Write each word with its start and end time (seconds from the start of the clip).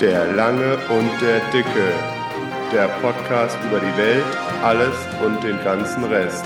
Der 0.00 0.30
Lange 0.34 0.76
und 0.90 1.10
der 1.22 1.40
Dicke. 1.52 1.90
Der 2.70 2.86
Podcast 3.00 3.56
über 3.66 3.80
die 3.80 3.96
Welt, 3.96 4.26
alles 4.62 4.94
und 5.24 5.42
den 5.42 5.56
ganzen 5.64 6.04
Rest. 6.04 6.44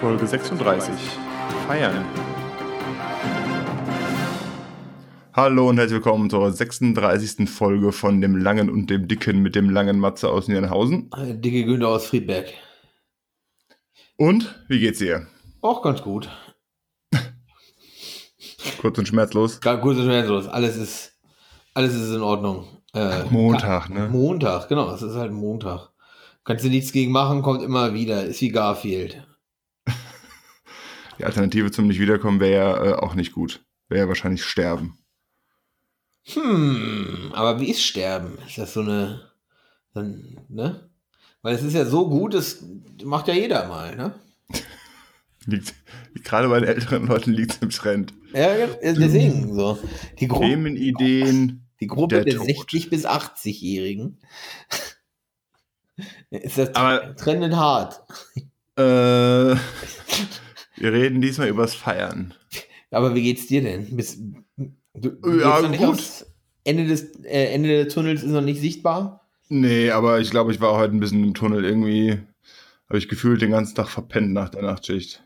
Folge 0.00 0.26
36. 0.26 0.92
Feiern. 1.68 2.04
Hallo 5.34 5.68
und 5.68 5.78
herzlich 5.78 5.98
willkommen 6.04 6.28
zur 6.30 6.50
36. 6.50 7.48
Folge 7.48 7.92
von 7.92 8.20
dem 8.20 8.36
Langen 8.36 8.70
und 8.70 8.90
dem 8.90 9.06
Dicken 9.06 9.40
mit 9.40 9.54
dem 9.54 9.70
langen 9.70 10.00
Matze 10.00 10.30
aus 10.30 10.48
Nienhausen. 10.48 11.10
Dicke 11.16 11.64
Günther 11.64 11.90
aus 11.90 12.06
Friedberg. 12.06 12.46
Und, 14.16 14.64
wie 14.66 14.80
geht's 14.80 14.98
dir? 14.98 15.28
Auch 15.60 15.80
ganz 15.80 16.02
gut. 16.02 16.28
Kurz 18.82 18.98
und 18.98 19.06
schmerzlos. 19.06 19.60
Kurz 19.60 19.96
und 19.96 20.02
schmerzlos. 20.02 20.48
Alles 20.48 20.76
ist, 20.76 21.12
alles 21.72 21.94
ist 21.94 22.10
in 22.10 22.20
Ordnung. 22.20 22.66
Äh, 22.92 23.22
Montag, 23.30 23.88
ne? 23.90 24.08
Montag, 24.08 24.68
genau. 24.68 24.92
Es 24.92 25.02
ist 25.02 25.14
halt 25.14 25.30
Montag. 25.30 25.90
Kannst 26.42 26.64
du 26.64 26.68
nichts 26.68 26.90
gegen 26.90 27.12
machen, 27.12 27.42
kommt 27.42 27.62
immer 27.62 27.94
wieder. 27.94 28.24
Ist 28.24 28.40
wie 28.40 28.48
Garfield. 28.48 29.24
Die 31.18 31.24
Alternative 31.24 31.70
zum 31.70 31.86
Nicht-Wiederkommen 31.86 32.40
wäre 32.40 32.52
ja 32.52 32.84
äh, 32.84 32.94
auch 32.94 33.14
nicht 33.14 33.30
gut. 33.30 33.64
Wäre 33.88 34.00
ja 34.00 34.08
wahrscheinlich 34.08 34.44
sterben. 34.44 34.98
Hm, 36.24 37.30
aber 37.34 37.60
wie 37.60 37.70
ist 37.70 37.84
Sterben? 37.84 38.36
Ist 38.48 38.58
das 38.58 38.74
so 38.74 38.80
eine, 38.80 39.30
dann, 39.94 40.40
ne? 40.48 40.90
Weil 41.42 41.54
es 41.54 41.62
ist 41.62 41.74
ja 41.74 41.84
so 41.84 42.08
gut, 42.08 42.34
das 42.34 42.64
macht 43.04 43.28
ja 43.28 43.34
jeder 43.34 43.68
mal, 43.68 43.94
ne? 43.94 44.14
Liegt, 45.46 45.74
gerade 46.24 46.48
bei 46.48 46.60
den 46.60 46.68
älteren 46.68 47.06
Leuten 47.06 47.32
liegt 47.32 47.52
es 47.52 47.58
im 47.58 47.70
Trend. 47.70 48.14
Ja, 48.32 48.54
deswegen 48.82 49.54
so. 49.54 49.78
Die 50.20 50.28
Themenideen. 50.28 51.66
Die 51.80 51.86
Gruppe 51.88 52.22
der, 52.22 52.36
der 52.36 52.40
60- 52.40 52.90
bis 52.90 53.04
80-Jährigen 53.04 54.18
ist 56.30 56.56
das 56.56 56.74
Aber, 56.76 57.16
trendend 57.16 57.56
hart. 57.56 58.00
Äh, 58.76 59.56
wir 60.76 60.92
reden 60.92 61.20
diesmal 61.20 61.48
übers 61.48 61.74
Feiern. 61.74 62.34
Aber 62.92 63.14
wie 63.14 63.22
geht's 63.22 63.48
dir 63.48 63.62
denn? 63.62 63.96
Bis, 63.96 64.18
du, 64.94 65.40
ja, 65.40 65.60
gut. 65.60 66.26
Ende 66.64 66.86
des, 66.86 67.16
äh, 67.24 67.52
Ende 67.52 67.84
des 67.84 67.92
Tunnels 67.92 68.22
ist 68.22 68.30
noch 68.30 68.42
nicht 68.42 68.60
sichtbar? 68.60 69.28
Nee, 69.48 69.90
aber 69.90 70.20
ich 70.20 70.30
glaube, 70.30 70.52
ich 70.52 70.60
war 70.60 70.76
heute 70.76 70.94
ein 70.94 71.00
bisschen 71.00 71.24
im 71.24 71.34
Tunnel. 71.34 71.64
Irgendwie 71.64 72.20
habe 72.88 72.98
ich 72.98 73.08
gefühlt 73.08 73.42
den 73.42 73.50
ganzen 73.50 73.74
Tag 73.74 73.88
verpennt 73.88 74.32
nach 74.32 74.50
der 74.50 74.62
Nachtschicht. 74.62 75.22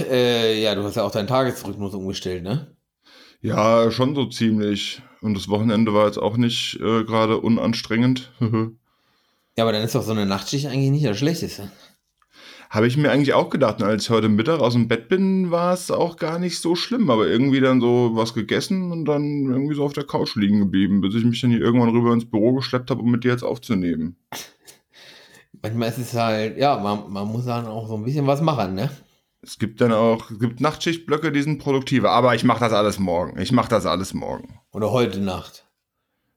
Äh, 0.00 0.62
ja, 0.62 0.74
du 0.74 0.82
hast 0.82 0.96
ja 0.96 1.02
auch 1.02 1.10
deinen 1.10 1.28
Tagesrhythmus 1.28 1.94
umgestellt, 1.94 2.42
ne? 2.42 2.74
Ja, 3.40 3.90
schon 3.90 4.14
so 4.14 4.26
ziemlich. 4.26 5.02
Und 5.20 5.34
das 5.34 5.48
Wochenende 5.48 5.92
war 5.92 6.06
jetzt 6.06 6.18
auch 6.18 6.36
nicht 6.36 6.76
äh, 6.80 7.04
gerade 7.04 7.38
unanstrengend. 7.38 8.32
ja, 8.40 9.64
aber 9.64 9.72
dann 9.72 9.82
ist 9.82 9.94
doch 9.94 10.02
so 10.02 10.12
eine 10.12 10.26
Nachtschicht 10.26 10.66
eigentlich 10.66 10.90
nicht 10.90 11.04
das 11.04 11.18
Schlechteste. 11.18 11.70
Habe 12.70 12.86
ich 12.86 12.96
mir 12.96 13.10
eigentlich 13.10 13.34
auch 13.34 13.50
gedacht. 13.50 13.80
Und 13.80 13.86
als 13.86 14.04
ich 14.04 14.10
heute 14.10 14.28
Mittag 14.28 14.60
aus 14.60 14.72
dem 14.72 14.88
Bett 14.88 15.08
bin, 15.08 15.50
war 15.50 15.72
es 15.74 15.90
auch 15.90 16.16
gar 16.16 16.38
nicht 16.38 16.58
so 16.58 16.74
schlimm. 16.74 17.10
Aber 17.10 17.26
irgendwie 17.26 17.60
dann 17.60 17.80
so 17.80 18.12
was 18.14 18.34
gegessen 18.34 18.90
und 18.90 19.04
dann 19.04 19.46
irgendwie 19.46 19.74
so 19.74 19.84
auf 19.84 19.92
der 19.92 20.04
Couch 20.04 20.34
liegen 20.36 20.60
geblieben, 20.60 21.00
bis 21.00 21.14
ich 21.14 21.24
mich 21.24 21.40
dann 21.40 21.50
hier 21.50 21.60
irgendwann 21.60 21.90
rüber 21.90 22.12
ins 22.12 22.28
Büro 22.28 22.54
geschleppt 22.54 22.90
habe, 22.90 23.02
um 23.02 23.10
mit 23.10 23.24
dir 23.24 23.30
jetzt 23.30 23.44
aufzunehmen. 23.44 24.16
Manchmal 25.62 25.90
ist 25.90 25.98
es 25.98 26.14
halt, 26.14 26.58
ja, 26.58 26.78
man, 26.78 27.12
man 27.12 27.28
muss 27.28 27.44
dann 27.44 27.66
auch 27.66 27.86
so 27.86 27.94
ein 27.94 28.04
bisschen 28.04 28.26
was 28.26 28.40
machen, 28.40 28.74
ne? 28.74 28.90
Es 29.44 29.58
gibt 29.58 29.80
dann 29.80 29.92
auch, 29.92 30.30
es 30.30 30.38
gibt 30.38 30.60
Nachtschichtblöcke, 30.60 31.30
die 31.30 31.42
sind 31.42 31.58
produktiver, 31.58 32.10
aber 32.10 32.34
ich 32.34 32.44
mache 32.44 32.60
das 32.60 32.72
alles 32.72 32.98
morgen. 32.98 33.38
Ich 33.38 33.52
mache 33.52 33.68
das 33.68 33.84
alles 33.84 34.14
morgen. 34.14 34.60
Oder 34.72 34.90
heute 34.90 35.20
Nacht. 35.20 35.66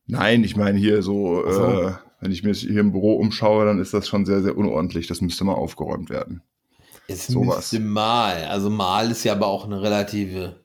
Nein, 0.08 0.44
ich 0.44 0.58
meine 0.58 0.78
hier 0.78 1.02
so, 1.02 1.50
so. 1.50 1.66
Äh, 1.66 1.94
wenn 2.20 2.32
ich 2.32 2.44
mir 2.44 2.54
hier 2.54 2.82
im 2.82 2.92
Büro 2.92 3.16
umschaue, 3.16 3.66
dann 3.66 3.80
ist 3.80 3.94
das 3.94 4.08
schon 4.08 4.26
sehr, 4.26 4.42
sehr 4.42 4.58
unordentlich. 4.58 5.08
Das 5.08 5.22
müsste 5.22 5.44
mal 5.44 5.54
aufgeräumt 5.54 6.10
werden. 6.10 6.42
Es 7.08 7.28
so 7.28 7.44
müsste 7.44 7.80
mal. 7.80 8.46
Also 8.46 8.70
mal 8.70 9.12
ist 9.12 9.24
ja 9.24 9.34
aber 9.34 9.48
auch 9.48 9.66
eine 9.66 9.82
relative, 9.82 10.60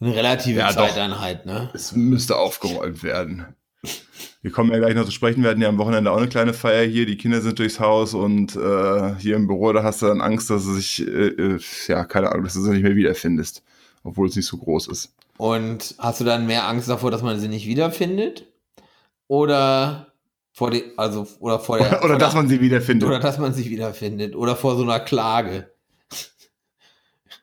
eine 0.00 0.14
relative 0.14 0.60
ja, 0.60 0.70
Zeiteinheit, 0.70 1.40
doch. 1.40 1.52
ne? 1.52 1.70
Es 1.74 1.92
müsste 1.92 2.36
aufgeräumt 2.36 3.02
werden. 3.02 3.54
Wir 4.42 4.50
kommen 4.50 4.72
ja 4.72 4.78
gleich 4.78 4.96
noch 4.96 5.04
zu 5.04 5.12
sprechen. 5.12 5.42
Wir 5.42 5.50
hatten 5.50 5.62
ja 5.62 5.68
am 5.68 5.78
Wochenende 5.78 6.10
auch 6.10 6.16
eine 6.16 6.28
kleine 6.28 6.52
Feier 6.52 6.84
hier. 6.84 7.06
Die 7.06 7.16
Kinder 7.16 7.40
sind 7.40 7.60
durchs 7.60 7.78
Haus 7.78 8.12
und 8.12 8.56
äh, 8.56 9.14
hier 9.18 9.36
im 9.36 9.46
Büro, 9.46 9.72
da 9.72 9.84
hast 9.84 10.02
du 10.02 10.06
dann 10.06 10.20
Angst, 10.20 10.50
dass 10.50 10.64
du 10.64 10.72
sich, 10.72 11.06
äh, 11.06 11.28
äh, 11.28 11.60
ja, 11.86 12.04
keine 12.04 12.30
Ahnung, 12.30 12.44
dass 12.44 12.54
du 12.54 12.60
sie 12.60 12.70
nicht 12.70 12.82
mehr 12.82 12.96
wiederfindest, 12.96 13.62
obwohl 14.02 14.28
es 14.28 14.34
nicht 14.34 14.46
so 14.46 14.56
groß 14.56 14.88
ist. 14.88 15.14
Und 15.38 15.94
hast 15.98 16.20
du 16.20 16.24
dann 16.24 16.46
mehr 16.46 16.66
Angst 16.66 16.88
davor, 16.88 17.12
dass 17.12 17.22
man 17.22 17.38
sie 17.38 17.48
nicht 17.48 17.66
wiederfindet? 17.66 18.46
Oder 19.28 20.12
vor 20.52 20.70
die, 20.70 20.84
also, 20.96 21.26
oder 21.38 21.58
vor 21.58 21.78
der. 21.78 21.86
Oder, 22.02 22.04
oder 22.04 22.18
dass 22.18 22.34
man 22.34 22.48
sie 22.48 22.60
wiederfindet. 22.60 23.08
Oder 23.08 23.20
dass 23.20 23.38
man 23.38 23.54
sie 23.54 23.70
wiederfindet. 23.70 24.34
Oder 24.36 24.56
vor 24.56 24.76
so 24.76 24.82
einer 24.82 25.00
Klage. 25.00 25.71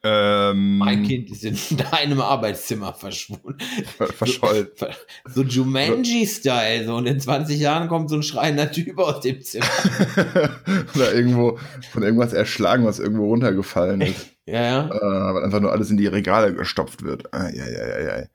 Ähm, 0.01 0.77
mein 0.77 1.03
Kind 1.03 1.29
ist 1.29 1.43
in 1.43 1.77
deinem 1.91 2.21
Arbeitszimmer 2.21 2.93
verschwunden. 2.93 3.57
Verschollen. 3.97 4.67
So, 4.75 4.87
so 5.25 5.43
Jumanji-Style. 5.43 6.85
So, 6.85 6.95
und 6.95 7.05
in 7.05 7.19
20 7.19 7.59
Jahren 7.59 7.89
kommt 7.89 8.09
so 8.09 8.15
ein 8.15 8.23
schreiender 8.23 8.71
Typ 8.71 8.97
aus 8.97 9.19
dem 9.21 9.41
Zimmer. 9.41 9.65
Oder 10.95 11.13
irgendwo 11.13 11.59
von 11.91 12.03
irgendwas 12.03 12.31
erschlagen, 12.31 12.85
was 12.85 12.99
irgendwo 12.99 13.25
runtergefallen 13.25 13.99
ist. 14.01 14.27
ja, 14.45 14.61
ja. 14.61 14.87
Äh, 14.87 15.33
weil 15.33 15.43
einfach 15.43 15.59
nur 15.59 15.73
alles 15.73 15.89
in 15.89 15.97
die 15.97 16.07
Regale 16.07 16.53
gestopft 16.53 17.03
wird. 17.03 17.33
Ah, 17.33 17.49
ja, 17.49 17.67
ja, 17.67 17.87
ja, 17.87 18.19
ja. 18.19 18.25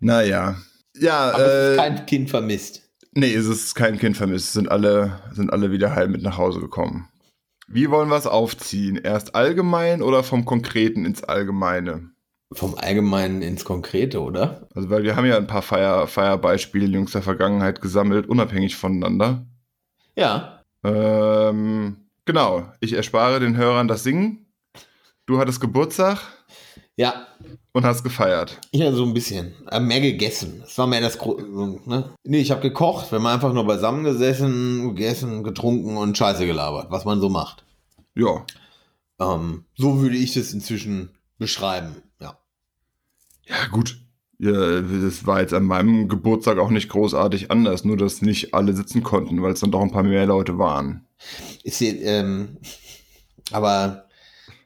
Naja. 0.00 0.56
Ja, 0.96 1.32
Aber 1.32 1.44
äh, 1.44 1.46
es 1.46 1.70
ist 1.72 1.76
kein 1.78 2.06
Kind 2.06 2.30
vermisst. 2.30 2.82
Nee, 3.14 3.34
es 3.34 3.46
ist 3.46 3.74
kein 3.74 3.98
Kind 3.98 4.16
vermisst. 4.16 4.46
Es 4.46 4.52
sind 4.54 4.70
alle, 4.70 5.20
sind 5.32 5.52
alle 5.52 5.70
wieder 5.70 5.94
heil 5.94 6.08
mit 6.08 6.22
nach 6.22 6.38
Hause 6.38 6.60
gekommen. 6.60 7.08
Wie 7.72 7.90
wollen 7.90 8.10
wir 8.10 8.16
es 8.16 8.26
aufziehen? 8.26 8.96
Erst 8.96 9.34
allgemein 9.34 10.02
oder 10.02 10.22
vom 10.22 10.44
Konkreten 10.44 11.06
ins 11.06 11.24
Allgemeine? 11.24 12.10
Vom 12.52 12.74
Allgemeinen 12.74 13.40
ins 13.40 13.64
Konkrete, 13.64 14.20
oder? 14.20 14.68
Also, 14.74 14.90
weil 14.90 15.04
wir 15.04 15.16
haben 15.16 15.24
ja 15.24 15.38
ein 15.38 15.46
paar 15.46 15.62
Feier, 15.62 16.06
Feierbeispiele 16.06 16.84
in 16.84 16.92
jüngster 16.92 17.22
Vergangenheit 17.22 17.80
gesammelt, 17.80 18.28
unabhängig 18.28 18.76
voneinander. 18.76 19.46
Ja. 20.16 20.62
Ähm, 20.84 21.96
genau. 22.26 22.70
Ich 22.80 22.92
erspare 22.92 23.40
den 23.40 23.56
Hörern 23.56 23.88
das 23.88 24.02
Singen. 24.02 24.51
Du 25.32 25.38
hattest 25.38 25.62
Geburtstag. 25.62 26.18
Ja. 26.94 27.26
Und 27.72 27.86
hast 27.86 28.02
gefeiert. 28.02 28.60
Ja, 28.72 28.92
so 28.92 29.02
ein 29.02 29.14
bisschen. 29.14 29.54
Äh, 29.70 29.80
mehr 29.80 30.02
gegessen. 30.02 30.58
Das 30.60 30.76
war 30.76 30.86
mehr 30.86 31.00
das 31.00 31.16
Gro 31.16 31.40
ne? 31.86 32.12
Nee, 32.22 32.40
ich 32.42 32.50
habe 32.50 32.60
gekocht. 32.60 33.10
Wir 33.10 33.18
haben 33.18 33.26
einfach 33.26 33.54
nur 33.54 33.66
beisammen 33.66 34.04
gesessen, 34.04 34.88
gegessen, 34.88 35.42
getrunken 35.42 35.96
und 35.96 36.18
Scheiße 36.18 36.44
gelabert, 36.44 36.90
was 36.90 37.06
man 37.06 37.22
so 37.22 37.30
macht. 37.30 37.64
Ja. 38.14 38.44
Ähm, 39.18 39.64
so 39.74 40.02
würde 40.02 40.18
ich 40.18 40.34
das 40.34 40.52
inzwischen 40.52 41.16
beschreiben, 41.38 42.02
ja. 42.20 42.36
Ja, 43.46 43.68
gut. 43.70 43.96
Ja, 44.38 44.82
das 44.82 45.26
war 45.26 45.40
jetzt 45.40 45.54
an 45.54 45.64
meinem 45.64 46.10
Geburtstag 46.10 46.58
auch 46.58 46.68
nicht 46.68 46.90
großartig 46.90 47.50
anders, 47.50 47.86
nur 47.86 47.96
dass 47.96 48.20
nicht 48.20 48.52
alle 48.52 48.74
sitzen 48.74 49.02
konnten, 49.02 49.40
weil 49.40 49.52
es 49.52 49.60
dann 49.60 49.70
doch 49.70 49.80
ein 49.80 49.92
paar 49.92 50.02
mehr 50.02 50.26
Leute 50.26 50.58
waren. 50.58 51.06
Ist 51.62 51.78
hier, 51.78 51.98
ähm, 52.02 52.58
aber 53.50 54.10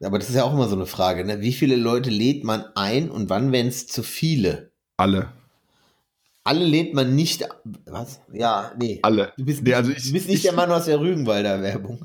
aber 0.03 0.19
das 0.19 0.29
ist 0.29 0.35
ja 0.35 0.45
auch 0.45 0.53
immer 0.53 0.69
so 0.69 0.77
eine 0.77 0.87
Frage, 0.87 1.25
ne? 1.25 1.41
Wie 1.41 1.53
viele 1.53 1.77
Leute 1.77 2.11
lädt 2.11 2.45
man 2.45 2.65
ein 2.75 3.11
und 3.11 3.31
wann 3.31 3.53
wären 3.53 3.69
es 3.69 3.87
zu 3.87 4.03
viele? 4.03 4.73
Alle. 4.97 5.33
Alle 6.45 6.65
lädt 6.65 6.95
man 6.95 7.15
nicht. 7.15 7.49
Was? 7.87 8.21
Ja, 8.33 8.73
nee. 8.79 9.01
Alle. 9.03 9.33
Du 9.37 9.45
bist, 9.45 9.63
nee, 9.63 9.75
also 9.75 9.91
ich, 9.91 10.05
du 10.05 10.13
bist 10.13 10.29
nicht 10.29 10.37
ich, 10.37 10.43
der 10.43 10.53
Mann 10.53 10.71
aus 10.71 10.85
der 10.85 11.01
Rügenwalder 11.01 11.61
Werbung. 11.61 12.05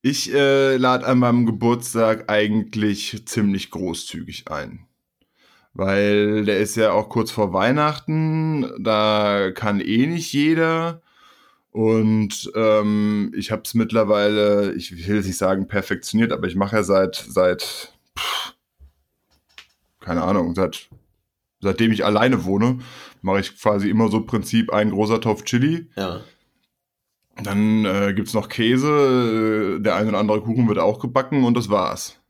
Ich 0.00 0.32
äh, 0.34 0.76
lade 0.76 1.06
an 1.06 1.18
meinem 1.18 1.46
Geburtstag 1.46 2.28
eigentlich 2.28 3.22
ziemlich 3.26 3.70
großzügig 3.70 4.50
ein. 4.50 4.86
Weil 5.74 6.44
der 6.44 6.58
ist 6.58 6.76
ja 6.76 6.92
auch 6.92 7.08
kurz 7.08 7.30
vor 7.30 7.52
Weihnachten, 7.52 8.68
da 8.82 9.52
kann 9.54 9.80
eh 9.80 10.06
nicht 10.06 10.32
jeder. 10.32 11.02
Und 11.72 12.52
ähm, 12.54 13.32
ich 13.34 13.50
habe 13.50 13.62
es 13.64 13.72
mittlerweile, 13.72 14.74
ich 14.74 15.08
will 15.08 15.16
jetzt 15.16 15.26
nicht 15.26 15.38
sagen 15.38 15.68
perfektioniert, 15.68 16.30
aber 16.30 16.46
ich 16.46 16.54
mache 16.54 16.76
ja 16.76 16.82
seit, 16.82 17.16
seit, 17.16 17.94
pff, 18.16 18.54
keine 20.00 20.22
Ahnung, 20.22 20.54
seit, 20.54 20.90
seitdem 21.60 21.90
ich 21.90 22.04
alleine 22.04 22.44
wohne, 22.44 22.80
mache 23.22 23.40
ich 23.40 23.58
quasi 23.58 23.88
immer 23.88 24.10
so 24.10 24.20
Prinzip 24.20 24.70
ein 24.70 24.90
großer 24.90 25.22
Topf 25.22 25.44
Chili. 25.44 25.88
Ja. 25.96 26.20
Dann 27.42 27.86
äh, 27.86 28.12
gibt 28.14 28.28
es 28.28 28.34
noch 28.34 28.50
Käse, 28.50 29.80
der 29.80 29.96
ein 29.96 30.08
oder 30.08 30.18
andere 30.18 30.42
Kuchen 30.42 30.68
wird 30.68 30.78
auch 30.78 30.98
gebacken 30.98 31.44
und 31.44 31.56
das 31.56 31.70
war's. 31.70 32.20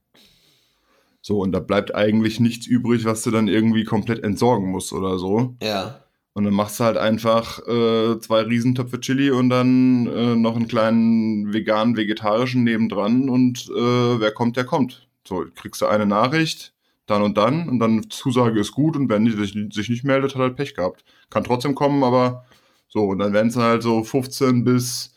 So, 1.21 1.41
und 1.41 1.51
da 1.51 1.59
bleibt 1.59 1.95
eigentlich 1.95 2.39
nichts 2.39 2.69
übrig, 2.69 3.05
was 3.05 3.23
du 3.23 3.33
dann 3.33 3.49
irgendwie 3.49 3.83
komplett 3.83 4.23
entsorgen 4.23 4.71
musst 4.71 4.93
oder 4.93 5.19
so. 5.19 5.57
Ja. 5.61 6.05
Und 6.35 6.45
dann 6.45 6.55
machst 6.55 6.81
du 6.81 6.85
halt 6.85 6.97
einfach 6.97 7.59
äh, 7.67 8.19
zwei 8.21 8.41
Riesentöpfe 8.43 9.01
Chili 9.01 9.31
und 9.31 9.51
dann 9.51 10.07
äh, 10.07 10.35
noch 10.35 10.57
einen 10.57 10.69
kleinen 10.69 11.53
veganen, 11.53 11.97
vegetarischen 11.97 12.65
nebendran 12.65 13.29
und 13.29 13.69
äh, 13.69 14.21
wer 14.21 14.33
kommt, 14.33 14.57
der 14.57 14.65
kommt. 14.65 15.07
So, 15.29 15.45
kriegst 15.55 15.83
du 15.83 15.87
eine 15.87 16.07
Nachricht, 16.07 16.73
dann 17.07 17.23
und 17.23 17.37
dann 17.37 17.69
und 17.69 17.79
dann 17.81 18.09
Zusage 18.09 18.59
ist 18.61 18.73
gut 18.73 18.97
und 18.97 19.11
wenn 19.11 19.27
die 19.27 19.33
sich, 19.33 19.55
sich 19.75 19.91
nicht 19.91 20.05
meldet, 20.05 20.35
hat 20.35 20.41
er 20.41 20.45
halt 20.45 20.57
Pech 20.57 20.75
gehabt. 20.75 21.05
Kann 21.29 21.45
trotzdem 21.45 21.75
kommen, 21.75 22.03
aber 22.03 22.47
so, 22.89 23.05
und 23.05 23.19
dann 23.19 23.33
werden 23.33 23.49
es 23.49 23.57
halt 23.57 23.83
so 23.83 24.03
15 24.03 24.65
bis, 24.65 25.15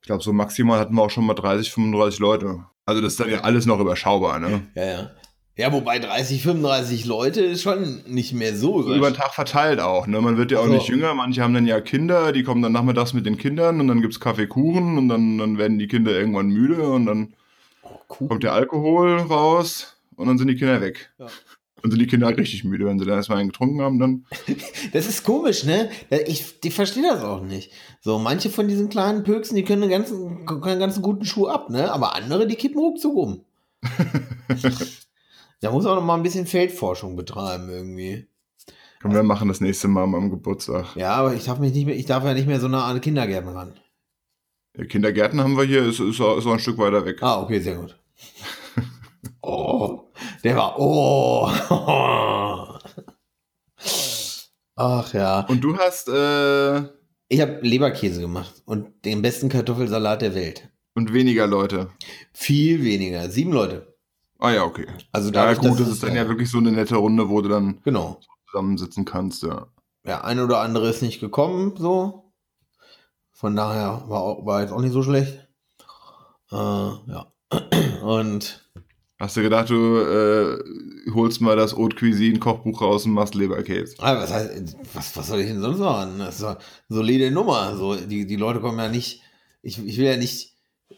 ich 0.00 0.06
glaube, 0.06 0.22
so 0.22 0.32
maximal 0.32 0.78
hatten 0.78 0.94
wir 0.94 1.02
auch 1.02 1.10
schon 1.10 1.26
mal 1.26 1.34
30, 1.34 1.72
35 1.72 2.20
Leute. 2.20 2.64
Also 2.86 3.00
das 3.00 3.14
ist 3.14 3.20
dann 3.20 3.30
ja 3.30 3.40
alles 3.40 3.66
noch 3.66 3.80
überschaubar, 3.80 4.38
ne? 4.38 4.66
Ja, 4.74 4.84
ja. 4.84 5.10
Ja, 5.56 5.72
wobei 5.72 6.00
30, 6.00 6.42
35 6.42 7.04
Leute 7.04 7.40
ist 7.40 7.62
schon 7.62 8.02
nicht 8.08 8.32
mehr 8.32 8.56
so 8.56 8.82
So 8.82 8.94
über 8.94 9.10
den 9.10 9.16
Tag 9.16 9.34
verteilt 9.34 9.78
auch, 9.78 10.08
ne? 10.08 10.20
Man 10.20 10.36
wird 10.36 10.50
ja 10.50 10.58
auch 10.58 10.66
So. 10.66 10.72
nicht 10.72 10.88
jünger, 10.88 11.14
manche 11.14 11.42
haben 11.42 11.54
dann 11.54 11.66
ja 11.66 11.80
Kinder, 11.80 12.32
die 12.32 12.42
kommen 12.42 12.60
dann 12.60 12.72
nachmittags 12.72 13.12
mit 13.12 13.24
den 13.24 13.38
Kindern 13.38 13.78
und 13.80 13.86
dann 13.86 14.00
gibt's 14.02 14.18
Kaffeekuchen 14.18 14.98
und 14.98 15.08
dann, 15.08 15.38
dann 15.38 15.56
werden 15.56 15.78
die 15.78 15.86
Kinder 15.86 16.10
irgendwann 16.10 16.48
müde 16.48 16.82
und 16.88 17.06
dann 17.06 17.34
cool. 18.20 18.28
kommt 18.28 18.42
der 18.42 18.52
Alkohol 18.52 19.18
raus 19.18 19.96
und 20.16 20.26
dann 20.26 20.38
sind 20.38 20.48
die 20.48 20.56
Kinder 20.56 20.80
weg. 20.80 21.12
Ja. 21.18 21.26
Dann 21.82 21.90
sind 21.90 22.00
die 22.00 22.06
Kinder 22.08 22.26
halt 22.26 22.38
richtig 22.38 22.64
müde, 22.64 22.86
wenn 22.86 22.98
sie 22.98 23.04
dann 23.04 23.16
erstmal 23.18 23.38
einen 23.38 23.50
getrunken 23.50 23.80
haben, 23.80 23.98
dann. 24.00 24.24
Das 24.92 25.06
ist 25.06 25.22
komisch, 25.22 25.62
ne? 25.64 25.88
Ich, 26.26 26.54
ich 26.64 26.74
verstehe 26.74 27.02
das 27.04 27.22
auch 27.22 27.42
nicht. 27.42 27.70
So, 28.00 28.18
manche 28.18 28.50
von 28.50 28.66
diesen 28.66 28.88
kleinen 28.88 29.22
Pöksen, 29.22 29.54
die 29.54 29.64
können 29.64 29.82
einen 29.82 29.90
ganzen, 29.92 30.46
können 30.46 30.64
einen 30.64 30.80
ganzen 30.80 31.02
guten 31.02 31.24
Schuh 31.26 31.46
ab, 31.46 31.70
ne? 31.70 31.92
Aber 31.92 32.16
andere, 32.16 32.46
die 32.48 32.56
kippen 32.56 32.80
ruckzuck 32.80 33.14
um. 33.14 33.44
da 35.64 35.70
muss 35.72 35.86
auch 35.86 35.96
noch 35.96 36.04
mal 36.04 36.14
ein 36.16 36.22
bisschen 36.22 36.46
Feldforschung 36.46 37.16
betreiben 37.16 37.68
irgendwie. 37.70 38.28
Können 39.00 39.14
wir 39.14 39.22
machen 39.22 39.48
das 39.48 39.60
nächste 39.60 39.88
Mal 39.88 40.06
meinem 40.06 40.30
Geburtstag. 40.30 40.94
Ja, 40.96 41.14
aber 41.16 41.34
ich 41.34 41.44
darf 41.44 41.58
mich 41.58 41.72
nicht 41.74 41.86
mehr, 41.86 41.96
ich 41.96 42.06
darf 42.06 42.24
ja 42.24 42.32
nicht 42.34 42.46
mehr 42.46 42.60
so 42.60 42.68
nah 42.68 42.84
an 42.86 43.00
Kindergärten 43.00 43.50
ran. 43.50 43.74
Ja, 44.76 44.84
Kindergärten 44.86 45.40
haben 45.40 45.56
wir 45.56 45.64
hier, 45.64 45.84
ist, 45.86 46.00
ist, 46.00 46.20
auch- 46.20 46.38
ist 46.38 46.46
auch 46.46 46.52
ein 46.52 46.58
Stück 46.58 46.78
weiter 46.78 47.04
weg. 47.04 47.22
Ah, 47.22 47.40
okay, 47.42 47.60
sehr 47.60 47.76
gut. 47.76 47.98
Oh, 49.42 50.10
der 50.42 50.56
war, 50.56 50.78
oh. 50.78 51.48
Ach 54.76 55.12
ja. 55.14 55.40
Und 55.48 55.60
du 55.62 55.76
hast, 55.76 56.08
äh, 56.08 56.78
Ich 57.28 57.40
habe 57.40 57.58
Leberkäse 57.62 58.20
gemacht 58.20 58.62
und 58.66 59.04
den 59.04 59.22
besten 59.22 59.48
Kartoffelsalat 59.48 60.22
der 60.22 60.34
Welt. 60.34 60.68
und 60.94 61.12
weniger 61.12 61.46
Leute. 61.46 61.88
Viel 62.32 62.84
weniger. 62.84 63.28
Sieben 63.30 63.52
Leute. 63.52 63.93
Ah 64.44 64.52
ja, 64.52 64.64
okay. 64.64 64.86
Also 65.10 65.28
Ja, 65.28 65.46
dadurch, 65.46 65.58
gut, 65.58 65.80
das 65.80 65.88
es, 65.88 65.94
ist 65.94 66.02
dann 66.02 66.14
ja 66.14 66.28
wirklich 66.28 66.50
so 66.50 66.58
eine 66.58 66.70
nette 66.70 66.96
Runde, 66.96 67.30
wo 67.30 67.40
du 67.40 67.48
dann 67.48 67.80
Genau. 67.82 68.20
zusammensitzen 68.50 69.06
kannst, 69.06 69.42
ja. 69.42 69.68
Ja, 70.06 70.22
ein 70.22 70.38
oder 70.38 70.60
andere 70.60 70.88
ist 70.90 71.00
nicht 71.00 71.18
gekommen, 71.18 71.74
so. 71.78 72.30
Von 73.32 73.56
daher 73.56 74.04
war, 74.08 74.20
auch, 74.20 74.44
war 74.44 74.60
jetzt 74.60 74.70
auch 74.72 74.82
nicht 74.82 74.92
so 74.92 75.02
schlecht. 75.02 75.48
Äh, 76.52 76.56
ja. 76.56 77.32
Und 78.02 78.60
Hast 79.18 79.36
du 79.38 79.42
gedacht, 79.42 79.70
du 79.70 79.96
äh, 79.96 80.58
holst 81.14 81.40
mal 81.40 81.56
das 81.56 81.74
Haute 81.74 81.96
Cuisine 81.96 82.38
Kochbuch 82.38 82.82
raus 82.82 83.06
und 83.06 83.12
machst 83.12 83.34
Leberkäse? 83.34 83.94
ah, 84.00 84.16
was, 84.18 84.30
heißt, 84.30 84.76
was, 84.92 85.16
was 85.16 85.26
soll 85.28 85.40
ich 85.40 85.46
denn 85.46 85.62
sonst 85.62 85.78
machen? 85.78 86.18
Das 86.18 86.36
ist 86.36 86.44
eine 86.44 86.58
solide 86.90 87.30
Nummer. 87.30 87.76
So, 87.76 87.94
die, 87.94 88.26
die 88.26 88.36
Leute 88.36 88.60
kommen 88.60 88.78
ja 88.78 88.88
nicht. 88.88 89.22
Ich, 89.62 89.78
ich 89.78 89.96
will 89.96 90.04
ja 90.04 90.16
nicht 90.18 90.52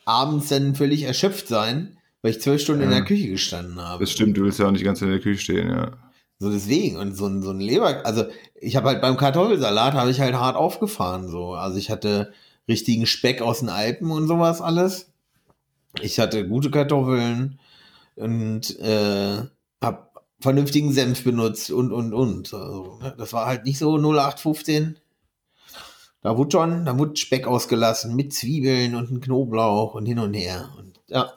abends 0.04 0.48
dann 0.48 0.74
völlig 0.74 1.02
erschöpft 1.04 1.46
sein, 1.46 1.95
weil 2.26 2.32
ich 2.32 2.40
zwölf 2.40 2.60
Stunden 2.60 2.82
in 2.82 2.90
Ja. 2.90 2.96
der 2.96 3.04
Küche 3.04 3.28
gestanden 3.28 3.80
habe. 3.80 4.02
Das 4.02 4.10
stimmt, 4.10 4.36
du 4.36 4.42
willst 4.42 4.58
ja 4.58 4.66
auch 4.66 4.72
nicht 4.72 4.82
ganz 4.82 5.00
in 5.00 5.08
der 5.10 5.20
Küche 5.20 5.40
stehen, 5.40 5.68
ja. 5.70 5.92
So 6.40 6.50
deswegen. 6.50 6.96
Und 6.96 7.14
so 7.16 7.26
ein, 7.26 7.40
so 7.40 7.50
ein 7.50 7.60
Leber, 7.60 8.04
also 8.04 8.24
ich 8.56 8.74
habe 8.74 8.88
halt 8.88 9.00
beim 9.00 9.16
Kartoffelsalat 9.16 9.94
habe 9.94 10.10
ich 10.10 10.20
halt 10.20 10.34
hart 10.34 10.56
aufgefahren. 10.56 11.28
So. 11.28 11.54
Also 11.54 11.78
ich 11.78 11.88
hatte 11.88 12.32
richtigen 12.68 13.06
Speck 13.06 13.42
aus 13.42 13.60
den 13.60 13.68
Alpen 13.68 14.10
und 14.10 14.26
sowas 14.26 14.60
alles. 14.60 15.12
Ich 16.00 16.18
hatte 16.18 16.48
gute 16.48 16.72
Kartoffeln 16.72 17.60
und 18.16 18.76
äh, 18.80 19.36
habe 19.80 20.08
vernünftigen 20.40 20.92
Senf 20.92 21.22
benutzt 21.22 21.70
und 21.70 21.92
und 21.92 22.12
und. 22.12 22.52
Also, 22.52 22.98
ne, 23.00 23.14
das 23.16 23.32
war 23.32 23.46
halt 23.46 23.64
nicht 23.64 23.78
so 23.78 23.96
0815. 23.96 24.98
Da 26.22 26.36
wurde 26.36 26.50
schon, 26.50 26.84
da 26.86 26.98
wurde 26.98 27.14
Speck 27.14 27.46
ausgelassen 27.46 28.16
mit 28.16 28.32
Zwiebeln 28.34 28.96
und 28.96 29.20
Knoblauch 29.22 29.94
und 29.94 30.06
hin 30.06 30.18
und 30.18 30.34
her. 30.34 30.70
Und 30.76 31.00
ja. 31.06 31.30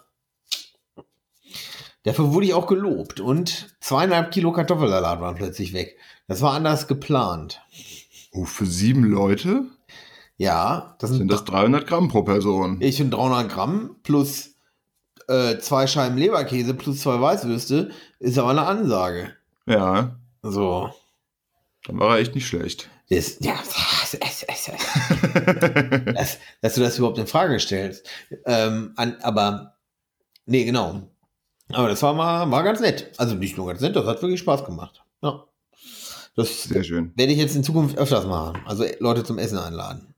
Dafür 2.09 2.33
wurde 2.33 2.45
ich 2.47 2.53
auch 2.53 2.67
gelobt 2.67 3.19
und 3.19 3.75
zweieinhalb 3.81 4.31
Kilo 4.31 4.51
Kartoffelsalat 4.51 5.21
waren 5.21 5.35
plötzlich 5.35 5.73
weg. 5.73 5.97
Das 6.27 6.41
war 6.41 6.53
anders 6.53 6.87
geplant. 6.87 7.61
Oh, 8.31 8.45
für 8.45 8.65
sieben 8.65 9.03
Leute 9.03 9.63
Ja, 10.37 10.95
das 10.99 11.09
sind, 11.11 11.19
sind 11.19 11.31
das 11.31 11.43
300 11.45 11.85
Gramm 11.87 12.07
pro 12.09 12.23
Person. 12.23 12.81
ich 12.81 12.97
finde 12.97 13.15
300 13.17 13.49
Gramm 13.51 13.95
plus 14.03 14.55
äh, 15.27 15.59
zwei 15.59 15.85
Scheiben 15.87 16.17
Leberkäse 16.17 16.73
plus 16.73 17.01
zwei 17.01 17.21
Weißwürste 17.21 17.91
ist 18.19 18.37
aber 18.39 18.49
eine 18.49 18.65
Ansage. 18.65 19.33
Ja, 19.67 20.17
So. 20.41 20.91
dann 21.85 21.99
war 21.99 22.15
er 22.15 22.21
echt 22.21 22.33
nicht 22.33 22.47
schlecht. 22.47 22.89
Das, 23.11 23.37
ja, 23.39 23.53
das, 23.55 24.17
das, 24.19 24.45
das, 24.47 24.71
dass, 26.15 26.37
dass 26.61 26.75
du 26.75 26.81
das 26.81 26.97
überhaupt 26.97 27.17
in 27.17 27.25
Frage 27.27 27.59
stellst. 27.59 28.07
Ähm, 28.45 28.93
an, 28.97 29.17
aber, 29.21 29.75
nee, 30.45 30.63
genau. 30.65 31.09
Aber 31.71 31.87
das 31.87 32.01
war 32.01 32.13
mal, 32.13 32.49
war 32.49 32.63
ganz 32.63 32.79
nett. 32.79 33.11
Also 33.17 33.35
nicht 33.35 33.57
nur 33.57 33.67
ganz 33.67 33.81
nett, 33.81 33.95
das 33.95 34.05
hat 34.05 34.21
wirklich 34.21 34.39
Spaß 34.39 34.65
gemacht. 34.65 35.03
Ja. 35.21 35.43
Das 36.35 36.63
Sehr 36.63 36.83
schön. 36.83 37.11
werde 37.15 37.33
ich 37.33 37.37
jetzt 37.37 37.55
in 37.55 37.63
Zukunft 37.63 37.97
öfters 37.97 38.25
machen. 38.25 38.61
Also 38.65 38.85
Leute 38.99 39.23
zum 39.23 39.37
Essen 39.37 39.57
einladen. 39.57 40.13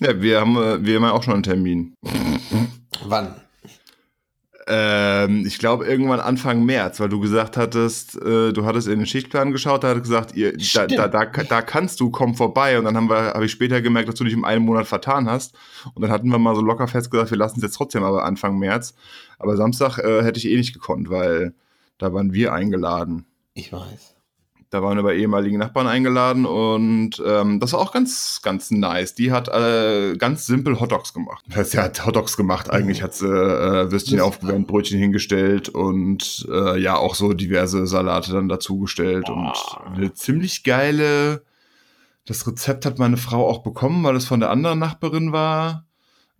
Ja, 0.00 0.20
wir 0.20 0.40
haben, 0.40 0.54
wir 0.84 0.96
haben 0.96 1.02
ja 1.04 1.12
auch 1.12 1.22
schon 1.22 1.34
einen 1.34 1.42
Termin. 1.42 1.94
Wann? 3.04 3.41
Ähm, 4.68 5.44
ich 5.44 5.58
glaube 5.58 5.86
irgendwann 5.86 6.20
Anfang 6.20 6.64
März, 6.64 7.00
weil 7.00 7.08
du 7.08 7.18
gesagt 7.18 7.56
hattest, 7.56 8.14
äh, 8.22 8.52
du 8.52 8.64
hattest 8.64 8.86
in 8.86 8.98
den 8.98 9.06
Schichtplan 9.06 9.50
geschaut, 9.50 9.82
da 9.82 9.88
hat 9.88 10.02
gesagt, 10.02 10.36
ihr, 10.36 10.56
da, 10.74 10.86
da, 10.86 11.08
da, 11.08 11.24
da 11.24 11.62
kannst 11.62 11.98
du, 12.00 12.10
komm 12.10 12.34
vorbei. 12.34 12.78
Und 12.78 12.84
dann 12.84 12.96
haben 12.96 13.10
wir, 13.10 13.34
habe 13.34 13.44
ich 13.44 13.52
später 13.52 13.82
gemerkt, 13.82 14.08
dass 14.08 14.14
du 14.14 14.24
dich 14.24 14.36
um 14.36 14.44
einen 14.44 14.64
Monat 14.64 14.86
vertan 14.86 15.28
hast. 15.28 15.54
Und 15.94 16.02
dann 16.02 16.10
hatten 16.10 16.28
wir 16.28 16.38
mal 16.38 16.54
so 16.54 16.62
locker 16.62 16.86
festgesagt, 16.86 17.30
wir 17.30 17.38
lassen 17.38 17.58
es 17.58 17.64
jetzt 17.64 17.74
trotzdem 17.74 18.04
aber 18.04 18.24
Anfang 18.24 18.58
März. 18.58 18.94
Aber 19.38 19.56
Samstag 19.56 19.98
äh, 19.98 20.22
hätte 20.22 20.38
ich 20.38 20.48
eh 20.48 20.56
nicht 20.56 20.74
gekonnt, 20.74 21.10
weil 21.10 21.54
da 21.98 22.12
waren 22.12 22.32
wir 22.32 22.52
eingeladen. 22.52 23.26
Ich 23.54 23.72
weiß. 23.72 24.11
Da 24.72 24.82
waren 24.82 24.96
wir 24.96 25.02
bei 25.02 25.16
ehemaligen 25.16 25.58
Nachbarn 25.58 25.86
eingeladen 25.86 26.46
und 26.46 27.22
ähm, 27.26 27.60
das 27.60 27.74
war 27.74 27.80
auch 27.80 27.92
ganz, 27.92 28.40
ganz 28.42 28.70
nice. 28.70 29.14
Die 29.14 29.30
hat 29.30 29.48
äh, 29.48 30.16
ganz 30.16 30.46
simpel 30.46 30.80
Hotdogs 30.80 31.12
gemacht. 31.12 31.44
Das 31.48 31.56
heißt, 31.58 31.70
sie 31.72 31.78
hat 31.78 32.06
Hotdogs 32.06 32.38
gemacht. 32.38 32.70
Eigentlich 32.70 33.02
hat 33.02 33.12
sie 33.12 33.26
äh, 33.26 33.90
Würstchen 33.90 34.20
aufgewärmt, 34.20 34.68
Brötchen 34.68 34.98
hingestellt 34.98 35.68
und 35.68 36.48
äh, 36.50 36.80
ja 36.80 36.96
auch 36.96 37.14
so 37.14 37.34
diverse 37.34 37.86
Salate 37.86 38.32
dann 38.32 38.48
dazugestellt 38.48 39.28
und 39.28 39.52
eine 39.94 40.14
ziemlich 40.14 40.64
geile. 40.64 41.44
Das 42.24 42.46
Rezept 42.46 42.86
hat 42.86 42.98
meine 42.98 43.18
Frau 43.18 43.46
auch 43.46 43.62
bekommen, 43.62 44.02
weil 44.04 44.16
es 44.16 44.24
von 44.24 44.40
der 44.40 44.48
anderen 44.48 44.78
Nachbarin 44.78 45.32
war. 45.32 45.84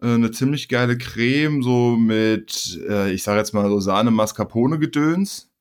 Äh, 0.00 0.06
eine 0.06 0.30
ziemlich 0.30 0.70
geile 0.70 0.96
Creme, 0.96 1.62
so 1.62 1.96
mit, 1.98 2.80
äh, 2.88 3.12
ich 3.12 3.24
sage 3.24 3.40
jetzt 3.40 3.52
mal 3.52 3.68
so 3.68 3.78
Sahne 3.78 4.10
Mascarpone 4.10 4.78
Gedöns 4.78 5.51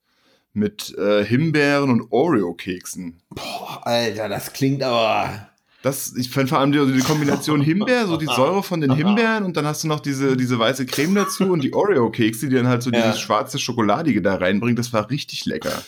mit 0.53 0.95
äh, 0.97 1.23
Himbeeren 1.23 1.89
und 1.89 2.11
Oreo-Keksen. 2.11 3.21
Boah, 3.29 3.81
Alter, 3.85 4.27
das 4.29 4.53
klingt 4.53 4.83
aber. 4.83 5.47
Das, 5.83 6.13
ich 6.15 6.29
finde 6.29 6.47
vor 6.47 6.59
allem 6.59 6.71
die, 6.71 6.93
die 6.93 6.99
Kombination 7.01 7.61
Himbeer, 7.63 8.05
so 8.05 8.17
die 8.17 8.27
Säure 8.27 8.61
von 8.61 8.81
den 8.81 8.93
Himbeeren 8.93 9.45
und 9.45 9.57
dann 9.57 9.65
hast 9.65 9.83
du 9.83 9.87
noch 9.87 9.99
diese, 9.99 10.37
diese 10.37 10.59
weiße 10.59 10.85
Creme 10.85 11.15
dazu 11.15 11.45
und 11.51 11.63
die 11.63 11.73
Oreo-Kekse, 11.73 12.49
die 12.49 12.55
dann 12.55 12.67
halt 12.67 12.83
so 12.83 12.91
Ja. 12.91 13.01
dieses 13.01 13.19
schwarze 13.19 13.57
Schokoladige 13.57 14.21
da 14.21 14.35
reinbringt. 14.35 14.77
Das 14.77 14.93
war 14.93 15.09
richtig 15.09 15.45
lecker. 15.45 15.81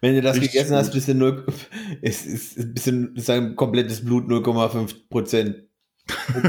Wenn 0.00 0.14
du 0.16 0.22
das 0.22 0.36
Richtig 0.36 0.52
gegessen 0.52 0.74
hast, 0.74 0.86
gut. 0.86 0.94
bist 0.94 1.08
du 1.08 1.14
null, 1.14 1.46
ist, 2.00 2.26
ist, 2.26 2.58
ein 2.58 2.74
bisschen, 2.74 3.14
ist 3.14 3.28
dein 3.28 3.54
komplettes 3.54 4.04
Blut 4.04 4.26
0,5 4.28 4.94
Prozent 5.08 5.56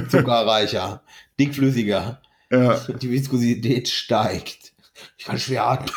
zuckerreicher, 0.10 1.04
dickflüssiger. 1.40 2.22
Ja. 2.50 2.80
Die 3.02 3.12
Viskosität 3.12 3.90
steigt. 3.90 4.74
Ich 5.18 5.26
kann 5.26 5.38
schwer 5.40 5.66
atmen. 5.68 5.90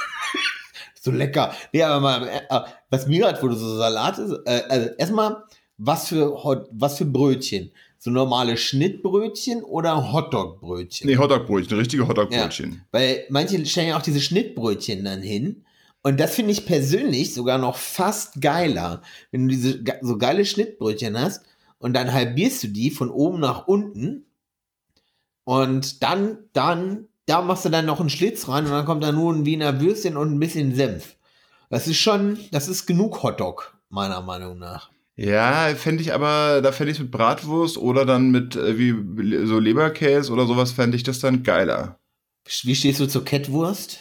So 1.06 1.10
lecker. 1.10 1.52
Nee, 1.72 1.82
aber 1.82 2.00
mal, 2.00 2.28
äh, 2.28 2.60
was 2.90 3.06
mir 3.06 3.24
halt, 3.24 3.42
wo 3.42 3.48
du 3.48 3.54
so 3.54 3.76
Salat 3.78 4.18
ist, 4.18 4.32
äh, 4.44 4.62
also 4.68 4.90
erstmal, 4.98 5.42
was 5.78 6.08
für, 6.08 6.42
Hot- 6.44 6.68
was 6.72 6.98
für 6.98 7.04
Brötchen? 7.06 7.70
So 7.98 8.10
normale 8.10 8.56
Schnittbrötchen 8.56 9.62
oder 9.64 10.12
Hotdogbrötchen? 10.12 11.08
Nee, 11.08 11.16
Hotdog-Brötchen, 11.16 11.76
richtige 11.78 12.06
Hotdog-Brötchen. 12.06 12.82
Weil 12.92 13.24
manche 13.30 13.64
stellen 13.66 13.88
ja 13.88 13.96
auch 13.98 14.02
diese 14.02 14.20
Schnittbrötchen 14.20 15.02
dann 15.04 15.22
hin. 15.22 15.64
Und 16.02 16.20
das 16.20 16.34
finde 16.36 16.52
ich 16.52 16.66
persönlich 16.66 17.34
sogar 17.34 17.58
noch 17.58 17.76
fast 17.76 18.40
geiler. 18.40 19.02
Wenn 19.32 19.48
du 19.48 19.54
diese 19.54 19.82
so 20.02 20.18
geile 20.18 20.44
Schnittbrötchen 20.44 21.18
hast 21.18 21.42
und 21.78 21.94
dann 21.94 22.12
halbierst 22.12 22.62
du 22.62 22.68
die 22.68 22.90
von 22.90 23.10
oben 23.10 23.40
nach 23.40 23.66
unten 23.66 24.26
und 25.44 26.02
dann, 26.02 26.38
dann, 26.52 27.08
da 27.26 27.42
machst 27.42 27.64
du 27.64 27.68
dann 27.68 27.86
noch 27.86 28.00
einen 28.00 28.10
Schlitz 28.10 28.48
rein 28.48 28.64
und 28.64 28.70
dann 28.70 28.86
kommt 28.86 29.02
da 29.02 29.12
nur 29.12 29.32
ein 29.32 29.44
Wiener 29.44 29.80
Würstchen 29.80 30.16
und 30.16 30.32
ein 30.32 30.40
bisschen 30.40 30.74
Senf. 30.74 31.16
Das 31.68 31.88
ist 31.88 31.98
schon, 31.98 32.38
das 32.52 32.68
ist 32.68 32.86
genug 32.86 33.22
Hotdog, 33.22 33.76
meiner 33.88 34.22
Meinung 34.22 34.58
nach. 34.58 34.90
Ja, 35.16 35.74
fände 35.74 36.02
ich 36.02 36.12
aber, 36.12 36.60
da 36.62 36.72
fände 36.72 36.92
ich 36.92 37.00
mit 37.00 37.10
Bratwurst 37.10 37.78
oder 37.78 38.04
dann 38.04 38.30
mit 38.30 38.54
äh, 38.54 38.78
wie 38.78 39.46
so 39.46 39.58
Leberkäse 39.58 40.30
oder 40.32 40.46
sowas, 40.46 40.72
fände 40.72 40.96
ich 40.96 41.02
das 41.02 41.20
dann 41.20 41.42
geiler. 41.42 41.98
Wie 42.62 42.74
stehst 42.74 43.00
du 43.00 43.08
zur 43.08 43.24
Kettwurst? 43.24 43.98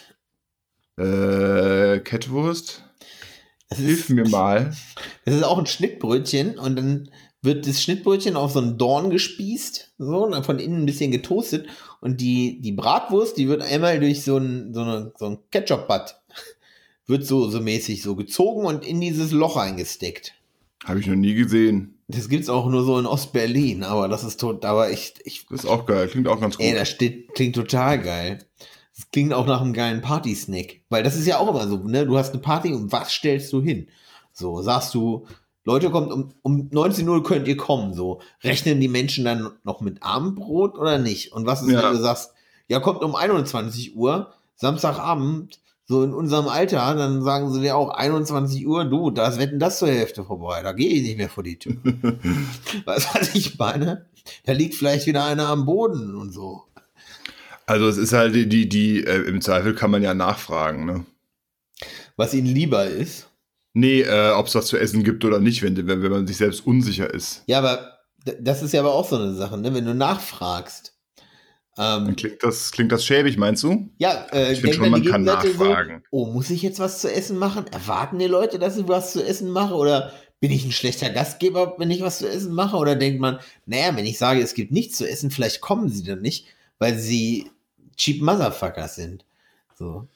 Äh, 0.98 2.00
Kettwurst? 2.00 2.84
Das 3.70 3.80
Hilf 3.80 4.10
mir 4.10 4.26
mal. 4.30 4.76
Das 5.24 5.36
ist 5.36 5.44
auch 5.44 5.58
ein 5.58 5.66
Schnittbrötchen 5.66 6.60
und 6.60 6.76
dann 6.76 7.10
wird 7.42 7.66
das 7.66 7.82
Schnittbrötchen 7.82 8.36
auf 8.36 8.52
so 8.52 8.60
einen 8.60 8.78
Dorn 8.78 9.10
gespießt, 9.10 9.94
so, 9.98 10.26
und 10.26 10.32
dann 10.32 10.44
von 10.44 10.60
innen 10.60 10.84
ein 10.84 10.86
bisschen 10.86 11.12
getoastet 11.12 11.68
und 12.06 12.22
die, 12.22 12.62
die 12.62 12.72
Bratwurst, 12.72 13.36
die 13.36 13.48
wird 13.48 13.64
einmal 13.64 14.00
durch 14.00 14.22
so 14.22 14.38
ein, 14.38 14.76
so 14.76 14.82
eine, 14.82 15.12
so 15.18 15.26
ein 15.26 15.40
Ketchup-Bad, 15.50 16.22
wird 17.08 17.26
so, 17.26 17.50
so 17.50 17.60
mäßig 17.60 18.04
so 18.04 18.16
gezogen 18.16 18.68
und 18.68 18.86
in 18.86 19.02
dieses 19.02 19.32
Loch 19.32 19.58
eingesteckt. 19.58 20.36
Habe 20.84 21.00
ich 21.00 21.08
noch 21.08 21.16
nie 21.16 21.34
gesehen. 21.34 21.98
Das 22.08 22.30
gibt's 22.30 22.48
auch 22.48 22.70
nur 22.70 22.84
so 22.84 23.00
in 23.00 23.08
Ostberlin, 23.08 23.82
aber 23.82 24.08
das 24.08 24.24
ist 24.24 24.40
tot, 24.40 24.66
aber 24.66 24.92
ich, 24.92 25.16
ich, 25.24 25.48
Das 25.50 25.64
ist 25.64 25.66
auch 25.66 25.88
geil. 25.88 26.08
Klingt 26.08 26.28
auch 26.28 26.40
ganz 26.40 26.58
gut. 26.58 26.66
ey, 26.68 26.76
das 26.76 26.90
steht, 26.90 27.34
klingt 27.34 27.56
total 27.56 28.00
geil. 28.00 28.46
Das 28.96 29.10
klingt 29.10 29.34
auch 29.34 29.48
nach 29.48 29.62
einem 29.62 29.74
geilen 29.74 30.02
Party-Snack. 30.02 30.82
Weil 30.90 31.02
das 31.02 31.16
ist 31.16 31.26
ja 31.26 31.40
auch 31.40 31.50
immer 31.50 31.68
so, 31.68 31.78
ne? 31.78 32.06
Du 32.06 32.20
hast 32.20 32.34
eine 32.34 32.42
Party 32.44 32.72
und 32.72 32.92
was 32.92 33.12
stellst 33.12 33.52
du 33.52 33.64
hin? 33.64 33.88
So, 34.32 34.62
sagst 34.62 34.94
du, 34.94 35.26
Leute, 35.66 35.90
kommt 35.90 36.12
um, 36.12 36.30
um 36.44 36.70
19 36.72 37.10
Uhr 37.10 37.24
könnt 37.24 37.48
ihr 37.48 37.58
kommen, 37.58 37.94
so. 37.94 38.22
Rechnen 38.44 38.80
die 38.80 38.88
Menschen 38.88 39.26
dann 39.26 39.52
noch 39.64 39.82
mit 39.82 40.04
Abendbrot 40.04 40.78
oder 40.78 41.00
nicht? 41.00 41.34
Und 41.34 41.46
was 41.46 41.64
ist, 41.64 41.72
Ja. 41.72 41.84
wenn 41.84 41.94
du 41.98 42.02
sagst, 42.02 42.32
ja, 42.68 42.80
kommt 42.80 43.04
um 43.04 43.16
21 43.16 43.96
Uhr, 43.96 44.32
Samstagabend, 44.56 45.60
so 45.88 46.04
in 46.04 46.14
unserem 46.14 46.48
Alter, 46.48 46.96
dann 46.96 47.22
sagen 47.24 47.52
sie 47.52 47.62
dir 47.62 47.76
auch 47.78 47.90
21 47.90 48.66
Uhr, 48.68 48.86
du, 48.86 49.12
da 49.12 49.28
ist 49.28 49.40
Wetten 49.40 49.60
das 49.60 49.80
zur 49.80 49.88
Hälfte 49.90 50.24
vorbei, 50.24 50.62
da 50.64 50.72
gehe 50.72 50.90
ich 50.90 51.04
nicht 51.04 51.18
mehr 51.18 51.30
vor 51.30 51.44
die 51.44 51.58
Tür. 51.60 51.76
weißt 52.86 53.10
du, 53.16 53.20
was 53.20 53.36
ich 53.36 53.58
meine? 53.60 54.06
Da 54.46 54.54
liegt 54.54 54.76
vielleicht 54.76 55.06
wieder 55.06 55.26
einer 55.26 55.48
am 55.50 55.66
Boden 55.66 56.16
und 56.16 56.32
so. 56.32 56.64
Also 57.68 57.88
es 57.88 57.98
ist 57.98 58.14
halt 58.14 58.36
die, 58.36 58.48
die, 58.48 58.70
die 58.70 59.04
äh, 59.04 59.28
im 59.28 59.42
Zweifel 59.42 59.74
kann 59.76 59.92
man 59.92 60.04
ja 60.04 60.14
nachfragen, 60.14 60.86
ne? 60.86 61.06
Was 62.16 62.34
ihnen 62.34 62.48
lieber 62.48 62.86
ist. 62.86 63.28
Nee, 63.78 64.02
äh, 64.02 64.32
ob 64.32 64.48
es 64.48 64.56
was 64.56 64.68
zu 64.68 64.78
essen 64.78 65.04
gibt 65.04 65.24
oder 65.26 65.40
nicht, 65.40 65.62
wenn, 65.62 65.76
wenn, 65.76 66.02
wenn 66.02 66.12
man 66.12 66.26
sich 66.26 66.38
selbst 66.38 66.66
unsicher 66.66 67.14
ist. 67.14 67.44
Ja, 67.46 67.58
aber 67.60 68.00
das 68.40 68.64
ist 68.64 68.74
ja 68.74 68.80
aber 68.80 68.94
auch 68.94 69.08
so 69.08 69.18
eine 69.18 69.34
Sache, 69.36 69.58
ne? 69.58 69.74
Wenn 69.74 69.86
du 69.86 69.94
nachfragst. 69.94 70.94
Dann 71.76 72.08
Ähm, 72.08 72.16
klingt 72.16 72.42
das, 72.42 72.72
klingt 72.72 72.92
das 72.94 73.04
schäbig, 73.04 73.38
meinst 73.38 73.64
du? 73.64 73.90
ja, 73.98 74.26
äh, 74.32 74.54
Ich 74.54 74.62
finde 74.62 74.76
schon, 74.76 74.84
dann 74.84 74.92
man 74.92 75.04
kann 75.04 75.24
nachfragen. 75.24 76.04
So, 76.10 76.18
oh, 76.18 76.26
muss 76.28 76.50
ich 76.50 76.62
jetzt 76.62 76.80
was 76.80 77.02
zu 77.02 77.12
essen 77.12 77.38
machen? 77.38 77.66
Erwarten 77.68 78.18
die 78.18 78.28
Leute, 78.28 78.60
dass 78.60 78.78
ich 78.78 78.88
was 78.88 79.12
zu 79.12 79.22
essen 79.22 79.50
mache? 79.50 79.74
Oder 79.76 80.14
bin 80.40 80.52
ich 80.52 80.64
ein 80.64 80.72
schlechter 80.72 81.10
Gastgeber, 81.10 81.76
wenn 81.78 81.92
ich 81.92 82.00
was 82.02 82.20
zu 82.20 82.30
essen 82.30 82.54
mache? 82.54 82.78
Oder 82.78 82.96
denkt 82.96 83.20
man, 83.20 83.40
naja, 83.66 83.94
wenn 83.98 84.06
ich 84.06 84.18
sage, 84.18 84.42
es 84.42 84.54
gibt 84.54 84.72
nichts 84.72 84.98
zu 84.98 85.06
essen, 85.06 85.32
vielleicht 85.32 85.60
kommen 85.60 85.90
sie 85.90 86.04
dann 86.04 86.22
nicht, 86.22 86.48
weil 86.80 86.98
sie 86.98 87.52
cheap 87.98 88.22
Motherfuckers 88.22 88.96
sind. 88.96 89.26
So. 89.78 90.08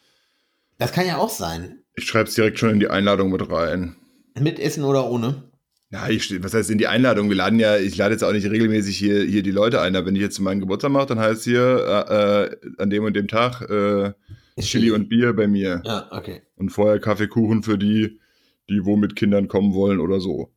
Das 0.77 0.93
kann 0.93 1.05
ja 1.05 1.17
auch 1.17 1.29
sein. 1.29 1.79
Ich 1.99 2.05
schreibe 2.05 2.29
es 2.29 2.35
direkt 2.35 2.57
schon 2.57 2.69
in 2.69 2.79
die 2.79 2.87
Einladung 2.87 3.29
mit 3.29 3.51
rein. 3.51 3.97
Mit 4.39 4.57
Essen 4.57 4.85
oder 4.85 5.09
ohne. 5.09 5.43
Ja, 5.91 6.07
ich, 6.07 6.41
was 6.41 6.53
heißt 6.53 6.69
in 6.69 6.77
die 6.77 6.87
Einladung? 6.87 7.27
Wir 7.27 7.35
laden 7.35 7.59
ja, 7.59 7.75
ich 7.75 7.97
lade 7.97 8.13
jetzt 8.13 8.23
auch 8.23 8.31
nicht 8.31 8.49
regelmäßig 8.49 8.95
hier, 8.95 9.21
hier 9.23 9.43
die 9.43 9.51
Leute 9.51 9.81
ein. 9.81 9.97
Aber 9.97 10.05
wenn 10.05 10.15
ich 10.15 10.21
jetzt 10.21 10.39
meinen 10.39 10.61
Geburtstag 10.61 10.91
mache, 10.91 11.07
dann 11.07 11.19
heißt 11.19 11.43
hier 11.43 12.05
äh, 12.09 12.45
äh, 12.45 12.57
an 12.77 12.89
dem 12.89 13.03
und 13.03 13.17
dem 13.17 13.27
Tag 13.27 13.69
äh, 13.69 14.13
Chili 14.61 14.91
und 14.91 15.09
Bier 15.09 15.33
bei 15.33 15.47
mir. 15.47 15.81
Ja, 15.83 16.07
okay. 16.11 16.41
Und 16.55 16.69
vorher 16.69 16.99
Kaffeekuchen 16.99 17.63
für 17.63 17.77
die, 17.77 18.21
die 18.69 18.85
wo 18.85 18.95
mit 18.95 19.17
Kindern 19.17 19.49
kommen 19.49 19.73
wollen 19.73 19.99
oder 19.99 20.21
so. 20.21 20.53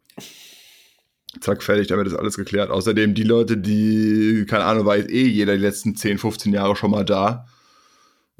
Zack, 1.41 1.65
fertig, 1.65 1.89
damit 1.89 2.07
ist 2.07 2.15
alles 2.15 2.37
geklärt. 2.37 2.71
Außerdem 2.71 3.15
die 3.15 3.25
Leute, 3.25 3.57
die, 3.57 4.47
keine 4.49 4.63
Ahnung, 4.65 4.87
weiß 4.87 5.09
eh 5.09 5.27
jeder 5.27 5.57
die 5.57 5.63
letzten 5.63 5.97
10, 5.97 6.19
15 6.19 6.53
Jahre 6.53 6.77
schon 6.77 6.93
mal 6.93 7.05
da 7.05 7.47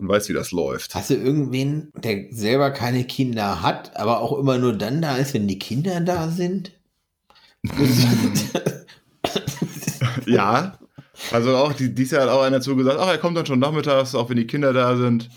und 0.03 0.09
weiß, 0.09 0.29
wie 0.29 0.35
das 0.35 0.53
läuft. 0.53 0.95
Hast 0.95 1.11
du 1.11 1.15
irgendwen, 1.15 1.91
der 1.97 2.27
selber 2.31 2.71
keine 2.71 3.05
Kinder 3.05 3.63
hat, 3.63 3.97
aber 3.97 4.21
auch 4.21 4.39
immer 4.39 4.59
nur 4.59 4.75
dann 4.75 5.01
da 5.01 5.17
ist, 5.17 5.33
wenn 5.33 5.49
die 5.49 5.59
Kinder 5.59 6.01
da 6.01 6.29
sind? 6.29 6.73
Ja, 10.27 10.79
also 11.31 11.57
auch 11.57 11.73
die, 11.73 11.95
dies 11.95 12.11
Jahr 12.11 12.23
hat 12.23 12.31
auch 12.31 12.43
einer 12.43 12.61
zugesagt, 12.61 12.99
ach, 12.99 13.09
er 13.09 13.19
kommt 13.19 13.37
dann 13.37 13.47
schon 13.47 13.59
nachmittags, 13.59 14.15
auch 14.15 14.31
wenn 14.31 14.37
die 14.37 14.47
Kinder 14.47 14.73
da 14.73 14.97
sind. 14.97 15.29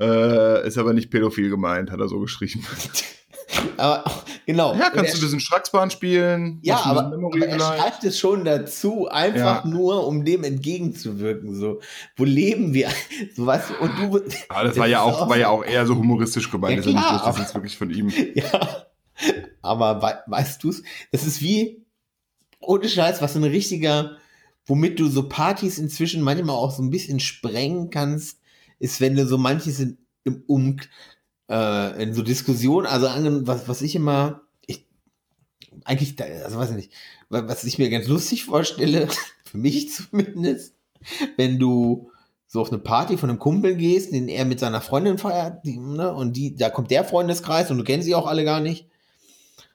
Äh, 0.00 0.66
ist 0.66 0.78
aber 0.78 0.92
nicht 0.92 1.10
pädophil 1.10 1.50
gemeint, 1.50 1.90
hat 1.90 2.00
er 2.00 2.08
so 2.08 2.20
geschrieben. 2.20 2.64
aber 3.76 4.04
genau. 4.46 4.74
Ja, 4.74 4.90
kannst 4.90 5.14
du 5.14 5.18
ein 5.18 5.20
bisschen 5.22 5.40
Schracksbahn 5.40 5.90
spielen? 5.90 6.58
Ja, 6.62 6.80
aber, 6.84 7.06
aber 7.12 7.46
er 7.46 7.58
schreibt 7.58 8.04
es 8.04 8.18
schon 8.18 8.44
dazu, 8.44 9.08
einfach 9.08 9.64
Ja. 9.64 9.70
nur, 9.70 10.06
um 10.06 10.24
dem 10.24 10.44
entgegenzuwirken. 10.44 11.54
So, 11.54 11.80
wo 12.16 12.24
leben 12.24 12.74
wir? 12.74 12.88
So 13.36 13.44
du, 13.46 13.50
und 13.80 13.98
du. 13.98 14.18
Ja, 14.50 14.64
das 14.64 14.76
war 14.78 14.86
ja 14.86 14.98
ist 15.08 15.14
auch, 15.14 15.28
war 15.28 15.36
ja 15.38 15.48
auch 15.48 15.64
eher 15.64 15.86
so 15.86 15.96
humoristisch 15.96 16.50
gemeint. 16.50 16.74
Ja, 16.74 16.80
ist 16.80 16.86
nicht, 16.86 16.96
klar, 16.98 17.12
das 17.18 17.22
aber- 17.22 17.38
jetzt 17.40 17.54
wirklich 17.54 17.76
von 17.76 17.90
ihm. 17.90 18.12
Ja. 18.34 18.84
Aber 19.60 20.02
wei 20.02 20.16
weißt 20.26 20.62
du's? 20.64 20.82
Das 21.12 21.24
ist 21.26 21.40
wie, 21.40 21.84
ohne 22.60 22.88
Scheiß, 22.88 23.22
was 23.22 23.36
ein 23.36 23.44
richtiger, 23.44 24.16
womit 24.66 24.98
du 24.98 25.08
so 25.08 25.28
Partys 25.28 25.78
inzwischen 25.78 26.22
manchmal 26.22 26.56
auch 26.56 26.70
so 26.72 26.82
ein 26.82 26.90
bisschen 26.90 27.20
sprengen 27.20 27.90
kannst, 27.90 28.40
ist, 28.78 29.00
wenn 29.00 29.14
du 29.14 29.26
so 29.26 29.38
manches 29.38 29.78
in, 29.80 29.98
im 30.24 30.42
Um, 30.46 30.76
äh, 31.52 32.02
in 32.02 32.14
so 32.14 32.22
Diskussionen, 32.22 32.86
also 32.86 33.06
was, 33.46 33.68
was 33.68 33.82
ich 33.82 33.94
immer, 33.94 34.42
ich, 34.66 34.86
eigentlich, 35.84 36.20
also 36.22 36.58
weiß 36.58 36.70
ich 36.70 36.76
nicht, 36.76 36.92
wa- 37.28 37.46
was 37.46 37.64
ich 37.64 37.78
mir 37.78 37.90
ganz 37.90 38.08
lustig 38.08 38.44
vorstelle, 38.44 39.08
für 39.44 39.58
mich 39.58 39.92
zumindest, 39.92 40.74
wenn 41.36 41.58
du 41.58 42.10
so 42.46 42.60
auf 42.60 42.68
eine 42.70 42.78
Party 42.78 43.16
von 43.18 43.30
einem 43.30 43.38
Kumpel 43.38 43.76
gehst, 43.76 44.12
den 44.12 44.28
er 44.28 44.44
mit 44.44 44.60
seiner 44.60 44.80
Freundin 44.80 45.18
feiert, 45.18 45.64
die, 45.64 45.78
ne, 45.78 46.12
und 46.12 46.36
die, 46.36 46.54
da 46.56 46.70
kommt 46.70 46.90
der 46.90 47.04
Freundeskreis 47.04 47.70
und 47.70 47.78
du 47.78 47.84
kennst 47.84 48.06
sie 48.06 48.14
auch 48.14 48.26
alle 48.26 48.44
gar 48.44 48.60
nicht. 48.60 48.88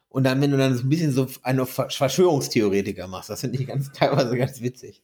Und 0.09 0.23
dann, 0.23 0.41
wenn 0.41 0.51
du 0.51 0.57
dann 0.57 0.75
so 0.75 0.83
ein 0.83 0.89
bisschen 0.89 1.11
so 1.11 1.27
eine 1.43 1.65
Ver- 1.65 1.89
Verschwörungstheoretiker 1.89 3.07
machst, 3.07 3.29
das 3.29 3.41
finde 3.41 3.59
ich 3.59 3.67
ganz 3.67 3.91
teilweise 3.93 4.37
ganz 4.37 4.61
witzig. 4.61 5.03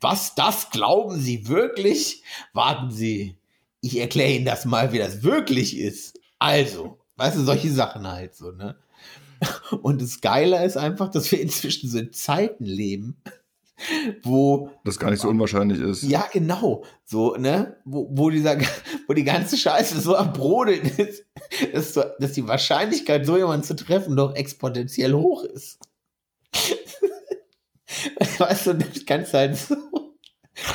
Was, 0.00 0.34
das 0.34 0.70
glauben 0.70 1.18
Sie 1.20 1.48
wirklich? 1.48 2.22
Warten 2.52 2.90
Sie, 2.90 3.36
ich 3.86 4.00
erkläre 4.00 4.32
Ihnen 4.32 4.44
das 4.44 4.64
mal, 4.64 4.92
wie 4.92 4.98
das 4.98 5.22
wirklich 5.22 5.78
ist. 5.78 6.18
Also, 6.38 6.98
weißt 7.16 7.36
du, 7.36 7.44
solche 7.44 7.70
Sachen 7.70 8.06
halt 8.06 8.34
so, 8.34 8.50
ne? 8.50 8.76
Und 9.82 10.00
das 10.00 10.20
Geile 10.20 10.64
ist 10.64 10.76
einfach, 10.76 11.10
dass 11.10 11.30
wir 11.30 11.40
inzwischen 11.40 11.90
so 11.90 11.98
in 11.98 12.12
Zeiten 12.12 12.64
leben, 12.64 13.22
wo 14.22 14.70
Das 14.84 14.98
gar 14.98 15.10
nicht 15.10 15.20
so 15.20 15.28
unwahrscheinlich 15.28 15.80
ist. 15.80 16.02
ja, 16.02 16.26
genau. 16.32 16.84
So, 17.04 17.36
ne? 17.36 17.76
Wo, 17.84 18.08
wo 18.10 18.30
dieser, 18.30 18.58
wo 19.06 19.12
die 19.12 19.24
ganze 19.24 19.56
Scheiße 19.58 20.00
so 20.00 20.16
am 20.16 20.32
Brodeln 20.32 20.90
ist, 20.96 21.24
dass, 21.72 21.94
so, 21.94 22.02
dass 22.18 22.32
die 22.32 22.48
Wahrscheinlichkeit, 22.48 23.26
so 23.26 23.36
jemanden 23.36 23.66
zu 23.66 23.76
treffen, 23.76 24.16
doch 24.16 24.34
exponentiell 24.34 25.12
hoch 25.12 25.44
ist. 25.44 25.78
weißt 28.38 28.68
du, 28.68 28.74
das 28.74 29.04
kannst 29.06 29.34
du 29.34 29.38
halt 29.38 29.56
so. 29.56 29.76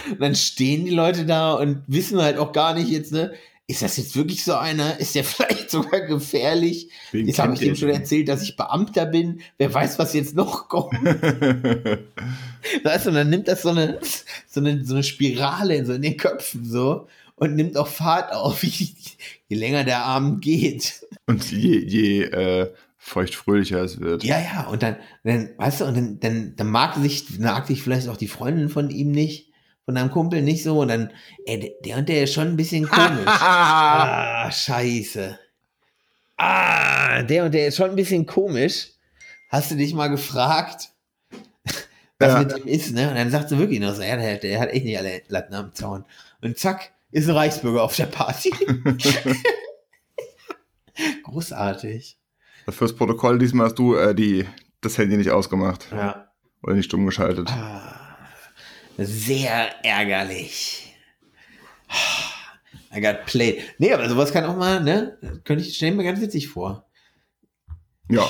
Und 0.09 0.21
dann 0.21 0.35
stehen 0.35 0.85
die 0.85 0.91
Leute 0.91 1.25
da 1.25 1.53
und 1.53 1.83
wissen 1.87 2.21
halt 2.21 2.37
auch 2.37 2.51
gar 2.51 2.73
nicht 2.73 2.89
jetzt, 2.89 3.11
ne? 3.11 3.33
Ist 3.67 3.81
das 3.81 3.95
jetzt 3.95 4.15
wirklich 4.17 4.43
so 4.43 4.55
einer? 4.55 4.99
Ist 4.99 5.15
der 5.15 5.23
vielleicht 5.25 5.71
sogar 5.71 6.01
gefährlich? 6.01 6.89
Wen 7.11 7.27
Jetzt 7.27 7.39
habe 7.39 7.53
ich 7.53 7.59
dem 7.59 7.75
schon 7.75 7.89
erzählt, 7.89 8.27
dass 8.27 8.43
ich 8.43 8.57
Beamter 8.57 9.05
bin. 9.05 9.41
Wer 9.57 9.73
weiß, 9.73 9.97
was 9.97 10.13
jetzt 10.13 10.35
noch 10.35 10.67
kommt. 10.69 10.93
Weißt 12.83 13.05
du, 13.05 13.09
und 13.09 13.15
dann 13.15 13.29
nimmt 13.29 13.47
das 13.47 13.61
so 13.61 13.69
eine, 13.69 13.99
so 14.47 14.59
eine, 14.59 14.83
so 14.83 14.93
eine 14.95 15.03
Spirale 15.03 15.75
in, 15.75 15.85
so 15.85 15.93
in 15.93 16.01
den 16.01 16.17
Köpfen 16.17 16.65
so 16.65 17.07
und 17.41 17.55
nimmt 17.55 17.75
auch 17.75 17.87
Fahrt 17.87 18.33
auf, 18.33 18.63
je, 18.63 18.87
je 19.47 19.57
länger 19.57 19.83
der 19.83 20.05
Abend 20.05 20.41
geht. 20.41 21.07
Und 21.25 21.51
je, 21.51 21.79
je 21.79 22.23
äh, 22.23 22.71
feuchtfröhlicher 22.97 23.81
es 23.81 23.99
wird. 23.99 24.23
Ja, 24.23 24.39
ja, 24.39 24.67
und 24.67 24.83
dann, 24.83 24.97
dann 25.23 25.49
weißt 25.57 25.81
du, 25.81 25.85
und 25.85 25.97
dann, 25.97 26.19
dann, 26.19 26.55
dann 26.55 26.67
mag 26.67 26.97
sich, 26.97 27.39
mag 27.39 27.65
sich 27.65 27.81
vielleicht 27.81 28.09
auch 28.09 28.17
die 28.17 28.27
Freundin 28.27 28.69
von 28.69 28.91
ihm 28.91 29.11
nicht, 29.11 29.50
von 29.91 29.95
deinem 29.95 30.11
Kumpel 30.11 30.41
nicht 30.41 30.63
so, 30.63 30.79
und 30.79 30.87
dann, 30.87 31.11
ey, 31.45 31.75
der- 31.83 31.97
und 31.97 32.07
der 32.07 32.23
ist 32.23 32.33
schon 32.33 32.47
ein 32.47 32.55
bisschen 32.55 32.87
komisch. 32.87 33.25
ah, 33.27 34.49
scheiße. 34.49 35.37
Ah, 36.37 37.21
der 37.23 37.45
und 37.45 37.53
der 37.53 37.67
ist 37.67 37.75
schon 37.75 37.89
ein 37.89 37.95
bisschen 37.97 38.25
komisch. 38.25 38.87
Hast 39.49 39.69
du 39.69 39.75
dich 39.75 39.93
mal 39.93 40.07
gefragt, 40.07 40.89
was 42.19 42.33
Ja. 42.33 42.39
mit 42.39 42.57
ihm 42.57 42.67
ist, 42.67 42.93
ne? 42.93 43.09
Und 43.09 43.15
dann 43.15 43.29
sagt 43.31 43.49
sie 43.49 43.57
wirklich 43.57 43.81
noch 43.81 43.93
so, 43.93 44.01
ja, 44.01 44.15
der, 44.15 44.37
der 44.37 44.59
hat 44.61 44.69
echt 44.69 44.85
nicht 44.85 44.97
alle 44.97 45.21
Latten 45.27 45.53
am 45.55 45.73
Zaun. 45.73 46.05
Und 46.41 46.57
zack, 46.57 46.91
ist 47.11 47.27
ein 47.29 47.35
Reichsbürger 47.35 47.83
auf 47.83 47.95
der 47.97 48.05
Party. 48.05 48.51
Großartig. 51.23 52.17
Fürs 52.69 52.95
Protokoll 52.95 53.39
diesmal 53.39 53.65
hast 53.67 53.79
du 53.79 53.95
äh, 53.95 54.15
die, 54.15 54.45
das 54.81 54.97
Handy 54.97 55.17
nicht 55.17 55.31
ausgemacht 55.31 55.87
Ja. 55.91 56.27
oder 56.63 56.75
nicht 56.75 56.85
stumm 56.85 57.05
geschaltet. 57.05 57.49
Ah, 57.51 58.00
sehr 58.97 59.83
ärgerlich. 59.85 60.95
I 62.93 62.99
got 63.01 63.25
played. 63.25 63.61
Nee, 63.77 63.93
aber 63.93 64.07
sowas 64.09 64.31
kann 64.31 64.45
auch 64.45 64.55
mal, 64.55 64.81
ne? 64.81 65.17
Könnte 65.45 65.63
ich, 65.63 65.75
stell 65.75 65.91
mir 65.91 66.03
ganz 66.03 66.19
witzig 66.21 66.49
vor. 66.49 66.85
Ja. 68.09 68.27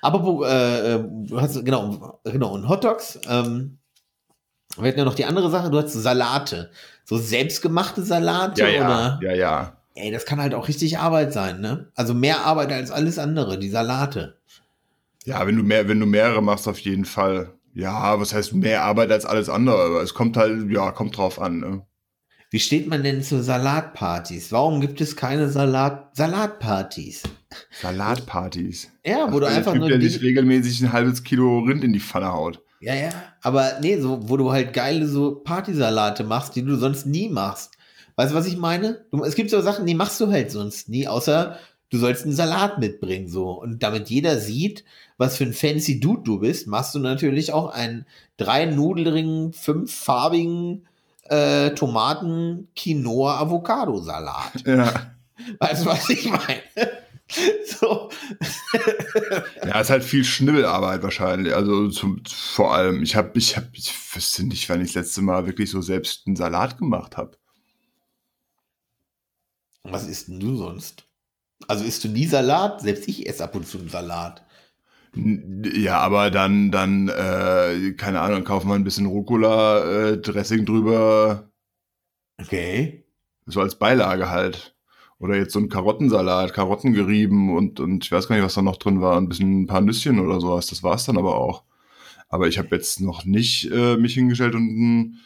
Aber 0.00 0.48
äh, 0.48 0.94
äh, 0.94 1.04
du 1.26 1.40
hast, 1.40 1.64
genau, 1.64 2.20
genau, 2.24 2.52
und 2.54 2.68
Hotdogs, 2.68 3.20
ähm, 3.28 3.78
wir 4.76 4.88
hatten 4.88 4.98
ja 4.98 5.04
noch 5.04 5.14
die 5.14 5.24
andere 5.24 5.50
Sache, 5.50 5.70
du 5.70 5.78
hast 5.78 5.92
Salate. 5.92 6.70
So 7.04 7.18
selbstgemachte 7.18 8.02
Salate 8.02 8.62
Ja, 8.62 8.68
ja, 8.68 8.86
oder? 8.86 9.20
ja, 9.22 9.34
ja. 9.34 9.76
ey, 9.94 10.10
das 10.10 10.24
kann 10.24 10.40
halt 10.40 10.54
auch 10.54 10.68
richtig 10.68 10.98
Arbeit 10.98 11.32
sein, 11.32 11.60
ne? 11.60 11.90
Also 11.94 12.14
mehr 12.14 12.44
Arbeit 12.44 12.72
als 12.72 12.90
alles 12.90 13.18
andere, 13.18 13.58
die 13.58 13.68
Salate. 13.68 14.38
Ja, 15.24 15.46
wenn 15.46 15.56
du 15.56 15.62
mehr, 15.62 15.88
wenn 15.88 16.00
du 16.00 16.06
mehrere 16.06 16.42
machst, 16.42 16.66
auf 16.66 16.78
jeden 16.80 17.04
Fall. 17.04 17.52
Ja, 17.74 18.20
was 18.20 18.34
heißt 18.34 18.54
mehr 18.54 18.82
Arbeit 18.82 19.10
als 19.10 19.24
alles 19.24 19.48
andere? 19.48 19.82
Aber 19.82 20.02
es 20.02 20.14
kommt 20.14 20.36
halt, 20.36 20.70
ja, 20.70 20.90
kommt 20.90 21.16
drauf 21.16 21.40
an, 21.40 21.58
ne? 21.58 21.82
Wie 22.50 22.60
steht 22.60 22.86
man 22.86 23.02
denn 23.02 23.22
zu 23.22 23.42
Salatpartys? 23.42 24.52
Warum 24.52 24.82
gibt 24.82 25.00
es 25.00 25.16
keine 25.16 25.48
Salat 25.48 26.14
Salatpartys? 26.14 27.22
Salatpartys. 27.80 28.90
Ja, 29.06 29.32
wo 29.32 29.40
du 29.40 29.46
einfach 29.46 29.72
typ, 29.72 29.80
nur 29.80 29.88
der 29.88 30.02
sich 30.02 30.20
regelmäßig 30.20 30.82
ein 30.82 30.92
halbes 30.92 31.24
Kilo 31.24 31.60
Rind 31.60 31.82
in 31.82 31.94
die 31.94 32.00
Pfanne 32.00 32.30
haut. 32.30 32.60
Ja, 32.80 32.94
ja. 32.94 33.08
Aber 33.40 33.78
nee, 33.80 33.98
so, 33.98 34.28
wo 34.28 34.36
du 34.36 34.52
halt 34.52 34.74
geile 34.74 35.06
so 35.06 35.36
Partysalate 35.36 36.24
machst, 36.24 36.54
die 36.54 36.62
du 36.62 36.76
sonst 36.76 37.06
nie 37.06 37.30
machst. 37.30 37.78
Weißt 38.16 38.32
du, 38.32 38.36
was 38.36 38.46
ich 38.46 38.58
meine? 38.58 39.06
Du, 39.10 39.24
es 39.24 39.34
gibt 39.34 39.48
so 39.48 39.62
Sachen, 39.62 39.86
die 39.86 39.94
machst 39.94 40.20
du 40.20 40.30
halt 40.30 40.50
sonst 40.50 40.90
nie, 40.90 41.08
außer 41.08 41.58
du 41.88 41.96
sollst 41.96 42.24
einen 42.24 42.34
Salat 42.34 42.78
mitbringen, 42.78 43.28
so. 43.28 43.52
Und 43.52 43.82
damit 43.82 44.10
jeder 44.10 44.38
sieht, 44.38 44.84
was 45.22 45.36
für 45.36 45.44
ein 45.44 45.52
fancy 45.52 46.00
Dude 46.00 46.22
du 46.24 46.40
bist, 46.40 46.66
machst 46.66 46.94
du 46.94 46.98
natürlich 46.98 47.52
auch 47.52 47.70
einen 47.70 48.06
drei 48.36 48.66
Nudelringen, 48.66 49.52
fünffarbigen 49.52 50.86
äh, 51.24 51.70
Tomaten, 51.70 52.68
Quinoa, 52.74 53.38
Avocado-Salat. 53.38 54.66
Ja. 54.66 55.12
Weißt 55.60 55.84
du, 55.84 55.88
was 55.88 56.10
ich 56.10 56.28
meine? 56.28 56.62
so. 57.66 58.10
Ja, 59.64 59.80
ist 59.80 59.90
halt 59.90 60.02
viel 60.02 60.24
Schnibbelarbeit 60.24 61.02
wahrscheinlich. 61.02 61.54
Also 61.54 61.88
zum, 61.88 62.22
vor 62.26 62.74
allem, 62.74 63.02
ich 63.02 63.14
habe, 63.14 63.38
ich 63.38 63.56
habe, 63.56 63.68
ich 63.74 63.94
wüsste 64.14 64.44
nicht, 64.44 64.68
wann 64.68 64.80
ich 64.80 64.88
das 64.88 65.06
letzte 65.06 65.22
Mal 65.22 65.46
wirklich 65.46 65.70
so 65.70 65.80
selbst 65.80 66.26
einen 66.26 66.36
Salat 66.36 66.78
gemacht 66.78 67.16
habe. 67.16 67.38
Was 69.84 70.06
isst 70.06 70.28
denn 70.28 70.40
du 70.40 70.56
sonst? 70.56 71.04
Also 71.68 71.84
isst 71.84 72.02
du 72.02 72.08
nie 72.08 72.26
Salat? 72.26 72.80
Selbst 72.80 73.08
ich 73.08 73.28
esse 73.28 73.44
ab 73.44 73.54
und 73.54 73.68
zu 73.68 73.78
einen 73.78 73.88
Salat. 73.88 74.42
Ja, 75.14 75.98
aber 75.98 76.30
dann, 76.30 76.70
dann, 76.70 77.08
äh, 77.08 77.92
keine 77.98 78.20
Ahnung, 78.20 78.44
kaufen 78.44 78.68
wir 78.68 78.74
ein 78.74 78.84
bisschen 78.84 79.06
Rucola, 79.06 79.84
äh, 79.84 80.18
Dressing 80.18 80.64
drüber, 80.64 81.50
Okay. 82.40 83.04
so 83.46 83.60
als 83.60 83.74
Beilage 83.78 84.30
halt. 84.30 84.74
Oder 85.18 85.36
jetzt 85.36 85.52
so 85.52 85.60
ein 85.60 85.68
Karottensalat, 85.68 86.52
Karotten 86.54 86.94
gerieben 86.94 87.54
und, 87.56 87.78
und 87.78 88.04
ich 88.04 88.10
weiß 88.10 88.26
gar 88.26 88.34
nicht, 88.36 88.44
was 88.44 88.54
da 88.54 88.62
noch 88.62 88.78
drin 88.78 89.00
war, 89.00 89.16
ein 89.18 89.28
bisschen 89.28 89.62
ein 89.62 89.66
paar 89.66 89.80
Nüsschen 89.80 90.18
oder 90.18 90.40
sowas. 90.40 90.66
Das 90.66 90.82
war's 90.82 91.04
dann 91.04 91.16
aber 91.18 91.36
auch. 91.36 91.62
Aber 92.28 92.48
ich 92.48 92.58
habe 92.58 92.74
jetzt 92.74 93.00
noch 93.00 93.24
nicht 93.24 93.70
äh, 93.70 93.96
mich 93.98 94.14
hingestellt 94.14 94.54
und 94.54 94.62
einen 94.62 95.20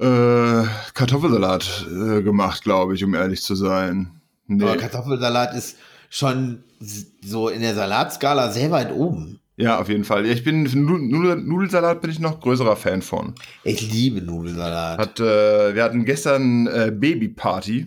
äh, 0.00 0.66
Kartoffelsalat 0.94 1.86
äh, 1.90 2.22
gemacht, 2.22 2.62
glaube 2.62 2.94
ich, 2.94 3.04
um 3.04 3.14
ehrlich 3.14 3.42
zu 3.42 3.54
sein. 3.56 4.20
Nee. 4.46 4.62
Aber 4.62 4.76
Kartoffelsalat 4.76 5.54
ist 5.54 5.76
schon 6.08 6.64
so 7.22 7.48
in 7.48 7.60
der 7.60 7.74
Salatskala 7.74 8.50
sehr 8.50 8.70
weit 8.70 8.92
oben. 8.92 9.40
Ja, 9.56 9.80
auf 9.80 9.88
jeden 9.88 10.04
Fall. 10.04 10.24
Ich 10.26 10.44
bin 10.44 10.62
Nudelsalat 10.62 12.00
bin 12.00 12.10
ich 12.12 12.20
noch 12.20 12.40
größerer 12.40 12.76
Fan 12.76 13.02
von. 13.02 13.34
Ich 13.64 13.92
liebe 13.92 14.22
Nudelsalat. 14.22 14.98
Hat, 14.98 15.18
äh, 15.18 15.74
wir 15.74 15.82
hatten 15.82 16.04
gestern 16.04 16.68
äh, 16.68 16.92
Babyparty, 16.94 17.86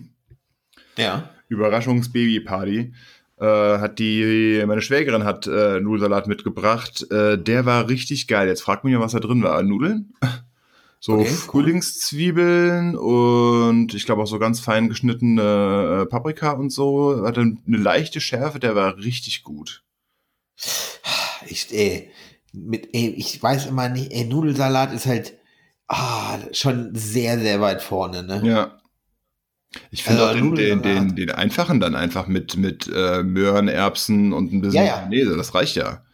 ja. 0.98 1.30
Überraschungsbabyparty. 1.48 2.92
Äh, 3.40 3.46
hat 3.46 3.98
die, 3.98 4.62
meine 4.66 4.82
Schwägerin 4.82 5.24
hat 5.24 5.46
äh, 5.46 5.80
Nudelsalat 5.80 6.26
mitgebracht. 6.26 7.10
Äh, 7.10 7.38
der 7.38 7.64
war 7.64 7.88
richtig 7.88 8.28
geil. 8.28 8.48
Jetzt 8.48 8.62
fragt 8.62 8.84
mich 8.84 8.92
ja, 8.92 9.00
was 9.00 9.12
da 9.12 9.20
drin 9.20 9.42
war. 9.42 9.62
Nudeln? 9.62 10.12
So 11.04 11.14
Okay, 11.14 11.24
cool. 11.24 11.64
Frühlingszwiebeln 11.64 12.96
und 12.96 13.92
ich 13.92 14.06
glaube 14.06 14.22
auch 14.22 14.28
so 14.28 14.38
ganz 14.38 14.60
fein 14.60 14.88
geschnittene 14.88 16.02
äh, 16.02 16.06
Paprika 16.06 16.52
und 16.52 16.70
so. 16.70 17.26
Hatte 17.26 17.40
eine 17.40 17.76
leichte 17.76 18.20
Schärfe, 18.20 18.60
der 18.60 18.76
war 18.76 18.96
richtig 18.98 19.42
gut. 19.42 19.82
Ich, 21.48 21.66
ey, 21.72 22.08
mit, 22.52 22.90
ey, 22.92 23.08
ich 23.16 23.42
weiß 23.42 23.66
immer 23.66 23.88
nicht, 23.88 24.12
ey, 24.12 24.26
Nudelsalat 24.26 24.92
ist 24.92 25.06
halt 25.06 25.34
ah, 25.88 26.38
schon 26.52 26.94
sehr, 26.94 27.36
sehr 27.40 27.60
weit 27.60 27.82
vorne, 27.82 28.22
ne? 28.22 28.40
Ja. 28.44 28.78
Ich 29.90 30.04
finde 30.04 30.24
Also 30.24 30.38
auch 30.38 30.54
den, 30.54 30.54
den, 30.54 30.82
den, 30.82 31.16
den 31.16 31.30
einfachen 31.32 31.80
dann 31.80 31.96
einfach 31.96 32.28
mit, 32.28 32.56
mit 32.56 32.88
äh, 32.94 33.24
Möhren, 33.24 33.66
Erbsen 33.66 34.32
und 34.32 34.52
ein 34.52 34.60
bisschen 34.60 34.84
Ja, 34.84 35.08
ja. 35.10 35.36
Das 35.36 35.52
reicht 35.52 35.74
ja. 35.74 36.04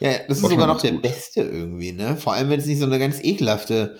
Ja, 0.00 0.12
das 0.26 0.38
ist 0.38 0.42
War 0.42 0.50
sogar 0.50 0.66
noch 0.68 0.80
der 0.80 0.92
gut. 0.92 1.02
beste 1.02 1.42
irgendwie, 1.42 1.92
ne? 1.92 2.16
Vor 2.16 2.32
allem, 2.32 2.48
wenn 2.48 2.60
es 2.60 2.66
nicht 2.66 2.78
so 2.78 2.86
eine 2.86 2.98
ganz 2.98 3.22
ekelhafte 3.22 3.98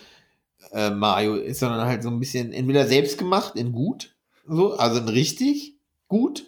äh, 0.72 0.90
Mayo 0.90 1.36
ist, 1.36 1.60
sondern 1.60 1.86
halt 1.86 2.02
so 2.02 2.08
ein 2.08 2.18
bisschen 2.18 2.52
entweder 2.52 2.86
selbst 2.86 3.18
gemacht 3.18 3.56
in 3.56 3.72
gut, 3.72 4.14
so, 4.46 4.74
also 4.74 5.00
in 5.00 5.08
richtig 5.08 5.76
gut, 6.08 6.46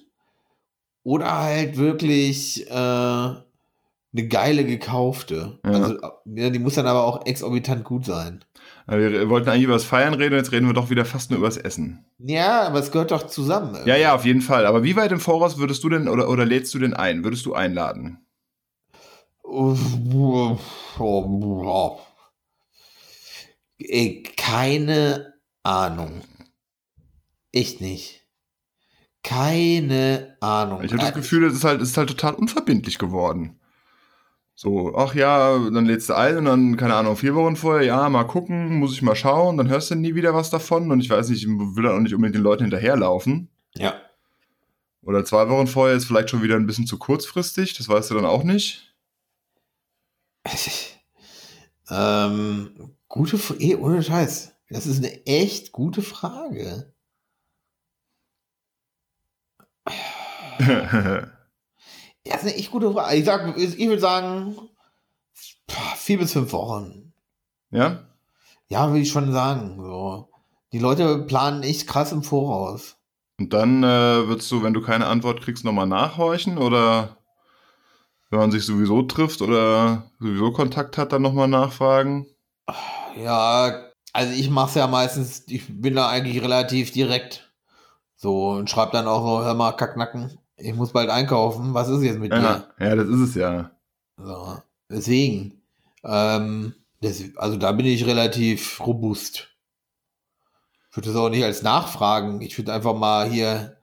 oder 1.02 1.38
halt 1.38 1.76
wirklich 1.76 2.68
äh, 2.70 2.74
eine 4.14 4.28
geile 4.28 4.64
gekaufte. 4.64 5.58
Ja. 5.64 5.70
Also, 5.70 5.98
ja, 6.24 6.50
die 6.50 6.58
muss 6.58 6.74
dann 6.74 6.87
aber 6.87 7.04
auch 7.04 7.26
exorbitant 7.26 7.84
gut 7.84 8.04
sein. 8.06 8.44
Wir 8.87 9.28
wollten 9.28 9.48
eigentlich 9.48 9.64
über 9.64 9.74
das 9.74 9.84
Feiern 9.84 10.14
reden, 10.14 10.34
jetzt 10.37 10.52
reden 10.52 10.66
wir 10.66 10.74
doch 10.74 10.90
wieder 10.90 11.04
fast 11.04 11.30
nur 11.30 11.38
über 11.38 11.48
das 11.48 11.56
Essen. 11.56 12.04
Ja, 12.18 12.62
aber 12.62 12.78
es 12.78 12.92
gehört 12.92 13.10
doch 13.10 13.26
zusammen. 13.26 13.78
Ja, 13.87 13.96
ja, 13.96 14.14
auf 14.14 14.24
jeden 14.24 14.42
Fall. 14.42 14.66
Aber 14.66 14.82
wie 14.82 14.96
weit 14.96 15.10
im 15.12 15.20
Voraus 15.20 15.58
würdest 15.58 15.82
du 15.84 15.88
denn 15.88 16.08
oder, 16.08 16.28
oder 16.28 16.44
lädst 16.44 16.72
du 16.74 16.78
denn 16.78 16.94
ein? 16.94 17.24
Würdest 17.24 17.46
du 17.46 17.54
einladen? 17.54 18.18
Ey, 23.78 24.22
keine 24.37 25.34
Ahnung. 25.62 26.22
Echt 27.52 27.80
nicht. 27.80 28.26
Keine 29.22 30.37
Ahnung. 30.40 30.82
Ich 30.82 30.92
habe 30.92 31.02
das 31.02 31.14
Gefühl, 31.14 31.44
es 31.44 31.54
ist 31.54 31.64
halt, 31.64 31.80
ist 31.80 31.96
halt 31.96 32.10
total 32.10 32.34
unverbindlich 32.34 32.98
geworden. 32.98 33.58
So, 34.56 34.94
ach 34.94 35.14
ja, 35.14 35.58
dann 35.70 35.87
lädst 35.87 36.08
du 36.08 36.14
ein 36.14 36.37
und 36.37 36.44
dann, 36.44 36.76
keine 36.76 36.94
Ahnung, 36.94 37.16
vier 37.16 37.34
Wochen 37.34 37.56
vorher, 37.56 37.84
ja, 37.84 38.08
mal 38.08 38.24
gucken, 38.24 38.78
muss 38.78 38.92
ich 38.92 39.02
mal 39.02 39.16
schauen, 39.16 39.56
dann 39.56 39.68
hörst 39.68 39.90
du 39.90 39.96
nie 39.96 40.14
wieder 40.14 40.32
was 40.32 40.50
davon 40.50 40.92
und 40.92 41.00
ich 41.00 41.10
weiß 41.10 41.28
nicht, 41.28 41.42
ich 41.42 41.48
will 41.48 41.82
dann 41.82 41.96
auch 41.96 42.00
nicht 42.00 42.14
unbedingt 42.14 42.37
den 42.37 42.42
Leuten 42.42 42.62
hinterherlaufen. 42.62 43.48
Ja. 43.74 43.94
Oder 45.02 45.24
zwei 45.24 45.48
Wochen 45.48 45.66
vorher 45.66 45.96
ist 45.96 46.04
vielleicht 46.04 46.30
schon 46.30 46.42
wieder 46.42 46.54
ein 46.54 46.66
bisschen 46.66 46.87
zu 46.87 46.98
kurzfristig, 46.98 47.74
das 47.76 47.88
weißt 47.88 48.10
du 48.10 48.14
dann 48.14 48.26
auch 48.26 48.44
nicht. 48.44 48.94
ähm, 51.90 52.97
gute 53.09 53.38
Frage. 53.38 53.62
Eh, 53.62 53.77
ohne 53.77 54.03
Scheiß. 54.03 54.55
Das 54.70 54.87
ist 54.87 54.99
eine 54.99 55.27
echt 55.27 55.73
gute 55.73 56.03
Frage. 56.03 56.92
Ja, 60.59 60.59
das 62.25 62.37
ist 62.37 62.42
eine 62.42 62.55
echt 62.55 62.70
gute 62.70 62.92
Frage. 62.92 63.16
Ich, 63.16 63.25
sag, 63.25 63.57
ich 63.57 63.79
würde 63.79 64.01
sagen, 64.01 64.57
vier 65.97 66.18
bis 66.18 66.33
fünf 66.33 66.53
Wochen. 66.53 67.12
ja? 67.70 68.09
Ja, 68.68 68.88
würde 68.88 69.01
ich 69.01 69.11
schon 69.11 69.33
sagen. 69.33 69.77
So. 69.81 70.31
Die 70.73 70.79
Leute 70.79 71.18
planen 71.27 71.62
echt 71.62 71.87
krass 71.87 72.12
im 72.12 72.23
Voraus. 72.23 72.97
Und 73.38 73.53
dann 73.53 73.83
äh, 73.83 74.27
würdest 74.27 74.51
du, 74.51 74.62
wenn 74.62 74.75
du 74.75 74.81
keine 74.81 75.07
Antwort 75.07 75.42
kriegst, 75.42 75.64
nochmal 75.64 75.87
nachhorchen 75.87 76.57
oder 76.57 77.18
wenn 78.35 78.40
man 78.40 78.51
sich 78.51 78.66
sowieso 78.66 79.03
trifft 79.03 79.42
oder 79.42 80.11
sowieso 80.18 80.51
Kontakt 80.51 80.99
hat, 80.99 81.12
dann 81.12 81.23
nochmal 81.23 81.47
nachfragen? 81.47 82.27
Ja, 83.16 83.90
also 84.12 84.33
ich 84.33 84.51
mache 84.51 84.70
es 84.70 84.75
ja 84.75 84.88
meistens, 84.88 85.44
ich 85.47 85.66
bin 85.68 85.94
da 85.94 86.09
eigentlich 86.09 86.42
relativ 86.42 86.90
direkt. 86.90 87.53
So, 88.16 88.51
und 88.51 88.68
schreib 88.68 88.90
dann 88.90 89.07
auch 89.07 89.23
so, 89.23 89.44
hör 89.44 89.55
mal, 89.55 89.70
Kacknacken, 89.73 90.37
ich 90.57 90.75
muss 90.75 90.92
bald 90.92 91.11
einkaufen, 91.11 91.75
was 91.75 91.88
ist 91.88 92.03
jetzt 92.03 92.18
mit 92.18 92.33
dir? 92.33 92.66
Ja, 92.79 92.87
ja, 92.88 92.97
das 92.97 93.07
ist 93.07 93.20
es 93.20 93.35
ja. 93.37 93.70
So, 94.16 94.59
deswegen, 94.90 95.62
ähm, 96.03 96.75
das, 97.03 97.23
also 97.37 97.57
da 97.57 97.70
bin 97.70 97.87
ich 97.87 98.05
relativ 98.05 98.81
robust. 98.85 99.49
Ich 100.90 100.97
würde 100.97 101.09
das 101.11 101.16
auch 101.16 101.29
nicht 101.29 101.44
als 101.44 101.62
Nachfragen, 101.62 102.40
ich 102.40 102.59
würde 102.59 102.73
einfach 102.73 102.94
mal 102.94 103.31
hier, 103.31 103.77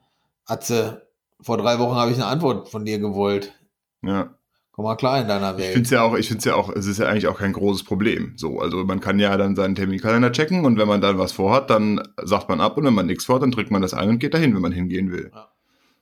Atze, 0.44 1.08
vor 1.40 1.56
drei 1.56 1.78
Wochen 1.78 1.96
habe 1.96 2.10
ich 2.10 2.18
eine 2.18 2.26
Antwort 2.26 2.68
von 2.68 2.84
dir 2.84 2.98
gewollt. 2.98 3.54
Ja. 4.02 4.34
Komm 4.74 4.86
mal 4.86 4.96
klar 4.96 5.20
in 5.20 5.28
deiner 5.28 5.52
Ich 5.52 5.58
Welt. 5.58 5.72
finde 5.74 5.82
es 5.84 5.90
ja 5.90 6.02
auch, 6.02 6.16
ich 6.16 6.28
finde 6.28 6.38
es 6.38 6.44
ja 6.46 6.54
auch, 6.54 6.70
es 6.70 6.86
ist 6.86 6.98
ja 6.98 7.06
eigentlich 7.06 7.26
auch 7.28 7.38
kein 7.38 7.52
großes 7.52 7.84
Problem. 7.84 8.32
So, 8.36 8.58
also 8.58 8.84
man 8.84 9.00
kann 9.00 9.18
ja 9.18 9.36
dann 9.36 9.54
seinen 9.54 9.74
Terminkalender 9.74 10.32
checken 10.32 10.64
und 10.64 10.78
wenn 10.78 10.88
man 10.88 11.02
dann 11.02 11.18
was 11.18 11.32
vorhat, 11.32 11.68
dann 11.68 12.00
sagt 12.22 12.48
man 12.48 12.60
ab 12.62 12.78
und 12.78 12.84
wenn 12.84 12.94
man 12.94 13.06
nichts 13.06 13.26
vorhat, 13.26 13.42
dann 13.42 13.52
trägt 13.52 13.70
man 13.70 13.82
das 13.82 13.92
ein 13.92 14.08
und 14.08 14.18
geht 14.18 14.32
dahin, 14.32 14.54
wenn 14.54 14.62
man 14.62 14.72
hingehen 14.72 15.12
will. 15.12 15.30
Ja. 15.34 15.48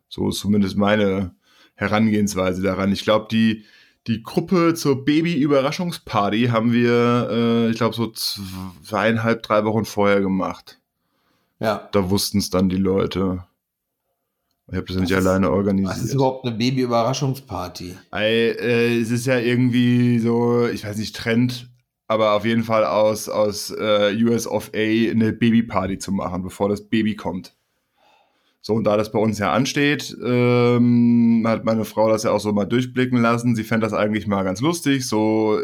So 0.09 0.29
ist 0.29 0.39
zumindest 0.39 0.77
meine 0.77 1.35
Herangehensweise 1.75 2.63
daran. 2.63 2.93
Ich 2.93 3.03
glaube, 3.03 3.27
die, 3.31 3.65
die 4.07 4.23
Gruppe 4.23 4.75
zur 4.75 5.05
Baby-Überraschungsparty 5.05 6.47
haben 6.49 6.73
wir, 6.73 7.29
äh, 7.31 7.71
ich 7.71 7.77
glaube, 7.77 7.97
so 7.97 8.07
zweieinhalb, 8.09 9.43
drei 9.43 9.65
Wochen 9.65 9.85
vorher 9.85 10.21
gemacht. 10.21 10.79
ja. 11.59 11.89
Da 11.91 12.09
wussten 12.09 12.39
es 12.39 12.51
dann 12.51 12.69
die 12.69 12.77
Leute. 12.77 13.45
Ich 14.71 14.77
habe 14.77 14.87
das 14.87 14.95
ja 14.97 15.01
nicht 15.03 15.11
ist- 15.11 15.17
alleine 15.27 15.47
Was 15.47 15.53
ist 15.53 15.57
organisiert. 15.57 16.15
überhaupt 16.15 16.47
eine 16.47 16.57
Baby-Überraschungsparty? 16.57 17.97
Äh, 18.15 19.01
es 19.01 19.11
ist 19.11 19.27
ja 19.27 19.39
irgendwie 19.39 20.19
so, 20.21 20.67
ich 20.67 20.85
weiß 20.85 20.97
nicht, 20.99 21.17
Trend, 21.17 21.69
aber 22.07 22.33
auf 22.35 22.45
jeden 22.45 22.63
Fall 22.65 22.85
aus, 22.85 23.29
aus 23.29 23.71
äh, 23.77 24.15
US 24.25 24.47
of 24.47 24.71
A 24.75 24.79
eine 24.79 25.33
Babyparty 25.33 25.99
zu 25.99 26.13
machen, 26.13 26.43
bevor 26.43 26.69
das 26.69 26.89
Baby 26.89 27.17
kommt. 27.17 27.55
So, 28.63 28.75
und 28.75 28.85
da 28.85 28.97
das 28.97 29.11
bei 29.11 29.19
uns 29.19 29.39
ja 29.39 29.53
ansteht, 29.53 30.15
ähm, 30.23 31.43
hat 31.47 31.65
meine 31.65 31.85
Frau 31.87 32.11
das 32.11 32.25
ja 32.25 32.31
auch 32.31 32.41
so 32.41 32.53
mal 32.53 32.67
durchblicken 32.67 33.21
lassen. 33.21 33.57
Sie 33.57 33.65
fände 33.65 33.87
das 33.87 33.95
eigentlich 33.95 34.27
mal 34.27 34.43
ganz 34.43 34.61
lustig, 34.61 35.07
so 35.09 35.59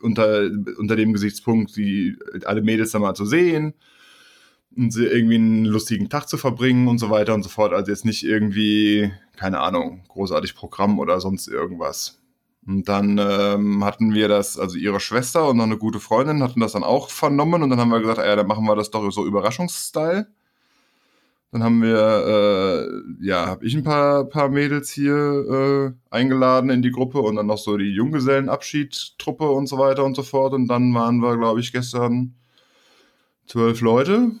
unter, 0.00 0.50
unter 0.78 0.96
dem 0.96 1.12
Gesichtspunkt, 1.12 1.76
die 1.76 2.16
alle 2.44 2.60
Mädels 2.62 2.90
da 2.90 2.98
mal 2.98 3.14
zu 3.14 3.24
sehen 3.24 3.74
irgendwie 4.76 5.36
einen 5.36 5.64
lustigen 5.64 6.08
Tag 6.08 6.28
zu 6.28 6.36
verbringen 6.36 6.88
und 6.88 6.98
so 6.98 7.10
weiter 7.10 7.34
und 7.34 7.42
so 7.42 7.48
fort. 7.48 7.72
Also 7.72 7.90
jetzt 7.90 8.04
nicht 8.04 8.24
irgendwie, 8.24 9.12
keine 9.36 9.60
Ahnung, 9.60 10.02
großartig 10.08 10.54
Programm 10.54 10.98
oder 10.98 11.20
sonst 11.20 11.48
irgendwas. 11.48 12.18
Und 12.66 12.88
dann 12.88 13.18
ähm, 13.18 13.84
hatten 13.84 14.14
wir 14.14 14.28
das, 14.28 14.58
also 14.58 14.76
ihre 14.76 15.00
Schwester 15.00 15.48
und 15.48 15.56
noch 15.56 15.64
eine 15.64 15.78
gute 15.78 15.98
Freundin 15.98 16.42
hatten 16.42 16.60
das 16.60 16.72
dann 16.72 16.84
auch 16.84 17.10
vernommen 17.10 17.62
und 17.62 17.70
dann 17.70 17.80
haben 17.80 17.90
wir 17.90 18.00
gesagt, 18.00 18.18
ja, 18.18 18.36
dann 18.36 18.46
machen 18.46 18.64
wir 18.64 18.76
das 18.76 18.90
doch 18.90 19.10
so 19.10 19.26
Überraschungsstyle. 19.26 20.28
Dann 21.50 21.62
haben 21.62 21.82
wir, 21.82 21.98
äh, 21.98 23.26
ja, 23.26 23.46
habe 23.46 23.66
ich 23.66 23.74
ein 23.74 23.84
paar, 23.84 24.24
paar 24.24 24.48
Mädels 24.48 24.90
hier 24.90 25.14
äh, 25.14 26.14
eingeladen 26.14 26.70
in 26.70 26.80
die 26.80 26.92
Gruppe 26.92 27.20
und 27.20 27.36
dann 27.36 27.46
noch 27.46 27.58
so 27.58 27.76
die 27.76 27.92
Junggesellenabschied-Truppe 27.92 29.50
und 29.50 29.66
so 29.66 29.76
weiter 29.76 30.04
und 30.04 30.16
so 30.16 30.22
fort. 30.22 30.54
Und 30.54 30.66
dann 30.68 30.94
waren 30.94 31.18
wir, 31.18 31.36
glaube 31.36 31.60
ich, 31.60 31.72
gestern 31.72 32.36
zwölf 33.46 33.82
Leute. 33.82 34.32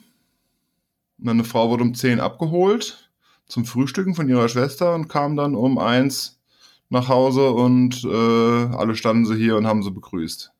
Meine 1.22 1.44
Frau 1.44 1.70
wurde 1.70 1.84
um 1.84 1.94
zehn 1.94 2.20
abgeholt 2.20 3.10
zum 3.46 3.64
Frühstücken 3.64 4.14
von 4.14 4.28
ihrer 4.28 4.48
Schwester 4.48 4.94
und 4.94 5.08
kam 5.08 5.36
dann 5.36 5.54
um 5.54 5.78
eins 5.78 6.40
nach 6.88 7.08
Hause 7.08 7.50
und 7.50 8.02
äh, 8.04 8.76
alle 8.76 8.96
standen 8.96 9.26
sie 9.26 9.36
hier 9.36 9.56
und 9.56 9.66
haben 9.66 9.82
sie 9.82 9.90
begrüßt. 9.90 10.52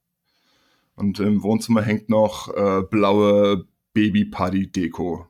Und 0.95 1.19
im 1.21 1.43
Wohnzimmer 1.43 1.83
hängt 1.83 2.09
noch 2.09 2.55
äh, 2.55 2.83
blaue 2.83 3.67
Baby-Party-Deko. 3.95 5.27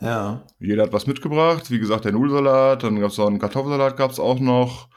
Ja. 0.00 0.44
Jeder 0.60 0.84
hat 0.84 0.92
was 0.92 1.06
mitgebracht. 1.06 1.70
Wie 1.70 1.78
gesagt, 1.78 2.04
der 2.04 2.12
Nudelsalat, 2.12 2.82
dann 2.82 3.00
gab 3.00 3.10
es 3.10 3.18
auch 3.18 3.26
einen 3.26 3.38
Kartoffelsalat, 3.38 3.96
gab 3.96 4.10
es 4.10 4.20
auch 4.20 4.38
noch. 4.38 4.88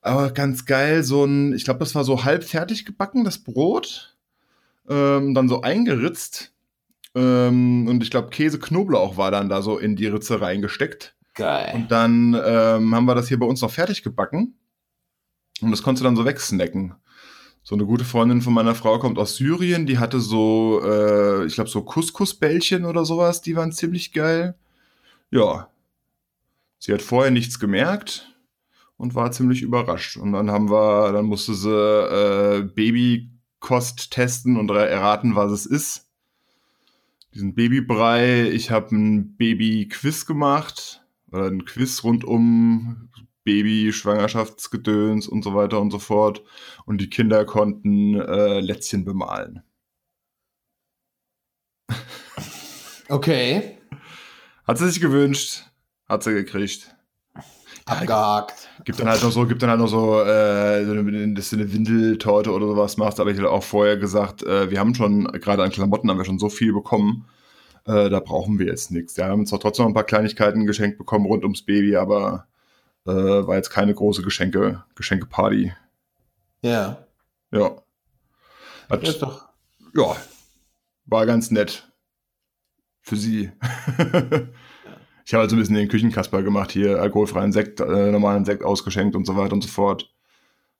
Aber 0.00 0.30
ganz 0.30 0.64
geil, 0.64 1.04
so 1.04 1.24
ein, 1.24 1.52
ich 1.52 1.64
glaube, 1.64 1.80
das 1.80 1.94
war 1.94 2.04
so 2.04 2.24
halb 2.24 2.44
fertig 2.44 2.84
gebacken, 2.84 3.24
das 3.24 3.38
Brot. 3.38 4.16
Ähm, 4.88 5.34
dann 5.34 5.48
so 5.48 5.60
eingeritzt. 5.60 6.54
Ähm, 7.14 7.86
und 7.88 8.02
ich 8.02 8.10
glaube, 8.10 8.30
Käse-Knoblauch 8.30 9.16
war 9.16 9.30
dann 9.30 9.48
da 9.48 9.62
so 9.62 9.78
in 9.78 9.96
die 9.96 10.06
Ritze 10.06 10.40
reingesteckt. 10.40 11.16
Geil. 11.34 11.72
Und 11.74 11.90
dann 11.90 12.34
ähm, 12.34 12.94
haben 12.94 13.06
wir 13.06 13.14
das 13.14 13.28
hier 13.28 13.38
bei 13.38 13.46
uns 13.46 13.60
noch 13.60 13.70
fertig 13.70 14.02
gebacken. 14.02 14.58
Und 15.60 15.70
das 15.70 15.82
konntest 15.82 16.02
du 16.02 16.04
dann 16.04 16.16
so 16.16 16.24
wegsnacken. 16.24 16.94
So 17.62 17.74
eine 17.74 17.84
gute 17.84 18.04
Freundin 18.04 18.40
von 18.40 18.54
meiner 18.54 18.74
Frau 18.74 18.98
kommt 18.98 19.18
aus 19.18 19.36
Syrien, 19.36 19.86
die 19.86 19.98
hatte 19.98 20.20
so, 20.20 20.80
äh, 20.82 21.44
ich 21.44 21.54
glaube, 21.54 21.68
so 21.68 21.82
Couscous-Bällchen 21.82 22.84
oder 22.84 23.04
sowas, 23.04 23.42
die 23.42 23.56
waren 23.56 23.72
ziemlich 23.72 24.12
geil. 24.12 24.56
Ja. 25.30 25.68
Sie 26.78 26.92
hat 26.92 27.02
vorher 27.02 27.30
nichts 27.30 27.58
gemerkt 27.58 28.34
und 28.96 29.14
war 29.14 29.32
ziemlich 29.32 29.62
überrascht. 29.62 30.16
Und 30.16 30.32
dann 30.32 30.50
haben 30.50 30.70
wir, 30.70 31.12
dann 31.12 31.26
musste 31.26 31.54
sie 31.54 31.70
äh, 31.70 32.62
Babykost 32.62 34.12
testen 34.12 34.56
und 34.56 34.70
erraten, 34.70 35.36
was 35.36 35.52
es 35.52 35.66
ist. 35.66 36.07
Diesen 37.38 37.54
Babybrei, 37.54 38.50
ich 38.50 38.72
habe 38.72 38.96
ein 38.96 39.36
Baby-Quiz 39.36 40.26
gemacht, 40.26 41.06
oder 41.30 41.46
ein 41.46 41.64
Quiz 41.64 42.02
rund 42.02 42.24
um 42.24 43.10
Baby, 43.44 43.92
Schwangerschaftsgedöns 43.92 45.28
und 45.28 45.44
so 45.44 45.54
weiter 45.54 45.80
und 45.80 45.92
so 45.92 46.00
fort. 46.00 46.42
Und 46.84 47.00
die 47.00 47.08
Kinder 47.08 47.44
konnten 47.44 48.20
äh, 48.20 48.58
Lätzchen 48.58 49.04
bemalen. 49.04 49.62
Okay. 53.08 53.78
Hat 54.66 54.78
sie 54.78 54.90
sich 54.90 55.00
gewünscht, 55.00 55.62
hat 56.08 56.24
sie 56.24 56.32
gekriegt. 56.34 56.92
Abgehakt. 57.88 58.68
Gibt 58.84 59.00
dann 59.00 59.08
halt 59.08 59.22
noch 59.22 59.32
so, 59.32 59.46
gibt 59.46 59.62
dann 59.62 59.70
halt 59.70 59.80
noch 59.80 59.88
so, 59.88 60.20
äh, 60.22 60.84
so 60.84 60.92
eine, 60.92 61.34
dass 61.34 61.50
du 61.50 61.56
eine 61.56 61.72
Windeltorte 61.72 62.52
oder 62.52 62.66
sowas 62.66 62.96
machst, 62.96 63.20
aber 63.20 63.30
ich 63.30 63.36
hätte 63.36 63.50
auch 63.50 63.62
vorher 63.62 63.96
gesagt, 63.96 64.42
äh, 64.42 64.70
wir 64.70 64.78
haben 64.78 64.94
schon, 64.94 65.24
gerade 65.24 65.62
an 65.62 65.70
Klamotten 65.70 66.10
haben 66.10 66.18
wir 66.18 66.24
schon 66.24 66.38
so 66.38 66.48
viel 66.48 66.72
bekommen, 66.72 67.26
äh, 67.86 68.10
da 68.10 68.20
brauchen 68.20 68.58
wir 68.58 68.66
jetzt 68.66 68.90
nichts. 68.90 69.16
Ja, 69.16 69.26
wir 69.26 69.32
haben 69.32 69.46
zwar 69.46 69.60
trotzdem 69.60 69.84
noch 69.84 69.90
ein 69.90 69.94
paar 69.94 70.04
Kleinigkeiten 70.04 70.66
geschenkt 70.66 70.98
bekommen 70.98 71.26
rund 71.26 71.42
ums 71.42 71.62
Baby, 71.62 71.96
aber 71.96 72.46
äh, 73.06 73.10
war 73.12 73.56
jetzt 73.56 73.70
keine 73.70 73.94
große 73.94 74.22
Geschenke, 74.22 74.84
Geschenkeparty. 74.94 75.72
Ja. 76.62 76.98
Ja. 77.50 77.76
Hat, 78.90 79.02
ist 79.02 79.22
doch. 79.22 79.48
ja, 79.94 80.16
war 81.06 81.26
ganz 81.26 81.50
nett. 81.50 81.90
Für 83.00 83.16
sie. 83.16 83.50
ich 85.28 85.34
habe 85.34 85.42
halt 85.42 85.50
so 85.50 85.56
ein 85.56 85.58
bisschen 85.58 85.74
den 85.74 85.88
Küchenkasper 85.88 86.42
gemacht, 86.42 86.72
hier 86.72 87.02
alkoholfreien 87.02 87.52
Sekt, 87.52 87.80
äh, 87.80 88.10
normalen 88.10 88.46
Sekt 88.46 88.64
ausgeschenkt 88.64 89.14
und 89.14 89.26
so 89.26 89.36
weiter 89.36 89.52
und 89.52 89.60
so 89.60 89.68
fort. 89.68 90.10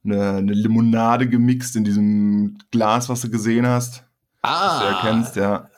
Eine, 0.02 0.36
eine 0.36 0.54
Limonade 0.54 1.28
gemixt 1.28 1.76
in 1.76 1.84
diesem 1.84 2.56
Glas, 2.70 3.10
was 3.10 3.20
du 3.20 3.28
gesehen 3.28 3.66
hast. 3.66 4.04
Ah. 4.40 4.68
Was 4.68 4.78
du 4.78 4.86
erkennst, 4.86 5.36
ja. 5.36 5.68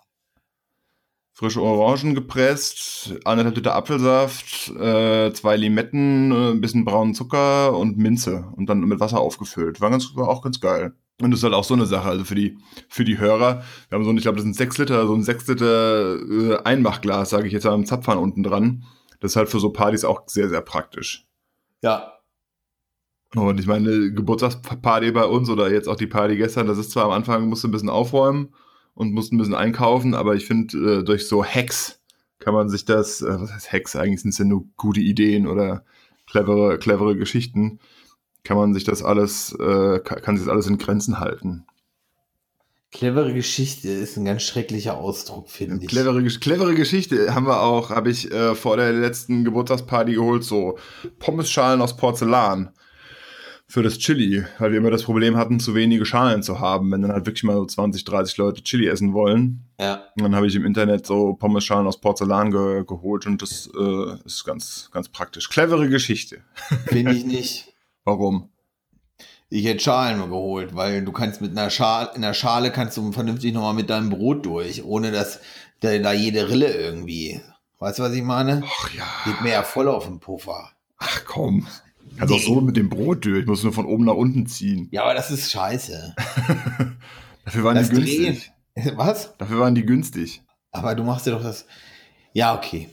Frische 1.41 1.63
Orangen 1.63 2.15
gepresst, 2.15 3.15
anderthalb 3.25 3.57
Liter 3.57 3.75
Apfelsaft, 3.75 4.69
äh, 4.79 5.33
zwei 5.33 5.57
Limetten, 5.57 6.31
äh, 6.31 6.51
ein 6.51 6.61
bisschen 6.61 6.85
braunen 6.85 7.15
Zucker 7.15 7.75
und 7.75 7.97
Minze 7.97 8.53
und 8.57 8.67
dann 8.67 8.81
mit 8.81 9.01
Wasser 9.01 9.21
aufgefüllt. 9.21 9.81
War, 9.81 9.89
ganz, 9.89 10.15
war 10.17 10.29
auch 10.29 10.43
ganz 10.43 10.61
geil. 10.61 10.93
Und 11.23 11.31
das 11.31 11.41
ist 11.41 11.45
halt 11.45 11.55
auch 11.55 11.65
so 11.65 11.73
eine 11.73 11.87
Sache, 11.87 12.11
also 12.11 12.27
für 12.27 12.35
die, 12.35 12.59
für 12.91 13.07
die 13.07 13.17
Hörer. 13.17 13.65
Wir 13.89 13.97
haben 13.97 14.05
so, 14.05 14.11
ein, 14.11 14.19
ich 14.19 14.23
glaube, 14.25 14.37
das 14.37 14.45
sind 14.45 14.55
sechs 14.55 14.77
Liter, 14.77 15.07
so 15.07 15.15
ein 15.15 15.23
sechs 15.23 15.47
Liter 15.47 16.19
äh, 16.19 16.59
Einmachglas, 16.65 17.31
sage 17.31 17.47
ich 17.47 17.55
jetzt 17.55 17.65
am 17.65 17.87
Zapfhahn 17.87 18.19
unten 18.19 18.43
dran. 18.43 18.85
Das 19.21 19.33
ist 19.33 19.37
halt 19.37 19.49
für 19.49 19.61
so 19.61 19.71
Partys 19.71 20.05
auch 20.05 20.25
sehr, 20.27 20.51
sehr 20.51 20.61
praktisch. 20.61 21.27
Ja. 21.81 22.19
Und 23.35 23.59
ich 23.59 23.67
meine, 23.67 24.13
Geburtstagsparty 24.13 25.13
bei 25.13 25.25
uns 25.25 25.49
oder 25.49 25.73
jetzt 25.73 25.89
auch 25.89 25.97
die 25.97 26.07
Party 26.07 26.37
gestern, 26.37 26.67
das 26.67 26.77
ist 26.77 26.91
zwar 26.91 27.07
am 27.07 27.13
Anfang, 27.13 27.49
musst 27.49 27.65
du 27.65 27.69
ein 27.69 27.73
bisschen 27.73 27.89
aufräumen 27.89 28.53
und 28.95 29.13
musst 29.13 29.33
ein 29.33 29.39
bisschen 29.39 29.55
einkaufen, 29.55 30.15
aber 30.15 30.35
ich 30.35 30.47
finde, 30.47 31.01
äh, 31.01 31.05
durch 31.05 31.29
so 31.29 31.45
Hacks 31.45 32.01
kann 32.39 32.55
man 32.55 32.69
sich 32.69 32.85
das, 32.85 33.23
äh, 33.23 33.41
was 33.41 33.53
heißt 33.53 33.73
Hacks, 33.73 33.97
eigentlich 33.97 34.23
sind 34.23 34.31
es 34.31 34.39
ja 34.39 34.45
nur 34.45 34.65
gute 34.77 35.01
Ideen 35.01 35.47
oder 35.47 35.85
clevere, 36.27 36.79
clevere 36.79 37.17
Geschichten, 37.17 37.79
kann 38.45 38.57
man 38.57 38.75
sich 38.75 38.85
das 38.85 39.03
alles, 39.03 39.53
äh, 39.53 40.01
kann, 40.01 40.23
kann 40.23 40.37
sich 40.37 40.47
das 40.47 40.53
alles 40.53 40.67
in 40.67 40.79
Grenzen 40.79 41.21
halten. 41.21 41.67
Clevere 42.93 43.33
Geschichte 43.33 43.89
ist 43.89 44.17
ein 44.17 44.25
ganz 44.25 44.43
schrecklicher 44.43 44.97
Ausdruck, 44.97 45.49
finde 45.49 45.85
ich. 45.85 45.89
Clevere, 45.89 46.25
clevere 46.25 46.75
Geschichte 46.75 47.33
haben 47.35 47.47
wir 47.47 47.63
auch, 47.63 47.91
habe 47.91 48.11
ich 48.11 48.33
äh, 48.33 48.57
vor 48.57 48.77
der 48.77 48.93
letzten 48.93 49.45
Geburtstagsparty 49.45 50.15
geholt, 50.15 50.43
so 50.43 50.77
Pommesschalen 51.21 51.83
aus 51.83 51.97
Porzellan 51.97 52.73
für 53.71 53.85
das 53.85 53.99
Chili, 53.99 54.45
weil 54.59 54.73
wir 54.73 54.79
immer 54.79 54.91
das 54.91 55.05
Problem 55.05 55.37
hatten, 55.37 55.61
zu 55.61 55.77
wenige 55.77 56.05
Schalen 56.05 56.43
zu 56.43 56.59
haben, 56.59 56.91
wenn 56.91 57.03
dann 57.03 57.13
halt 57.13 57.27
wirklich 57.27 57.45
mal 57.45 57.55
so 57.55 57.65
20, 57.65 58.05
30 58.05 58.37
Leute 58.37 58.65
Chili 58.65 58.89
essen 58.89 59.13
wollen. 59.13 59.65
Ja. 59.79 60.07
Und 60.17 60.25
dann 60.25 60.35
habe 60.35 60.49
ich 60.49 60.57
im 60.57 60.67
Internet 60.67 61.07
so 61.07 61.35
Pommesschalen 61.35 61.87
aus 61.87 62.01
Porzellan 62.01 62.51
ge 62.51 62.85
geholt 62.85 63.27
und 63.27 63.41
das 63.41 63.71
äh, 63.73 64.27
ist 64.27 64.45
ganz, 64.45 64.91
ganz 64.93 65.09
praktisch. 65.09 65.49
Clevere 65.49 65.89
Geschichte. 65.89 66.43
Finde 66.87 67.13
ich 67.13 67.25
nicht. 67.25 67.73
Warum? 68.05 68.49
Ich 69.51 69.65
hätte 69.65 69.85
Schalen 69.85 70.19
geholt, 70.19 70.75
weil 70.75 71.05
du 71.05 71.13
kannst 71.13 71.41
mit 71.41 71.53
einer 71.57 71.71
Schale, 71.71 72.11
in 72.17 72.23
der 72.23 72.35
Schale 72.35 72.73
kannst 72.73 72.97
du 72.97 73.13
vernünftig 73.13 73.55
nochmal 73.55 73.75
mit 73.75 73.89
deinem 73.89 74.11
Brot 74.11 74.47
durch, 74.47 74.85
ohne 74.85 75.13
dass 75.13 75.41
da, 75.79 75.97
da 75.99 76.13
jede 76.13 76.49
Rille 76.49 76.73
irgendwie. 76.73 77.41
Weißt 77.79 78.01
du, 78.01 78.03
was 78.03 78.15
ich 78.15 78.23
meine? 78.25 78.65
Ach 78.67 78.91
ja. 78.93 79.07
Geht 79.25 79.41
mir 79.43 79.53
ja 79.53 79.63
voll 79.63 79.87
auf 79.87 80.07
den 80.07 80.19
Puffer. 80.19 80.73
Ach 80.99 81.25
komm. 81.25 81.69
Kannst 82.19 82.35
auch 82.35 82.39
Nee. 82.39 82.45
so 82.45 82.61
mit 82.61 82.77
dem 82.77 82.89
Brot 82.91 83.25
durch. 83.25 83.41
Ich 83.41 83.47
muss 83.47 83.63
nur 83.63 83.73
von 83.73 83.87
oben 83.87 84.05
nach 84.05 84.15
unten 84.15 84.47
ziehen. 84.47 84.89
Ja, 84.91 85.03
aber 85.05 85.15
das 85.15 85.31
ist 85.31 85.51
scheiße. 85.51 86.15
Dafür 87.45 87.65
waren 87.65 87.77
Das 87.77 87.89
die 87.89 87.95
günstig. 87.97 88.53
Drehen. 88.75 88.93
Was? 88.97 89.37
Dafür 89.39 89.61
waren 89.61 89.75
die 89.75 89.85
günstig. 89.87 90.43
Aber 90.73 90.95
du 90.95 91.03
machst 91.05 91.27
dir 91.27 91.33
doch 91.33 91.43
das. 91.43 91.67
Ja, 92.33 92.55
okay. 92.57 92.89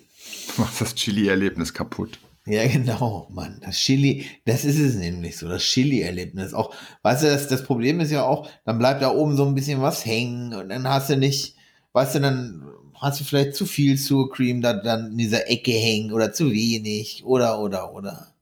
Du 0.55 0.61
machst 0.61 0.81
das 0.81 0.95
Chili-Erlebnis 0.95 1.73
kaputt. 1.73 2.19
Ja, 2.45 2.65
genau, 2.65 3.27
Mann. 3.29 3.59
Das 3.61 3.75
Chili, 3.75 4.25
das 4.45 4.63
ist 4.63 4.79
es 4.79 4.95
nämlich 4.95 5.37
so, 5.37 5.49
das 5.49 5.63
Chili-Erlebnis. 5.63 6.53
Auch, 6.53 6.73
weißt 7.03 7.23
du, 7.23 7.27
das, 7.27 7.47
das 7.49 7.63
Problem 7.63 7.99
ist 7.99 8.09
ja 8.11 8.23
auch, 8.23 8.49
dann 8.65 8.79
bleibt 8.79 9.01
da 9.01 9.11
oben 9.11 9.35
so 9.35 9.45
ein 9.45 9.53
bisschen 9.53 9.81
was 9.81 10.05
hängen 10.05 10.53
und 10.53 10.69
dann 10.69 10.87
hast 10.87 11.09
du 11.09 11.17
nicht, 11.17 11.55
weißt 11.91 12.15
du, 12.15 12.19
dann 12.21 12.63
hast 12.99 13.19
du 13.19 13.25
vielleicht 13.25 13.53
zu 13.55 13.65
viel 13.65 13.97
Sour 13.97 14.31
Cream 14.31 14.61
da 14.61 14.73
dann 14.73 15.11
in 15.11 15.17
dieser 15.17 15.49
Ecke 15.49 15.71
hängen 15.71 16.13
oder 16.13 16.31
zu 16.31 16.49
wenig 16.51 17.23
oder, 17.25 17.59
oder, 17.59 17.93
oder. 17.93 18.33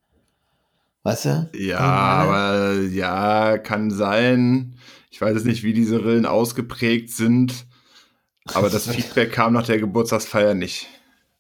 Weißt 1.06 1.26
du? 1.26 1.50
Ja, 1.56 1.78
aber 1.78 2.82
ja, 2.82 3.60
kann 3.60 3.92
sein. 3.92 4.76
Ich 5.12 5.22
weiß 5.22 5.36
jetzt 5.36 5.46
nicht, 5.46 5.62
wie 5.62 5.74
diese 5.74 6.04
Rillen 6.04 6.26
ausgeprägt 6.26 7.12
sind. 7.12 7.68
Aber 8.46 8.72
das 8.72 8.88
Feedback 8.92 9.32
kam 9.32 9.54
nach 9.54 9.68
der 9.68 9.78
Geburtstagsfeier 9.78 10.56
nicht. 10.56 10.88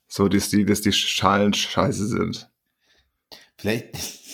So, 0.07 0.27
dass 0.27 0.49
die, 0.49 0.65
dass 0.65 0.81
die 0.81 0.93
Schalen 0.93 1.55
scheiße 1.55 2.05
sind. 2.05 2.47
Vielleicht. 3.57 3.95
Sich 3.95 4.25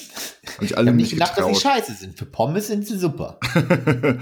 Ich 0.60 0.78
alle 0.78 0.88
habe 0.88 0.98
nicht 0.98 1.06
nicht 1.06 1.13
gedacht, 1.13 1.38
dass 1.38 1.48
sie 1.48 1.62
scheiße 1.62 1.94
sind. 1.94 2.17
Für 2.17 2.26
Pommes 2.26 2.67
sind 2.67 2.86
sie 2.86 2.98
super. 2.98 3.39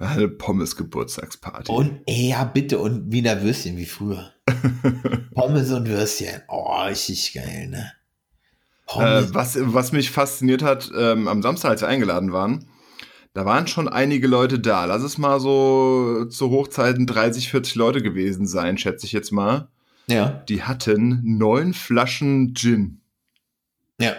Eine 0.00 0.26
Pommes-Geburtstagsparty. 0.26 1.70
Und, 1.70 2.00
ja, 2.08 2.42
bitte, 2.42 2.80
und 2.80 3.12
wieder 3.12 3.42
Würstchen 3.42 3.76
wie 3.76 3.86
früher. 3.86 4.32
Pommes 5.36 5.70
und 5.70 5.86
Würstchen. 5.86 6.42
Oh, 6.48 6.82
richtig 6.82 7.32
geil, 7.32 7.68
ne? 7.68 7.92
Äh, 8.96 9.34
was, 9.34 9.58
was 9.60 9.92
mich 9.92 10.10
fasziniert 10.10 10.62
hat, 10.62 10.90
ähm, 10.96 11.28
am 11.28 11.42
Samstag, 11.42 11.70
als 11.70 11.82
wir 11.82 11.88
eingeladen 11.88 12.32
waren, 12.32 12.66
da 13.34 13.44
waren 13.44 13.66
schon 13.66 13.88
einige 13.88 14.26
Leute 14.26 14.58
da. 14.58 14.86
Lass 14.86 15.02
es 15.02 15.18
mal 15.18 15.40
so 15.40 16.24
zu 16.24 16.50
Hochzeiten 16.50 17.06
30, 17.06 17.50
40 17.50 17.74
Leute 17.74 18.02
gewesen 18.02 18.46
sein, 18.46 18.78
schätze 18.78 19.06
ich 19.06 19.12
jetzt 19.12 19.30
mal. 19.30 19.68
Ja. 20.08 20.42
Die 20.48 20.62
hatten 20.62 21.20
neun 21.24 21.74
Flaschen 21.74 22.54
Gin. 22.54 23.00
Ja. 24.00 24.16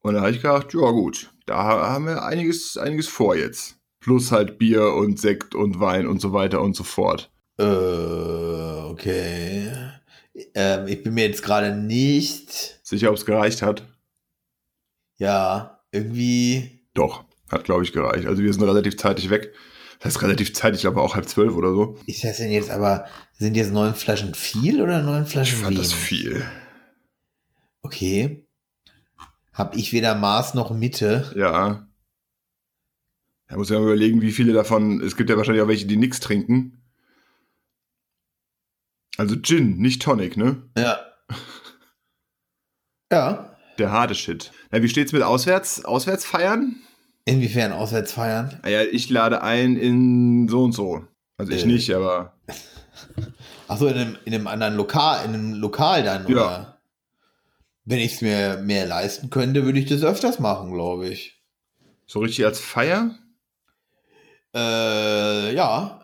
Und 0.00 0.14
da 0.14 0.20
habe 0.20 0.32
ich 0.32 0.42
gedacht, 0.42 0.74
ja 0.74 0.90
gut, 0.90 1.30
da 1.46 1.56
haben 1.56 2.06
wir 2.06 2.24
einiges, 2.24 2.76
einiges 2.76 3.08
vor 3.08 3.36
jetzt. 3.36 3.76
Plus 4.00 4.32
halt 4.32 4.58
Bier 4.58 4.94
und 4.94 5.20
Sekt 5.20 5.54
und 5.54 5.78
Wein 5.78 6.08
und 6.08 6.20
so 6.20 6.32
weiter 6.32 6.60
und 6.60 6.74
so 6.74 6.82
fort. 6.82 7.30
Äh, 7.58 7.62
okay. 7.62 9.70
Ähm, 10.54 10.88
ich 10.88 11.02
bin 11.02 11.14
mir 11.14 11.26
jetzt 11.26 11.42
gerade 11.42 11.76
nicht. 11.76 12.80
Sicher, 12.92 13.08
ob 13.08 13.16
es 13.16 13.24
gereicht 13.24 13.62
hat? 13.62 13.88
Ja, 15.16 15.82
irgendwie. 15.92 16.86
Doch, 16.92 17.24
hat 17.50 17.64
glaube 17.64 17.84
ich 17.84 17.92
gereicht. 17.92 18.26
Also 18.26 18.42
wir 18.42 18.52
sind 18.52 18.62
relativ 18.62 18.98
zeitig 18.98 19.30
weg. 19.30 19.54
Das 19.98 20.14
heißt 20.14 20.22
relativ 20.22 20.52
zeitig, 20.52 20.76
ich 20.76 20.82
glaube 20.82 21.00
auch 21.00 21.14
halb 21.14 21.26
zwölf 21.26 21.54
oder 21.54 21.72
so. 21.72 21.98
Ist 22.06 22.22
das 22.22 22.36
denn 22.36 22.52
jetzt 22.52 22.70
aber, 22.70 23.06
sind 23.32 23.56
jetzt 23.56 23.72
neun 23.72 23.94
Flaschen 23.94 24.34
viel 24.34 24.82
oder 24.82 25.00
neun 25.00 25.24
Flaschen 25.24 25.56
Ich 25.56 25.64
fand 25.64 25.78
das 25.78 25.92
wenig? 25.92 26.04
viel. 26.04 26.44
Okay. 27.80 28.46
Hab 29.54 29.74
ich 29.74 29.94
weder 29.94 30.14
Maß 30.14 30.52
noch 30.52 30.70
Mitte. 30.70 31.32
Ja. 31.34 31.88
Da 33.48 33.56
muss 33.56 33.70
ja 33.70 33.78
mal 33.78 33.84
überlegen, 33.86 34.20
wie 34.20 34.32
viele 34.32 34.52
davon. 34.52 35.00
Es 35.00 35.16
gibt 35.16 35.30
ja 35.30 35.38
wahrscheinlich 35.38 35.62
auch 35.62 35.68
welche, 35.68 35.86
die 35.86 35.96
nichts 35.96 36.20
trinken. 36.20 36.82
Also 39.16 39.36
Gin, 39.40 39.78
nicht 39.78 40.02
Tonic, 40.02 40.36
ne? 40.36 40.68
Ja. 40.76 41.00
Ja. 43.12 43.56
Der 43.78 43.90
harte 43.92 44.14
Shit. 44.14 44.50
Na, 44.70 44.82
wie 44.82 44.88
steht's 44.88 45.12
mit 45.12 45.22
auswärts, 45.22 45.84
auswärts 45.84 46.24
feiern? 46.24 46.76
Inwiefern 47.24 47.72
auswärts 47.72 48.12
feiern? 48.12 48.58
Ah 48.62 48.68
Ja, 48.68 48.82
ich 48.82 49.08
lade 49.10 49.42
ein 49.42 49.76
in 49.76 50.48
so 50.48 50.64
und 50.64 50.72
so. 50.72 51.04
Also 51.38 51.52
ich 51.52 51.62
Äh. 51.64 51.66
nicht, 51.66 51.94
aber 51.94 52.32
Achso, 53.68 53.86
in 53.86 53.94
einem, 53.96 54.18
in 54.24 54.34
einem 54.34 54.46
anderen 54.48 54.74
Lokal, 54.76 55.24
in 55.24 55.34
einem 55.34 55.54
Lokal 55.54 56.02
dann, 56.02 56.26
Ja. 56.26 56.32
oder? 56.32 56.78
Wenn 57.84 57.98
ich 57.98 58.14
es 58.14 58.20
mir 58.22 58.58
mehr 58.58 58.86
leisten 58.86 59.28
könnte, 59.30 59.64
würde 59.64 59.78
ich 59.78 59.86
das 59.88 60.02
öfters 60.04 60.38
machen, 60.38 60.72
glaube 60.72 61.08
ich. 61.08 61.40
so 62.06 62.20
richtig 62.20 62.44
als 62.44 62.60
Feier. 62.60 63.16
Äh, 64.54 65.54
ja. 65.54 66.00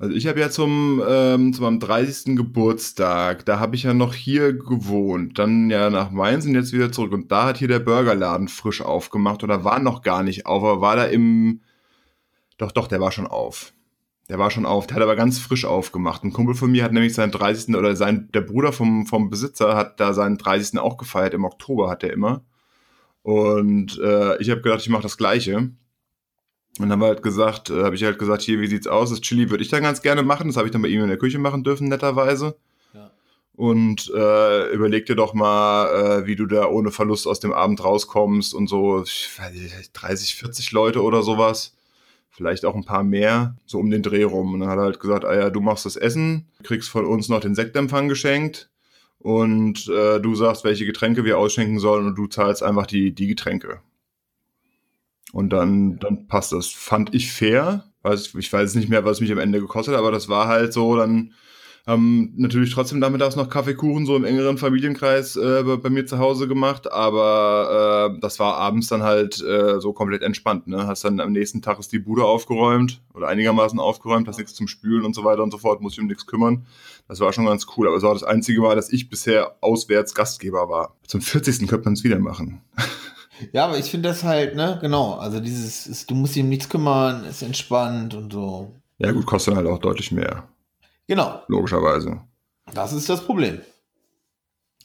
Also 0.00 0.14
ich 0.14 0.28
habe 0.28 0.38
ja 0.38 0.48
zum, 0.48 1.02
ähm, 1.08 1.52
zu 1.52 1.60
meinem 1.62 1.80
30. 1.80 2.36
Geburtstag, 2.36 3.44
da 3.44 3.58
habe 3.58 3.74
ich 3.74 3.82
ja 3.82 3.94
noch 3.94 4.14
hier 4.14 4.52
gewohnt, 4.52 5.40
dann 5.40 5.70
ja 5.70 5.90
nach 5.90 6.12
Mainz 6.12 6.46
und 6.46 6.54
jetzt 6.54 6.72
wieder 6.72 6.92
zurück. 6.92 7.12
Und 7.12 7.32
da 7.32 7.46
hat 7.46 7.58
hier 7.58 7.66
der 7.66 7.80
Burgerladen 7.80 8.46
frisch 8.46 8.80
aufgemacht 8.80 9.42
oder 9.42 9.64
war 9.64 9.80
noch 9.80 10.02
gar 10.02 10.22
nicht 10.22 10.46
auf, 10.46 10.62
aber 10.62 10.80
war 10.80 10.94
da 10.94 11.04
im, 11.06 11.62
doch, 12.58 12.70
doch, 12.72 12.86
der 12.86 13.00
war 13.00 13.10
schon 13.12 13.26
auf. 13.26 13.72
Der 14.28 14.38
war 14.38 14.50
schon 14.50 14.66
auf, 14.66 14.86
der 14.86 14.96
hat 14.96 15.02
aber 15.02 15.16
ganz 15.16 15.38
frisch 15.40 15.64
aufgemacht. 15.64 16.22
Ein 16.22 16.32
Kumpel 16.32 16.54
von 16.54 16.70
mir 16.70 16.84
hat 16.84 16.92
nämlich 16.92 17.14
seinen 17.14 17.32
30. 17.32 17.74
oder 17.74 17.96
sein, 17.96 18.28
der 18.34 18.42
Bruder 18.42 18.72
vom, 18.72 19.06
vom 19.06 19.30
Besitzer 19.30 19.74
hat 19.74 19.98
da 20.00 20.14
seinen 20.14 20.38
30. 20.38 20.78
auch 20.78 20.96
gefeiert, 20.98 21.34
im 21.34 21.44
Oktober 21.44 21.90
hat 21.90 22.04
er 22.04 22.12
immer. 22.12 22.44
Und 23.22 23.98
äh, 23.98 24.36
ich 24.40 24.50
habe 24.50 24.60
gedacht, 24.60 24.82
ich 24.82 24.90
mache 24.90 25.02
das 25.02 25.16
Gleiche. 25.16 25.70
Und 26.78 26.88
dann 26.88 26.92
haben 26.92 27.00
wir 27.00 27.08
halt 27.08 27.22
gesagt, 27.22 27.70
äh, 27.70 27.82
habe 27.82 27.96
ich 27.96 28.04
halt 28.04 28.18
gesagt, 28.18 28.42
hier, 28.42 28.60
wie 28.60 28.66
sieht's 28.66 28.86
aus? 28.86 29.10
Das 29.10 29.20
Chili 29.20 29.50
würde 29.50 29.64
ich 29.64 29.70
dann 29.70 29.82
ganz 29.82 30.02
gerne 30.02 30.22
machen. 30.22 30.48
Das 30.48 30.56
habe 30.56 30.68
ich 30.68 30.72
dann 30.72 30.82
bei 30.82 30.88
ihm 30.88 31.02
in 31.02 31.08
der 31.08 31.18
Küche 31.18 31.38
machen 31.38 31.64
dürfen, 31.64 31.88
netterweise. 31.88 32.56
Ja. 32.94 33.10
Und 33.56 34.12
äh, 34.14 34.72
überleg 34.72 35.06
dir 35.06 35.16
doch 35.16 35.34
mal, 35.34 36.20
äh, 36.22 36.26
wie 36.26 36.36
du 36.36 36.46
da 36.46 36.66
ohne 36.66 36.90
Verlust 36.90 37.26
aus 37.26 37.40
dem 37.40 37.52
Abend 37.52 37.82
rauskommst 37.82 38.54
und 38.54 38.68
so, 38.68 39.02
ich 39.02 39.28
weiß 39.36 39.52
nicht, 39.52 39.90
30, 39.92 40.36
40 40.36 40.72
Leute 40.72 41.02
oder 41.02 41.22
sowas. 41.22 41.74
Vielleicht 42.30 42.64
auch 42.64 42.76
ein 42.76 42.84
paar 42.84 43.02
mehr, 43.02 43.56
so 43.66 43.80
um 43.80 43.90
den 43.90 44.02
Dreh 44.02 44.22
rum. 44.22 44.54
Und 44.54 44.60
dann 44.60 44.68
hat 44.68 44.78
er 44.78 44.84
halt 44.84 45.00
gesagt, 45.00 45.24
ah 45.24 45.34
ja, 45.34 45.50
du 45.50 45.60
machst 45.60 45.86
das 45.86 45.96
Essen, 45.96 46.46
kriegst 46.62 46.88
von 46.88 47.04
uns 47.04 47.28
noch 47.28 47.40
den 47.40 47.56
Sektempfang 47.56 48.08
geschenkt 48.08 48.70
und 49.18 49.88
äh, 49.88 50.20
du 50.20 50.34
sagst, 50.34 50.64
welche 50.64 50.86
Getränke 50.86 51.24
wir 51.24 51.38
ausschenken 51.38 51.80
sollen 51.80 52.06
und 52.06 52.14
du 52.16 52.26
zahlst 52.26 52.62
einfach 52.62 52.86
die, 52.86 53.12
die 53.12 53.26
Getränke. 53.26 53.80
Und 55.32 55.50
dann, 55.50 55.98
dann 55.98 56.26
passt 56.26 56.52
das. 56.52 56.68
Fand 56.68 57.14
ich 57.14 57.32
fair. 57.32 57.84
Weiß, 58.02 58.34
ich 58.38 58.52
weiß 58.52 58.74
nicht 58.76 58.88
mehr, 58.88 59.04
was 59.04 59.20
mich 59.20 59.32
am 59.32 59.38
Ende 59.38 59.60
gekostet 59.60 59.94
hat, 59.94 60.00
aber 60.00 60.12
das 60.12 60.28
war 60.28 60.48
halt 60.48 60.72
so, 60.72 60.96
dann 60.96 61.32
haben 61.88 62.34
natürlich 62.36 62.70
trotzdem 62.70 62.98
nachmittags 62.98 63.34
noch 63.34 63.48
Kaffeekuchen 63.48 64.04
so 64.04 64.14
im 64.14 64.24
engeren 64.24 64.58
Familienkreis 64.58 65.36
äh, 65.36 65.62
bei, 65.64 65.76
bei 65.76 65.88
mir 65.88 66.04
zu 66.04 66.18
Hause 66.18 66.46
gemacht, 66.46 66.92
aber 66.92 68.12
äh, 68.14 68.20
das 68.20 68.38
war 68.38 68.56
abends 68.56 68.88
dann 68.88 69.02
halt 69.02 69.42
äh, 69.42 69.80
so 69.80 69.94
komplett 69.94 70.22
entspannt. 70.22 70.66
Ne? 70.66 70.86
Hast 70.86 71.04
dann 71.04 71.18
am 71.18 71.32
nächsten 71.32 71.62
Tag 71.62 71.78
ist 71.78 71.90
die 71.90 71.98
Bude 71.98 72.24
aufgeräumt 72.24 73.00
oder 73.14 73.28
einigermaßen 73.28 73.80
aufgeräumt, 73.80 74.28
hast 74.28 74.36
nichts 74.36 74.54
zum 74.54 74.68
Spülen 74.68 75.06
und 75.06 75.14
so 75.14 75.24
weiter 75.24 75.42
und 75.42 75.50
so 75.50 75.56
fort, 75.56 75.80
muss 75.80 75.94
ich 75.94 76.00
um 76.00 76.08
nichts 76.08 76.26
kümmern. 76.26 76.66
Das 77.08 77.20
war 77.20 77.32
schon 77.32 77.46
ganz 77.46 77.66
cool, 77.76 77.88
aber 77.88 77.96
es 77.96 78.02
war 78.02 78.12
das 78.12 78.22
einzige 78.22 78.60
Mal, 78.60 78.76
dass 78.76 78.92
ich 78.92 79.08
bisher 79.08 79.56
auswärts 79.62 80.14
Gastgeber 80.14 80.68
war. 80.68 80.94
Zum 81.06 81.22
40. 81.22 81.66
könnte 81.68 81.86
man 81.86 81.94
es 81.94 82.04
wieder 82.04 82.18
machen. 82.18 82.60
Ja, 83.52 83.66
aber 83.66 83.78
ich 83.78 83.90
finde 83.90 84.08
das 84.08 84.24
halt, 84.24 84.54
ne, 84.56 84.78
genau. 84.80 85.14
Also 85.14 85.40
dieses, 85.40 85.86
ist, 85.86 86.10
du 86.10 86.14
musst 86.14 86.34
dich 86.34 86.42
um 86.42 86.48
nichts 86.48 86.68
kümmern, 86.68 87.24
ist 87.24 87.42
entspannt 87.42 88.14
und 88.14 88.32
so. 88.32 88.74
Ja 88.98 89.12
gut, 89.12 89.26
kostet 89.26 89.54
halt 89.56 89.66
auch 89.66 89.78
deutlich 89.78 90.10
mehr, 90.12 90.48
Genau, 91.06 91.40
logischerweise. 91.48 92.20
das 92.74 92.92
ist 92.92 93.08
das 93.08 93.20
Problem. 93.24 93.60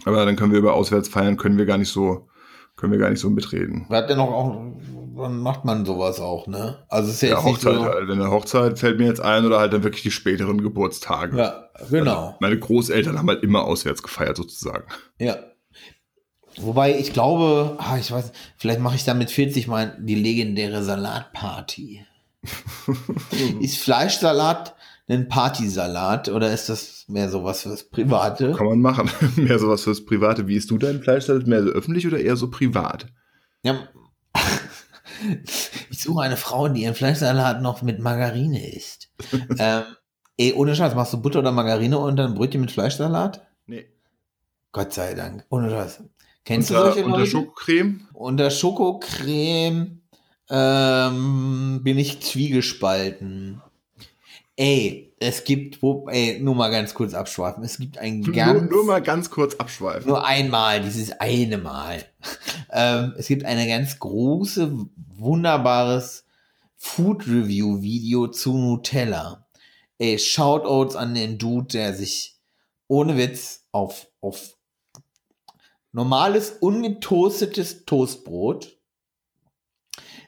Aber 0.06 0.26
dann 0.26 0.36
können 0.36 0.52
wir 0.52 0.60
über 0.60 0.74
auswärts 0.74 1.08
feiern, 1.10 1.38
können 1.38 1.58
wir 1.58 1.66
gar 1.66 1.78
nicht 1.78 1.92
so, 1.92 2.28
können 2.76 2.92
wir 2.92 3.00
gar 3.00 3.10
nicht 3.10 3.20
so 3.20 3.30
mitreden. 3.30 3.88
Hat 3.90 4.10
denn 4.10 4.20
auch, 4.20 4.32
auch, 4.32 4.62
wann 5.16 5.38
macht 5.40 5.64
man 5.66 5.86
sowas 5.86 6.20
auch, 6.20 6.48
ne? 6.48 6.84
Also 6.90 7.10
es 7.10 7.16
ist 7.16 7.22
ja, 7.22 7.30
Ja, 7.30 7.36
jetzt 7.38 7.46
nicht 7.46 7.56
Hochzeit 7.58 7.76
so. 7.76 7.84
halt. 7.86 8.08
Wenn 8.08 8.22
eine 8.22 8.32
Hochzeit 8.32 8.80
fällt 8.80 9.00
mir 9.00 9.06
jetzt 9.08 9.22
ein 9.22 9.46
oder 9.46 9.60
halt 9.60 9.74
dann 9.74 9.84
wirklich 9.84 10.04
die 10.04 10.12
späteren 10.12 10.62
Geburtstage. 10.62 11.38
Ja, 11.38 11.70
genau. 11.90 12.36
Meine 12.40 12.60
Großeltern 12.60 13.18
haben 13.18 13.30
halt 13.30 13.44
immer 13.44 13.64
auswärts 13.64 14.04
gefeiert, 14.04 14.38
sozusagen. 14.38 14.86
Ja. 15.20 15.38
Wobei 16.58 16.98
ich 16.98 17.14
glaube, 17.14 17.78
ah, 17.80 17.98
ich 17.98 18.12
weiß, 18.12 18.32
vielleicht 18.58 18.80
mache 18.80 18.96
ich 18.96 19.04
damit 19.04 19.32
40 19.32 19.68
mal 19.68 19.98
die 20.00 20.16
legendäre 20.16 20.84
Salatparty. 20.84 22.06
ist 23.62 23.78
Fleischsalat 23.78 24.76
ein 25.08 25.28
Partysalat 25.28 26.30
oder 26.30 26.54
ist 26.54 26.70
das 26.70 27.06
mehr 27.08 27.30
sowas 27.30 27.64
fürs 27.64 27.84
Private? 27.90 28.54
Kann 28.54 28.68
man 28.68 28.80
machen. 28.80 29.10
Mehr 29.36 29.60
sowas 29.60 29.84
fürs 29.84 30.06
Private. 30.06 30.48
Wie 30.48 30.56
isst 30.56 30.72
du 30.72 30.78
dein 30.78 31.02
Fleischsalat? 31.02 31.46
Mehr 31.46 31.64
so 31.64 31.70
öffentlich 31.70 32.08
oder 32.08 32.20
eher 32.20 32.36
so 32.36 32.50
privat? 32.50 33.08
Ja. 33.64 33.88
Ich 35.90 36.04
suche 36.04 36.24
eine 36.24 36.36
Frau, 36.36 36.68
die 36.68 36.82
ihren 36.82 36.96
Fleischsalat 36.96 37.62
noch 37.62 37.82
mit 37.82 38.00
Margarine 38.00 38.76
isst. 38.76 39.10
ähm, 39.58 39.84
ey, 40.36 40.52
ohne 40.52 40.76
Scheiß, 40.76 40.96
machst 40.96 41.14
du 41.14 41.22
Butter 41.22 41.40
oder 41.40 41.54
Margarine 41.54 41.98
unter 41.98 42.26
ein 42.26 42.34
Brötchen 42.34 42.60
mit 42.60 42.72
Fleischsalat? 42.72 43.46
Nee. 43.66 43.86
Gott 44.74 44.92
sei 44.92 45.14
Dank. 45.14 45.46
Ohne 45.50 45.70
Scheiß. 45.70 46.04
Kennst 46.46 46.72
unter, 46.72 46.82
du 46.82 46.88
solche 46.88 47.06
unter 47.06 47.18
Leute? 47.20 47.32
Schokocreme? 47.32 48.08
Unter 48.14 48.52
Schokocreme 48.52 50.02
ähm, 50.50 51.80
bin 51.84 51.98
ich 51.98 52.22
zwiegespalten. 52.22 53.62
Ey, 54.56 55.14
es 55.20 55.46
gibt, 55.46 55.80
ey, 56.08 56.40
nur 56.40 56.54
mal 56.54 56.70
ganz 56.70 56.94
kurz 56.94 57.14
abschweifen. 57.14 57.64
Es 57.64 57.78
gibt 57.78 57.98
ein 57.98 58.20
Nur, 58.20 58.36
ganz, 58.36 58.70
nur 58.70 58.86
mal 58.86 59.02
ganz 59.02 59.30
kurz 59.30 59.56
abschweifen. 59.56 60.08
nur 60.08 60.26
einmal, 60.26 60.82
dieses 60.82 61.12
eine 61.12 61.58
Mal. 61.58 62.06
ähm, 62.72 63.14
es 63.18 63.28
gibt 63.28 63.46
eine 63.46 63.68
ganz 63.68 63.98
große, 64.00 64.78
wunderbares 65.16 66.26
Food 66.76 67.26
Review 67.28 67.82
Video 67.82 68.28
zu 68.28 68.58
Nutella. 68.58 69.48
Ey, 69.98 70.20
Shoutouts 70.20 70.96
an 70.96 71.16
den 71.16 71.38
Dude, 71.38 71.68
der 71.68 71.94
sich 71.94 72.38
ohne 72.88 73.18
Witz 73.18 73.66
auf, 73.72 74.08
auf 74.20 74.58
normales, 75.94 76.52
ungetoastetes 76.60 77.86
Toastbrot, 77.86 78.78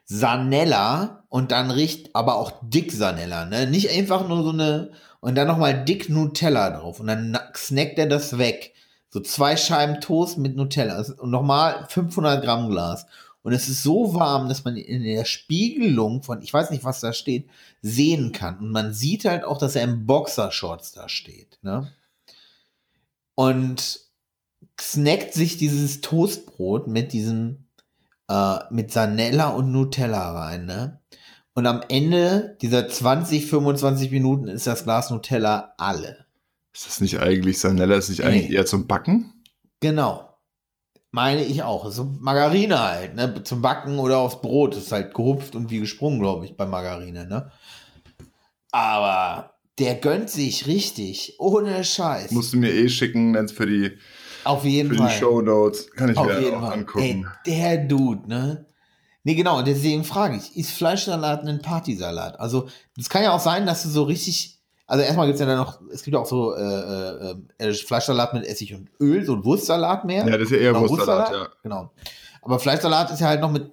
Sanella 0.05 1.25
und 1.29 1.51
dann 1.51 1.71
riecht 1.71 2.15
aber 2.15 2.35
auch 2.35 2.51
dick 2.61 2.91
Sanella, 2.91 3.45
ne? 3.45 3.67
Nicht 3.67 3.89
einfach 3.89 4.27
nur 4.27 4.43
so 4.43 4.51
eine 4.51 4.91
und 5.19 5.35
dann 5.35 5.47
nochmal 5.47 5.83
dick 5.83 6.09
Nutella 6.09 6.69
drauf 6.69 6.99
und 6.99 7.07
dann 7.07 7.31
na- 7.31 7.51
snackt 7.55 7.97
er 7.97 8.05
das 8.07 8.37
weg. 8.37 8.73
So 9.09 9.19
zwei 9.21 9.57
Scheiben 9.57 10.01
Toast 10.01 10.37
mit 10.37 10.55
Nutella 10.55 10.95
Also- 10.95 11.15
und 11.17 11.31
nochmal 11.31 11.87
500 11.89 12.43
Gramm 12.43 12.69
Glas. 12.69 13.07
Und 13.41 13.53
es 13.53 13.67
ist 13.69 13.83
so 13.83 14.13
warm, 14.15 14.49
dass 14.49 14.63
man 14.65 14.75
in 14.75 15.03
der 15.03 15.25
Spiegelung 15.25 16.23
von, 16.23 16.41
ich 16.41 16.51
weiß 16.53 16.71
nicht, 16.71 16.83
was 16.83 16.99
da 16.99 17.13
steht, 17.13 17.47
sehen 17.81 18.31
kann. 18.31 18.57
Und 18.59 18.71
man 18.71 18.93
sieht 18.93 19.25
halt 19.25 19.43
auch, 19.43 19.57
dass 19.59 19.75
er 19.75 19.83
im 19.83 20.05
Boxershorts 20.05 20.91
da 20.93 21.07
steht. 21.09 21.59
Ne? 21.61 21.91
Und 23.35 23.99
snackt 24.79 25.33
sich 25.33 25.57
dieses 25.57 26.01
Toastbrot 26.01 26.87
mit 26.87 27.13
diesem, 27.13 27.67
äh, 28.29 28.57
mit 28.71 28.91
Sanella 28.91 29.49
und 29.49 29.71
Nutella 29.71 30.31
rein, 30.33 30.65
ne? 30.65 31.01
Und 31.53 31.67
am 31.67 31.81
Ende 31.87 32.57
dieser 32.61 32.89
20, 32.89 33.45
25 33.45 34.11
Minuten 34.11 34.47
ist 34.49 34.67
das 34.67 34.83
Glas 34.83 35.09
Nutella 35.09 35.73
alle. 35.77 36.25
Ist 36.73 36.85
das 36.87 36.99
nicht 36.99 37.19
eigentlich 37.19 37.59
Sanella? 37.59 37.95
Ist 37.95 38.09
nicht 38.09 38.19
Nee. 38.19 38.25
eigentlich 38.25 38.51
eher 38.51 38.65
zum 38.65 38.87
Backen? 38.87 39.31
Genau. 39.79 40.29
Meine 41.11 41.45
ich 41.45 41.63
auch. 41.63 41.89
So 41.91 42.03
Margarine 42.19 42.77
halt, 42.81 43.15
ne? 43.15 43.41
Zum 43.45 43.61
Backen 43.61 43.99
oder 43.99 44.17
aufs 44.17 44.41
Brot. 44.41 44.75
ist 44.75 44.91
halt 44.91 45.13
gehupft 45.13 45.55
und 45.55 45.69
wie 45.69 45.79
gesprungen, 45.79 46.19
glaube 46.19 46.45
ich, 46.45 46.57
bei 46.57 46.65
Margarine, 46.65 47.25
ne? 47.25 47.49
Aber 48.71 49.53
der 49.79 49.95
gönnt 49.95 50.29
sich 50.29 50.67
richtig. 50.67 51.35
Ohne 51.39 51.83
Scheiß. 51.83 52.31
Musst 52.31 52.53
du 52.53 52.57
mir 52.57 52.73
eh 52.73 52.89
schicken, 52.89 53.33
dann 53.33 53.47
für 53.47 53.65
die, 53.65 53.97
Auf 54.45 54.63
jeden 54.63 54.89
für 54.91 54.97
Fall. 54.97 55.09
die 55.09 55.15
Show 55.15 55.41
Notes. 55.41 55.91
Kann 55.91 56.09
ich 56.09 56.17
Auf 56.17 56.27
mir 56.27 56.39
jeden 56.39 56.55
auch 56.57 56.61
Fall. 56.61 56.73
angucken. 56.73 57.03
Ey, 57.03 57.25
der 57.45 57.77
Dude, 57.85 58.27
ne? 58.27 58.65
Nee, 59.23 59.33
genau, 59.33 59.57
und 59.57 59.67
deswegen 59.67 60.03
frage 60.03 60.37
ich, 60.37 60.55
ist 60.55 60.71
Fleischsalat 60.71 61.47
ein 61.47 61.59
Partysalat? 61.59 62.39
Also, 62.39 62.67
es 62.95 63.09
kann 63.09 63.23
ja 63.23 63.33
auch 63.33 63.39
sein, 63.39 63.65
dass 63.65 63.81
du 63.81 63.89
so 63.89 64.03
richtig, 64.03 64.59
also 64.85 65.03
erstmal 65.03 65.25
gibt 65.25 65.35
es 65.35 65.39
ja 65.39 65.47
dann 65.47 65.57
noch, 65.57 65.81
es 65.91 66.03
gibt 66.03 66.13
ja 66.13 66.21
auch 66.21 66.27
so 66.27 66.55
äh, 66.55 66.61
äh, 66.61 67.35
äh, 67.57 67.73
Fleischsalat 67.73 68.35
mit 68.35 68.45
Essig 68.45 68.75
und 68.75 68.91
Öl, 68.99 69.25
so 69.25 69.33
ein 69.33 69.43
Wurstsalat 69.43 70.05
mehr. 70.05 70.27
Ja, 70.27 70.37
das 70.37 70.43
ist 70.43 70.51
ja 70.51 70.57
eher 70.57 70.77
Oder 70.79 70.89
Wurstsalat, 70.89 71.31
ja. 71.31 71.47
Genau. 71.63 71.91
Aber 72.43 72.59
Fleischsalat 72.59 73.09
ist 73.11 73.19
ja 73.19 73.27
halt 73.27 73.41
noch 73.41 73.51
mit 73.51 73.71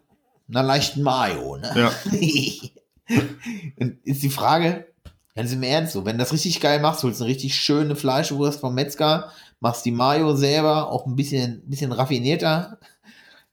einer 0.49 0.63
leichten 0.63 1.03
Mayo, 1.03 1.59
ne? 1.59 1.71
Ja. 1.77 1.93
ist 4.05 4.23
die 4.23 4.31
Frage, 4.31 4.87
ganz 5.35 5.53
im 5.53 5.63
Ernst, 5.63 5.93
so, 5.93 6.07
wenn 6.07 6.17
du 6.17 6.25
das 6.25 6.33
richtig 6.33 6.61
geil 6.61 6.81
machst, 6.81 7.03
holst 7.03 7.21
du 7.21 7.25
eine 7.25 7.31
richtig 7.31 7.57
schöne 7.57 7.95
Fleischwurst 7.95 8.61
vom 8.61 8.75
Metzger, 8.75 9.31
machst 9.63 9.85
die 9.87 9.93
Mayo 9.93 10.35
selber, 10.37 10.91
auch 10.91 11.07
ein 11.07 11.17
bisschen, 11.17 11.63
bisschen 11.67 11.93
raffinierter, 11.93 12.79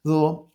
so. 0.04 0.52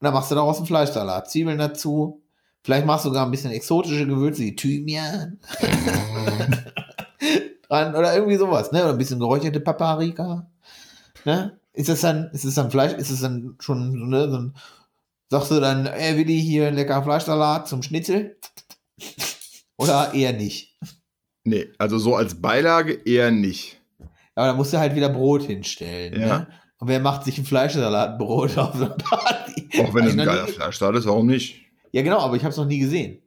Und 0.00 0.04
dann 0.04 0.14
machst 0.14 0.30
du 0.30 0.34
daraus 0.34 0.58
einen 0.58 0.66
Fleischsalat, 0.66 1.30
Zwiebeln 1.30 1.58
dazu, 1.58 2.22
vielleicht 2.62 2.86
machst 2.86 3.04
du 3.04 3.10
sogar 3.10 3.24
ein 3.24 3.30
bisschen 3.30 3.52
exotische 3.52 4.06
Gewürze, 4.06 4.42
wie 4.42 4.56
Thymian. 4.56 5.38
dran 7.70 7.94
oder 7.94 8.14
irgendwie 8.14 8.36
sowas, 8.36 8.72
ne? 8.72 8.82
Oder 8.82 8.90
ein 8.90 8.98
bisschen 8.98 9.20
geräucherte 9.20 9.60
Paprika. 9.60 10.50
Ne? 11.24 11.58
Ist 11.72 11.88
das 11.88 12.00
dann, 12.00 12.30
ist 12.32 12.44
es 12.44 12.54
dann 12.54 12.70
Fleisch, 12.70 12.92
ist 12.94 13.10
es 13.10 13.20
dann 13.20 13.56
schon 13.60 13.92
so, 13.92 14.06
ne, 14.06 14.30
so 14.30 14.38
ein, 14.38 14.54
sagst 15.28 15.50
du 15.52 15.60
dann, 15.60 15.86
ey 15.86 16.16
Willi, 16.16 16.40
hier 16.40 16.68
ein 16.68 16.74
lecker 16.74 17.02
Fleischsalat 17.02 17.68
zum 17.68 17.82
Schnitzel? 17.82 18.36
Oder 19.76 20.12
eher 20.12 20.32
nicht? 20.32 20.76
Nee, 21.44 21.68
also 21.78 21.98
so 21.98 22.16
als 22.16 22.40
Beilage 22.40 22.92
eher 22.92 23.30
nicht. 23.30 23.79
Aber 24.40 24.46
da 24.46 24.54
musst 24.54 24.72
du 24.72 24.78
halt 24.78 24.94
wieder 24.94 25.10
Brot 25.10 25.42
hinstellen. 25.42 26.18
Ja. 26.18 26.38
Ne? 26.38 26.46
Und 26.78 26.88
wer 26.88 26.98
macht 26.98 27.24
sich 27.24 27.36
ein 27.36 27.44
Fleischsalatbrot 27.44 28.56
auf 28.56 28.74
so 28.74 28.86
einer 28.86 28.94
Party? 28.94 29.68
Auch 29.82 29.92
wenn 29.92 30.06
es 30.06 30.12
ein 30.12 30.24
geiler 30.24 30.48
Fleischsalat 30.48 30.96
ist, 30.96 31.06
warum 31.06 31.26
nicht? 31.26 31.60
Ja, 31.92 32.00
genau, 32.00 32.20
aber 32.20 32.36
ich 32.36 32.42
habe 32.42 32.52
es 32.52 32.56
noch 32.56 32.64
nie 32.64 32.78
gesehen. 32.78 33.22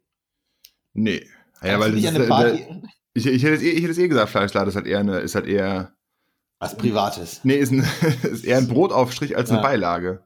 Nee. 0.93 1.23
Ja, 1.61 1.79
weil 1.79 1.91
das 1.91 2.01
ist, 2.01 2.07
eine 2.07 2.23
äh, 2.23 2.27
Party 2.27 2.65
ich, 3.13 3.27
ich, 3.27 3.43
hätte 3.43 3.53
es 3.53 3.61
eh, 3.61 3.69
ich 3.69 3.83
hätte 3.83 3.91
es 3.91 3.99
eh 3.99 4.07
gesagt, 4.07 4.31
Fleischsalat 4.31 4.69
ist 4.69 4.75
halt 4.75 4.87
eher 4.87 5.01
eine, 5.01 5.19
ist 5.19 5.35
halt 5.35 5.45
eher, 5.45 5.93
was 6.57 6.75
Privates. 6.75 7.41
nee, 7.43 7.57
ist, 7.57 7.71
ein, 7.71 7.87
ist 8.23 8.43
eher 8.43 8.57
ein 8.57 8.67
Brotaufstrich 8.67 9.37
als 9.37 9.51
eine 9.51 9.59
Ja. 9.59 9.63
Beilage. 9.63 10.23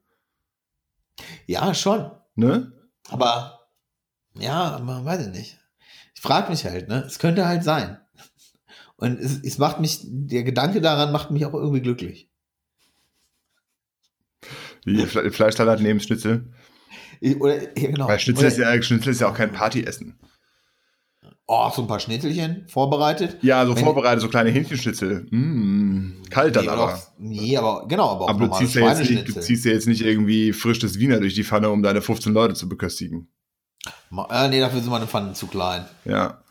Ja, 1.48 1.74
schon. 1.74 2.10
Ne? 2.36 2.72
Aber 3.10 3.60
ja, 4.36 4.80
man 4.82 5.04
weiß 5.04 5.28
ich 5.28 5.34
nicht. 5.34 5.60
Ich 6.16 6.22
frage 6.22 6.50
mich 6.50 6.64
halt, 6.64 6.88
ne? 6.88 7.04
Es 7.06 7.20
könnte 7.20 7.46
halt 7.46 7.66
sein. 7.66 8.00
Und 8.98 9.20
es, 9.20 9.40
es 9.44 9.58
macht 9.58 9.80
mich, 9.80 10.00
der 10.04 10.44
Gedanke 10.44 10.82
daran 10.82 11.12
macht 11.12 11.30
mich 11.32 11.46
auch 11.46 11.54
irgendwie 11.54 11.82
glücklich. 11.82 12.30
Wie 14.86 15.06
Fle 15.06 15.32
Fleischsalat 15.32 15.82
neben 15.82 16.00
Schnitzel. 16.00 16.52
Ich, 17.20 17.40
oder, 17.42 17.62
ja, 17.78 17.90
genau. 17.92 18.08
Weil 18.08 18.20
Schnitzel 18.20 18.40
oder, 18.46 18.48
ist, 18.48 18.58
ja, 18.58 18.82
Schnitzel 18.82 19.12
ist 19.12 19.22
ja 19.22 19.30
auch 19.30 19.36
kein 19.36 19.52
Partyessen. 19.52 20.18
Oh, 21.50 21.70
so 21.74 21.82
ein 21.84 21.88
paar 21.88 22.00
Schnitzelchen 22.00 22.68
vorbereitet. 22.68 23.38
Ja, 23.42 23.66
so 23.66 23.76
Wenn- 23.76 23.84
vorbereitet, 23.84 24.22
so 24.22 24.28
kleine 24.28 24.50
Hähnchenschnitzel. 24.50 25.28
Mm, 25.32 26.24
kalt 26.30 26.56
dann 26.56 26.66
nee, 26.66 26.70
aber. 26.70 26.94
Auch, 26.94 26.98
nee, 27.18 27.58
aber 27.58 27.88
genau, 27.88 28.10
aber 28.10 28.26
auch 28.26 28.30
Aber 28.30 28.48
du 28.48 28.54
ziehst, 28.58 28.76
ja 28.76 28.88
jetzt 28.90 29.10
nicht, 29.10 29.28
du 29.30 29.40
ziehst 29.40 29.64
ja 29.66 29.72
jetzt 29.72 29.88
nicht 29.88 30.02
irgendwie 30.02 30.52
frisches 30.54 31.00
Wiener 31.00 31.20
durch 31.20 31.36
die 31.36 31.44
Pfanne, 31.46 31.70
um 31.70 31.82
deine 31.84 32.02
15 32.02 32.34
Leute 32.34 32.54
zu 32.54 32.68
beköstigen. 32.68 33.30
Ma- 34.10 34.28
Äh, 34.30 34.50
nee, 34.50 34.60
dafür 34.60 34.82
sind 34.82 34.90
meine 34.90 35.08
Pfannen 35.08 35.36
zu 35.36 35.48
klein. 35.48 35.86
Ja. 36.04 36.44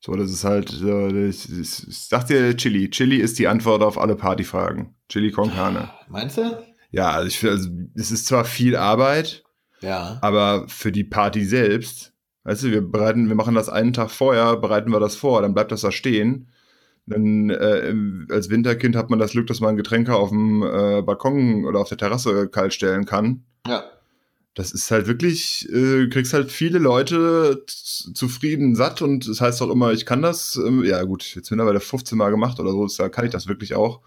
So, 0.00 0.14
das 0.14 0.30
ist 0.30 0.44
halt, 0.44 0.68
so, 0.68 1.08
das, 1.08 1.46
ich, 1.46 1.88
ich 1.88 1.98
sag 1.98 2.26
dir 2.28 2.56
Chili. 2.56 2.88
Chili 2.90 3.16
ist 3.16 3.38
die 3.38 3.48
Antwort 3.48 3.82
auf 3.82 3.98
alle 3.98 4.14
Partyfragen. 4.14 4.94
Chili 5.08 5.32
con 5.32 5.50
carne. 5.52 5.90
Meinst 6.08 6.36
du? 6.38 6.42
Ja, 6.90 7.10
also 7.10 7.26
ich 7.28 7.44
also, 7.44 7.68
es 7.94 8.10
ist 8.10 8.26
zwar 8.26 8.44
viel 8.44 8.76
Arbeit, 8.76 9.42
Ja. 9.80 10.18
aber 10.22 10.66
für 10.68 10.92
die 10.92 11.04
Party 11.04 11.44
selbst, 11.44 12.12
weißt 12.44 12.62
du, 12.64 12.70
wir 12.70 12.80
bereiten, 12.82 13.28
wir 13.28 13.34
machen 13.34 13.54
das 13.54 13.68
einen 13.68 13.92
Tag 13.92 14.10
vorher, 14.10 14.56
bereiten 14.56 14.90
wir 14.90 15.00
das 15.00 15.16
vor, 15.16 15.42
dann 15.42 15.52
bleibt 15.54 15.72
das 15.72 15.82
da 15.82 15.90
stehen. 15.92 16.48
Dann 17.06 17.50
äh, 17.50 17.94
als 18.32 18.50
Winterkind 18.50 18.94
hat 18.94 19.10
man 19.10 19.18
das 19.18 19.32
Glück, 19.32 19.46
dass 19.48 19.60
man 19.60 19.76
Getränke 19.76 20.14
auf 20.14 20.28
dem 20.28 20.62
äh, 20.62 21.02
Balkon 21.02 21.64
oder 21.64 21.80
auf 21.80 21.88
der 21.88 21.98
Terrasse 21.98 22.48
kalt 22.48 22.72
stellen 22.74 23.04
kann. 23.06 23.44
Das 24.58 24.72
ist 24.72 24.90
halt 24.90 25.06
wirklich, 25.06 25.68
äh, 25.72 26.08
kriegst 26.08 26.32
halt 26.32 26.50
viele 26.50 26.80
Leute 26.80 27.64
zufrieden, 27.68 28.74
satt 28.74 29.02
und 29.02 29.22
es 29.22 29.28
das 29.28 29.40
heißt 29.40 29.62
auch 29.62 29.70
immer, 29.70 29.92
ich 29.92 30.04
kann 30.04 30.20
das. 30.20 30.56
Ähm, 30.56 30.82
ja 30.82 31.00
gut, 31.04 31.36
jetzt 31.36 31.52
mittlerweile 31.52 31.78
15 31.78 32.18
Mal 32.18 32.30
gemacht 32.30 32.58
oder 32.58 32.72
so, 32.72 32.88
da 32.98 33.08
kann 33.08 33.24
ich 33.24 33.30
das 33.30 33.46
wirklich 33.46 33.76
auch. 33.76 34.00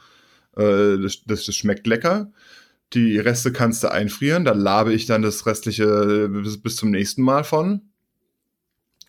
Äh, 0.58 0.98
das, 0.98 1.22
das, 1.26 1.46
schmeckt 1.56 1.88
lecker. 1.88 2.34
Die 2.92 3.18
Reste 3.18 3.54
kannst 3.54 3.82
du 3.86 3.92
einfrieren, 3.94 4.44
da 4.44 4.52
labe 4.52 4.94
ich 4.94 5.06
dann 5.06 5.22
das 5.22 5.46
restliche 5.46 6.28
bis, 6.28 6.62
bis 6.62 6.76
zum 6.76 6.92
nächsten 6.92 7.22
Mal 7.22 7.46
von. 7.46 7.84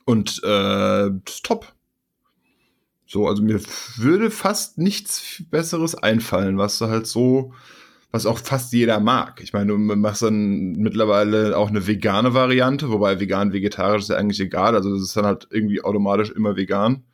Und 0.04 0.40
äh, 0.44 1.10
top. 1.42 1.72
So, 3.04 3.26
also 3.26 3.42
mir 3.42 3.60
würde 3.96 4.30
fast 4.30 4.78
nichts 4.78 5.42
Besseres 5.50 5.96
einfallen, 5.96 6.56
was 6.56 6.78
du 6.78 6.86
halt 6.86 7.08
so, 7.08 7.52
was 8.12 8.26
auch 8.26 8.38
fast 8.38 8.72
jeder 8.74 9.00
mag. 9.00 9.40
Ich 9.42 9.54
meine, 9.54 9.72
du 9.72 9.78
machst 9.78 10.22
dann 10.22 10.72
mittlerweile 10.72 11.56
auch 11.56 11.70
eine 11.70 11.86
vegane 11.86 12.34
Variante, 12.34 12.90
wobei 12.90 13.18
vegan, 13.18 13.54
vegetarisch 13.54 14.02
ist 14.02 14.10
ja 14.10 14.16
eigentlich 14.16 14.40
egal. 14.40 14.76
Also 14.76 14.92
das 14.92 15.02
ist 15.02 15.16
dann 15.16 15.24
halt 15.24 15.48
irgendwie 15.50 15.82
automatisch 15.82 16.30
immer 16.30 16.54
vegan. 16.54 17.04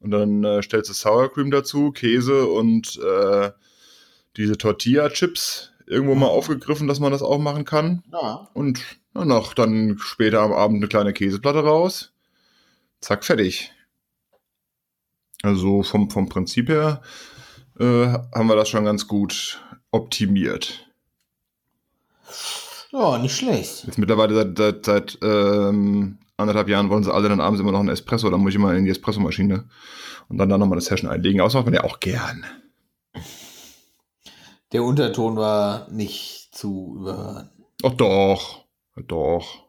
Und 0.00 0.10
dann 0.10 0.42
äh, 0.42 0.62
stellst 0.62 0.88
du 0.88 0.94
Sour 0.94 1.32
Cream 1.32 1.50
dazu, 1.50 1.92
Käse 1.92 2.46
und 2.46 2.98
äh, 2.98 3.50
diese 4.38 4.56
Tortilla-Chips 4.56 5.72
irgendwo 5.86 6.14
mal 6.14 6.26
aufgegriffen, 6.26 6.88
dass 6.88 6.98
man 6.98 7.12
das 7.12 7.22
auch 7.22 7.38
machen 7.38 7.64
kann. 7.64 8.02
ja. 8.10 8.48
Und 8.54 8.82
na, 9.12 9.24
noch 9.24 9.54
dann 9.54 9.96
später 9.98 10.40
am 10.40 10.52
Abend 10.52 10.78
eine 10.78 10.88
kleine 10.88 11.12
Käseplatte 11.12 11.60
raus. 11.60 12.12
Zack, 13.00 13.24
fertig. 13.24 13.72
Also 15.42 15.82
vom, 15.82 16.10
vom 16.10 16.28
Prinzip 16.28 16.68
her 16.68 17.02
äh, 17.78 18.06
haben 18.34 18.48
wir 18.48 18.56
das 18.56 18.68
schon 18.68 18.84
ganz 18.84 19.06
gut 19.06 19.60
optimiert. 19.90 20.86
Ja, 22.92 23.18
nicht 23.18 23.36
schlecht. 23.36 23.84
Jetzt 23.86 23.98
mittlerweile 23.98 24.34
seit, 24.34 24.56
seit, 24.58 24.84
seit 24.86 25.18
ähm, 25.22 26.18
anderthalb 26.36 26.68
Jahren 26.68 26.88
wollen 26.90 27.04
sie 27.04 27.12
alle 27.12 27.28
dann 27.28 27.40
abends 27.40 27.60
immer 27.60 27.72
noch 27.72 27.80
einen 27.80 27.88
Espresso, 27.88 28.30
dann 28.30 28.40
muss 28.40 28.50
ich 28.50 28.56
immer 28.56 28.74
in 28.74 28.84
die 28.84 28.90
Espressomaschine 28.90 29.64
und 30.28 30.38
dann 30.38 30.48
da 30.48 30.58
nochmal 30.58 30.76
eine 30.76 30.82
Session 30.82 31.10
einlegen. 31.10 31.40
Aber 31.40 31.46
das 31.48 31.54
macht 31.54 31.66
man 31.66 31.74
ja 31.74 31.84
auch 31.84 32.00
gern. 32.00 32.44
Der 34.72 34.82
Unterton 34.82 35.36
war 35.36 35.88
nicht 35.90 36.48
zu 36.52 36.96
überhören. 36.98 37.50
Ach 37.84 37.92
doch, 37.92 38.64
doch. 39.06 39.66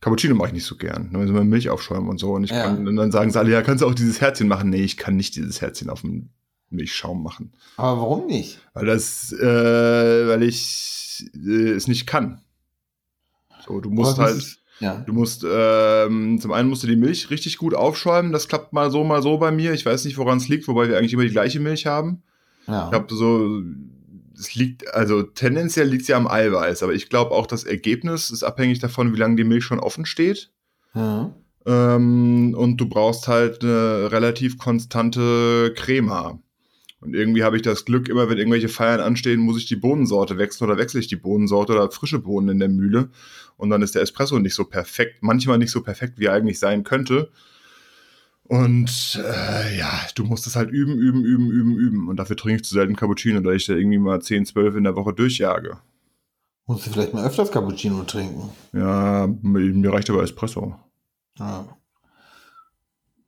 Cappuccino 0.00 0.34
mache 0.34 0.48
ich 0.48 0.54
nicht 0.54 0.66
so 0.66 0.76
gern. 0.76 1.10
Da 1.12 1.18
müssen 1.18 1.34
wir 1.34 1.44
Milch 1.44 1.70
aufschäumen 1.70 2.08
und 2.08 2.18
so. 2.18 2.32
Und, 2.32 2.44
ich 2.44 2.50
Ja. 2.50 2.62
kann, 2.64 2.88
und 2.88 2.96
dann 2.96 3.12
sagen 3.12 3.30
sie 3.30 3.38
alle, 3.38 3.52
ja, 3.52 3.62
kannst 3.62 3.82
du 3.82 3.86
auch 3.86 3.94
dieses 3.94 4.20
Herzchen 4.20 4.48
machen? 4.48 4.70
Nee, 4.70 4.82
ich 4.82 4.96
kann 4.96 5.16
nicht 5.16 5.36
dieses 5.36 5.60
Herzchen 5.60 5.90
auf 5.90 6.00
dem 6.00 6.30
Milchschaum 6.72 7.22
machen. 7.22 7.52
Aber 7.76 8.00
warum 8.00 8.26
nicht? 8.26 8.58
Weil 8.74 8.86
das, 8.86 9.32
äh, 9.32 10.26
weil 10.28 10.42
ich 10.42 11.30
äh, 11.34 11.70
es 11.70 11.86
nicht 11.88 12.06
kann. 12.06 12.40
So, 13.66 13.80
du 13.80 13.90
musst 13.90 14.18
halt, 14.18 14.36
ist- 14.38 14.58
Ja. 14.80 14.96
du 15.06 15.12
musst, 15.12 15.44
ähm, 15.48 16.40
zum 16.40 16.52
einen 16.52 16.68
musst 16.68 16.82
du 16.82 16.86
die 16.88 16.96
Milch 16.96 17.30
richtig 17.30 17.58
gut 17.58 17.74
aufschäumen. 17.74 18.32
Das 18.32 18.48
klappt 18.48 18.72
mal 18.72 18.90
so, 18.90 19.04
mal 19.04 19.22
so 19.22 19.38
bei 19.38 19.52
mir. 19.52 19.72
Ich 19.72 19.86
weiß 19.86 20.04
nicht, 20.04 20.18
woran 20.18 20.38
es 20.38 20.48
liegt, 20.48 20.66
wobei 20.66 20.88
wir 20.88 20.98
eigentlich 20.98 21.12
immer 21.12 21.22
die 21.22 21.28
gleiche 21.30 21.60
Milch 21.60 21.86
haben. 21.86 22.22
ja. 22.66 22.88
Ich 22.88 22.92
habe 22.94 23.14
so, 23.14 23.62
es 24.36 24.54
liegt, 24.56 24.92
also 24.92 25.22
tendenziell 25.22 25.86
liegt 25.86 26.02
es 26.02 26.08
ja 26.08 26.16
am 26.16 26.26
Eiweiß, 26.26 26.82
aber 26.82 26.94
ich 26.94 27.08
glaube 27.08 27.30
auch, 27.32 27.46
das 27.46 27.62
Ergebnis 27.64 28.30
ist 28.30 28.42
abhängig 28.42 28.80
davon, 28.80 29.12
wie 29.14 29.18
lange 29.18 29.36
die 29.36 29.44
Milch 29.44 29.64
schon 29.64 29.78
offen 29.80 30.04
steht. 30.06 30.50
ja. 30.94 31.32
Ähm, 31.64 32.56
und 32.58 32.78
du 32.78 32.88
brauchst 32.88 33.28
halt 33.28 33.62
eine 33.62 34.10
relativ 34.10 34.58
konstante 34.58 35.72
Crema. 35.76 36.40
Und 37.02 37.14
irgendwie 37.14 37.42
habe 37.42 37.56
ich 37.56 37.62
das 37.62 37.84
Glück, 37.84 38.08
immer 38.08 38.30
wenn 38.30 38.38
irgendwelche 38.38 38.68
Feiern 38.68 39.00
anstehen, 39.00 39.40
muss 39.40 39.58
ich 39.58 39.66
die 39.66 39.76
Bohnensorte 39.76 40.38
wechseln 40.38 40.68
oder 40.68 40.78
wechsle 40.78 41.00
ich 41.00 41.08
die 41.08 41.16
Bohnensorte 41.16 41.72
oder 41.72 41.90
frische 41.90 42.20
Bohnen 42.20 42.48
in 42.48 42.58
der 42.60 42.68
Mühle. 42.68 43.10
Und 43.56 43.70
dann 43.70 43.82
ist 43.82 43.96
der 43.96 44.02
Espresso 44.02 44.38
nicht 44.38 44.54
so 44.54 44.64
perfekt, 44.64 45.16
manchmal 45.20 45.58
nicht 45.58 45.72
so 45.72 45.82
perfekt, 45.82 46.20
wie 46.20 46.26
er 46.26 46.34
eigentlich 46.34 46.60
sein 46.60 46.84
könnte. 46.84 47.30
Und 48.44 49.20
äh, 49.20 49.76
ja, 49.76 50.00
du 50.14 50.24
musst 50.24 50.46
das 50.46 50.54
halt 50.54 50.70
üben, 50.70 50.96
üben, 50.96 51.24
üben, 51.24 51.50
üben, 51.50 51.76
üben. 51.76 52.08
Und 52.08 52.16
dafür 52.16 52.36
trinke 52.36 52.56
ich 52.56 52.64
zu 52.64 52.74
selten 52.74 52.94
Cappuccino, 52.94 53.40
da 53.40 53.50
ich 53.50 53.66
da 53.66 53.72
irgendwie 53.72 53.98
mal 53.98 54.22
10, 54.22 54.46
12 54.46 54.76
in 54.76 54.84
der 54.84 54.94
Woche 54.94 55.12
durchjage. 55.12 55.78
Musst 56.66 56.86
du 56.86 56.90
vielleicht 56.90 57.14
mal 57.14 57.26
öfters 57.26 57.50
Cappuccino 57.50 58.04
trinken. 58.04 58.50
Ja, 58.72 59.28
mir 59.42 59.92
reicht 59.92 60.08
aber 60.08 60.22
Espresso. 60.22 60.76
Ja. 61.36 61.66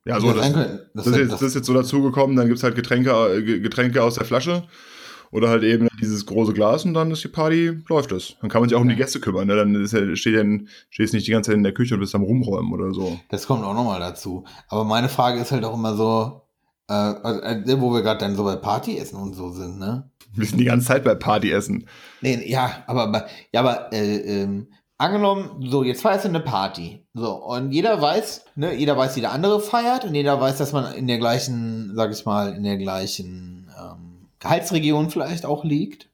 Ja, 0.05 0.19
so, 0.19 0.31
das, 0.33 0.53
das, 0.53 0.67
das, 0.93 1.07
ist 1.07 1.17
jetzt, 1.17 1.31
das, 1.33 1.41
ist 1.41 1.55
jetzt 1.55 1.65
so 1.65 1.73
dazugekommen, 1.73 2.35
dann 2.35 2.45
gibt 2.45 2.57
es 2.57 2.63
halt 2.63 2.75
Getränke, 2.75 3.11
äh, 3.11 3.59
Getränke 3.59 4.03
aus 4.03 4.15
der 4.15 4.25
Flasche 4.25 4.63
oder 5.31 5.49
halt 5.49 5.63
eben 5.63 5.87
dieses 5.99 6.25
große 6.27 6.53
Glas 6.53 6.85
und 6.85 6.93
dann 6.93 7.09
ist 7.09 7.23
die 7.23 7.27
Party, 7.27 7.79
läuft 7.89 8.11
es. 8.11 8.35
Dann 8.39 8.49
kann 8.49 8.61
man 8.61 8.69
sich 8.69 8.77
auch 8.77 8.81
um 8.81 8.87
die 8.87 8.95
Gäste 8.95 9.19
kümmern. 9.19 9.47
Ne? 9.47 9.55
Dann 9.55 9.73
ja, 9.73 10.15
steht 10.15 10.35
ja 10.35 10.43
stehst 10.89 11.13
nicht 11.13 11.25
die 11.25 11.31
ganze 11.31 11.49
Zeit 11.49 11.57
in 11.57 11.63
der 11.63 11.73
Küche 11.73 11.95
und 11.95 12.01
bist 12.01 12.13
am 12.13 12.23
Rumräumen 12.23 12.71
oder 12.71 12.93
so. 12.93 13.19
Das 13.29 13.47
kommt 13.47 13.63
auch 13.65 13.73
nochmal 13.73 13.99
dazu. 13.99 14.45
Aber 14.69 14.83
meine 14.83 15.09
Frage 15.09 15.41
ist 15.41 15.51
halt 15.51 15.63
auch 15.63 15.73
immer 15.73 15.95
so, 15.95 16.43
äh, 16.87 16.93
also, 16.93 17.41
äh, 17.41 17.81
wo 17.81 17.91
wir 17.91 18.03
gerade 18.03 18.19
dann 18.19 18.35
so 18.35 18.43
bei 18.43 18.55
Partyessen 18.57 19.17
und 19.17 19.33
so 19.33 19.51
sind, 19.51 19.79
ne? 19.79 20.09
Wir 20.35 20.45
sind 20.45 20.59
die 20.59 20.65
ganze 20.65 20.87
Zeit 20.87 21.03
bei 21.03 21.15
Partyessen. 21.15 21.87
Nee, 22.21 22.43
ja, 22.47 22.83
aber, 22.87 23.25
ja, 23.51 23.61
aber 23.61 23.91
äh, 23.93 24.43
ähm, 24.43 24.67
angenommen, 24.97 25.67
so, 25.69 25.83
jetzt 25.83 26.01
feierst 26.01 26.25
du 26.25 26.29
eine 26.29 26.39
Party. 26.39 27.05
So, 27.13 27.33
und 27.35 27.71
jeder 27.71 28.01
weiß, 28.01 28.45
ne, 28.55 28.73
jeder 28.73 28.97
weiß, 28.97 29.15
wie 29.15 29.21
der 29.21 29.31
andere 29.31 29.59
feiert 29.59 30.05
und 30.05 30.15
jeder 30.15 30.39
weiß, 30.39 30.57
dass 30.57 30.73
man 30.73 30.93
in 30.93 31.07
der 31.07 31.17
gleichen, 31.17 31.93
sag 31.95 32.11
ich 32.11 32.25
mal, 32.25 32.53
in 32.53 32.63
der 32.63 32.77
gleichen 32.77 33.69
ähm, 33.79 34.27
Gehaltsregion 34.39 35.09
vielleicht 35.09 35.45
auch 35.45 35.63
liegt. 35.63 36.09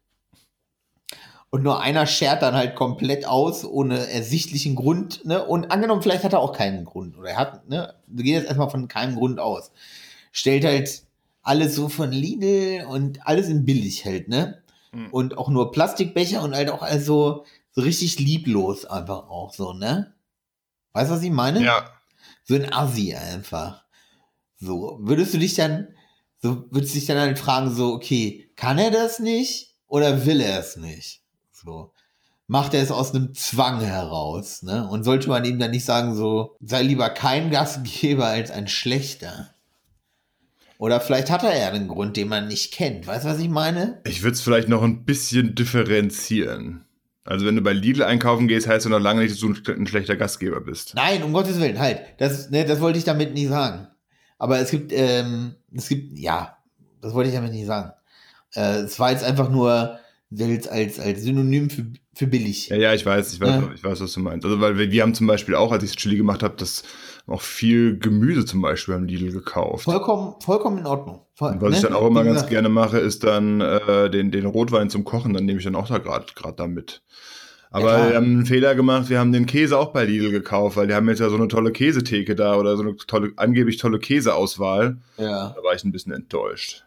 Und 1.53 1.63
nur 1.63 1.81
einer 1.81 2.07
schert 2.07 2.41
dann 2.43 2.55
halt 2.55 2.75
komplett 2.75 3.27
aus, 3.27 3.65
ohne 3.65 4.07
ersichtlichen 4.07 4.75
Grund, 4.75 5.25
ne? 5.25 5.45
Und 5.45 5.69
angenommen, 5.69 6.01
vielleicht 6.01 6.23
hat 6.23 6.31
er 6.31 6.39
auch 6.39 6.53
keinen 6.53 6.85
Grund. 6.85 7.17
Oder 7.17 7.31
er 7.31 7.37
hat, 7.37 7.67
ne? 7.69 7.93
Wir 8.07 8.23
gehen 8.23 8.35
jetzt 8.35 8.47
erstmal 8.47 8.69
von 8.69 8.87
keinem 8.87 9.17
Grund 9.17 9.37
aus. 9.41 9.71
Stellt 10.31 10.63
halt 10.63 11.03
alles 11.43 11.75
so 11.75 11.89
von 11.89 12.13
Lidl 12.13 12.85
und 12.85 13.27
alles 13.27 13.49
in 13.49 13.65
billig 13.65 14.05
hält, 14.05 14.29
ne? 14.29 14.61
Mhm. 14.93 15.09
Und 15.11 15.37
auch 15.37 15.49
nur 15.49 15.73
Plastikbecher 15.73 16.41
und 16.41 16.55
halt 16.55 16.69
auch 16.69 16.83
also 16.83 17.43
so 17.71 17.81
richtig 17.81 18.19
lieblos 18.19 18.85
einfach 18.85 19.29
auch 19.29 19.53
so, 19.53 19.73
ne? 19.73 20.13
Weißt 20.93 21.09
du, 21.09 21.15
was 21.15 21.23
ich 21.23 21.31
meine? 21.31 21.63
Ja. 21.63 21.89
So 22.43 22.55
ein 22.55 22.71
Assi 22.71 23.15
einfach. 23.15 23.85
So, 24.57 24.99
würdest 25.01 25.33
du 25.33 25.37
dich 25.37 25.55
dann, 25.55 25.87
so, 26.41 26.65
würdest 26.69 26.93
du 26.93 26.99
dich 26.99 27.07
dann 27.07 27.17
halt 27.17 27.39
fragen, 27.39 27.73
so, 27.73 27.93
okay, 27.93 28.51
kann 28.55 28.77
er 28.77 28.91
das 28.91 29.19
nicht 29.19 29.75
oder 29.87 30.25
will 30.25 30.41
er 30.41 30.59
es 30.59 30.75
nicht? 30.75 31.23
So. 31.51 31.93
Macht 32.47 32.73
er 32.73 32.83
es 32.83 32.91
aus 32.91 33.15
einem 33.15 33.33
Zwang 33.33 33.79
heraus, 33.79 34.61
ne? 34.61 34.87
Und 34.89 35.03
sollte 35.05 35.29
man 35.29 35.45
ihm 35.45 35.57
dann 35.57 35.71
nicht 35.71 35.85
sagen, 35.85 36.15
so, 36.15 36.57
sei 36.59 36.83
lieber 36.83 37.09
kein 37.09 37.49
Gastgeber 37.49 38.25
als 38.25 38.51
ein 38.51 38.67
schlechter? 38.67 39.55
Oder 40.77 40.99
vielleicht 40.99 41.29
hat 41.29 41.43
er 41.43 41.57
ja 41.57 41.69
einen 41.69 41.87
Grund, 41.87 42.17
den 42.17 42.27
man 42.27 42.47
nicht 42.47 42.73
kennt. 42.73 43.07
Weißt 43.07 43.23
du, 43.23 43.29
was 43.29 43.39
ich 43.39 43.49
meine? 43.49 44.01
Ich 44.03 44.23
würde 44.23 44.33
es 44.33 44.41
vielleicht 44.41 44.67
noch 44.67 44.81
ein 44.83 45.05
bisschen 45.05 45.55
differenzieren. 45.55 46.85
Also 47.31 47.45
wenn 47.45 47.55
du 47.55 47.61
bei 47.61 47.71
Lidl 47.71 48.03
einkaufen 48.03 48.49
gehst, 48.49 48.67
heißt 48.67 48.85
das 48.85 48.89
noch 48.89 48.99
lange 48.99 49.21
nicht, 49.21 49.31
dass 49.31 49.39
du 49.39 49.53
ein 49.71 49.87
schlechter 49.87 50.17
Gastgeber 50.17 50.59
bist. 50.59 50.95
Nein, 50.95 51.23
um 51.23 51.31
Gottes 51.31 51.61
Willen, 51.61 51.79
halt. 51.79 52.01
Das, 52.17 52.49
ne, 52.49 52.65
das 52.65 52.81
wollte 52.81 52.99
ich 52.99 53.05
damit 53.05 53.33
nicht 53.33 53.47
sagen. 53.47 53.87
Aber 54.37 54.59
es 54.59 54.69
gibt, 54.69 54.91
ähm, 54.93 55.55
es 55.73 55.87
gibt, 55.87 56.19
ja, 56.19 56.57
das 57.01 57.13
wollte 57.13 57.29
ich 57.29 57.35
damit 57.35 57.53
nicht 57.53 57.67
sagen. 57.67 57.93
Äh, 58.53 58.81
es 58.81 58.99
war 58.99 59.11
jetzt 59.11 59.23
einfach 59.23 59.49
nur 59.49 59.97
als, 60.37 60.67
als, 60.67 60.99
als 60.99 61.21
Synonym 61.21 61.69
für, 61.69 61.85
für 62.13 62.27
billig. 62.27 62.67
Ja, 62.67 62.75
ja, 62.75 62.93
ich 62.93 63.05
weiß, 63.05 63.31
ich 63.31 63.39
weiß, 63.39 63.49
ja. 63.49 63.71
ich 63.75 63.83
weiß, 63.83 64.01
was 64.01 64.11
du 64.11 64.19
meinst. 64.19 64.43
Also, 64.45 64.59
weil 64.59 64.77
wir, 64.77 64.91
wir 64.91 65.01
haben 65.01 65.13
zum 65.13 65.27
Beispiel 65.27 65.55
auch, 65.55 65.71
als 65.71 65.85
ich 65.85 65.95
Chili 65.95 66.17
gemacht 66.17 66.43
habe, 66.43 66.55
das 66.57 66.83
auch 67.31 67.41
viel 67.41 67.97
Gemüse 67.97 68.45
zum 68.45 68.61
Beispiel 68.61 68.93
am 68.93 69.05
Lidl 69.05 69.31
gekauft. 69.31 69.85
Vollkommen, 69.85 70.35
vollkommen 70.39 70.79
in 70.79 70.85
Ordnung. 70.85 71.21
Voll, 71.33 71.55
was 71.59 71.71
ne? 71.71 71.75
ich 71.75 71.81
dann 71.81 71.93
auch 71.93 72.07
immer 72.07 72.23
ganz 72.23 72.47
gerne 72.47 72.69
mache, 72.69 72.99
ist 72.99 73.23
dann 73.23 73.61
äh, 73.61 74.09
den, 74.09 74.31
den 74.31 74.45
Rotwein 74.45 74.89
zum 74.89 75.03
Kochen, 75.03 75.33
dann 75.33 75.45
nehme 75.45 75.59
ich 75.59 75.65
dann 75.65 75.75
auch 75.75 75.87
da 75.87 75.97
gerade 75.97 76.25
gerade 76.35 76.55
da 76.55 76.67
mit. 76.67 77.01
Aber 77.73 77.97
ja, 77.97 78.09
wir 78.09 78.15
haben 78.17 78.25
einen 78.25 78.45
Fehler 78.45 78.75
gemacht, 78.75 79.09
wir 79.09 79.17
haben 79.17 79.31
den 79.31 79.45
Käse 79.45 79.77
auch 79.77 79.93
bei 79.93 80.03
Lidl 80.03 80.29
gekauft, 80.29 80.75
weil 80.75 80.87
die 80.87 80.93
haben 80.93 81.07
jetzt 81.07 81.19
ja 81.19 81.29
so 81.29 81.37
eine 81.37 81.47
tolle 81.47 81.71
Käsetheke 81.71 82.35
da 82.35 82.57
oder 82.57 82.75
so 82.75 82.83
eine 82.83 82.97
tolle, 82.97 83.31
angeblich 83.37 83.77
tolle 83.77 83.97
Käseauswahl. 83.97 84.97
Ja. 85.17 85.55
Da 85.55 85.63
war 85.63 85.73
ich 85.73 85.83
ein 85.85 85.93
bisschen 85.93 86.11
enttäuscht. 86.11 86.83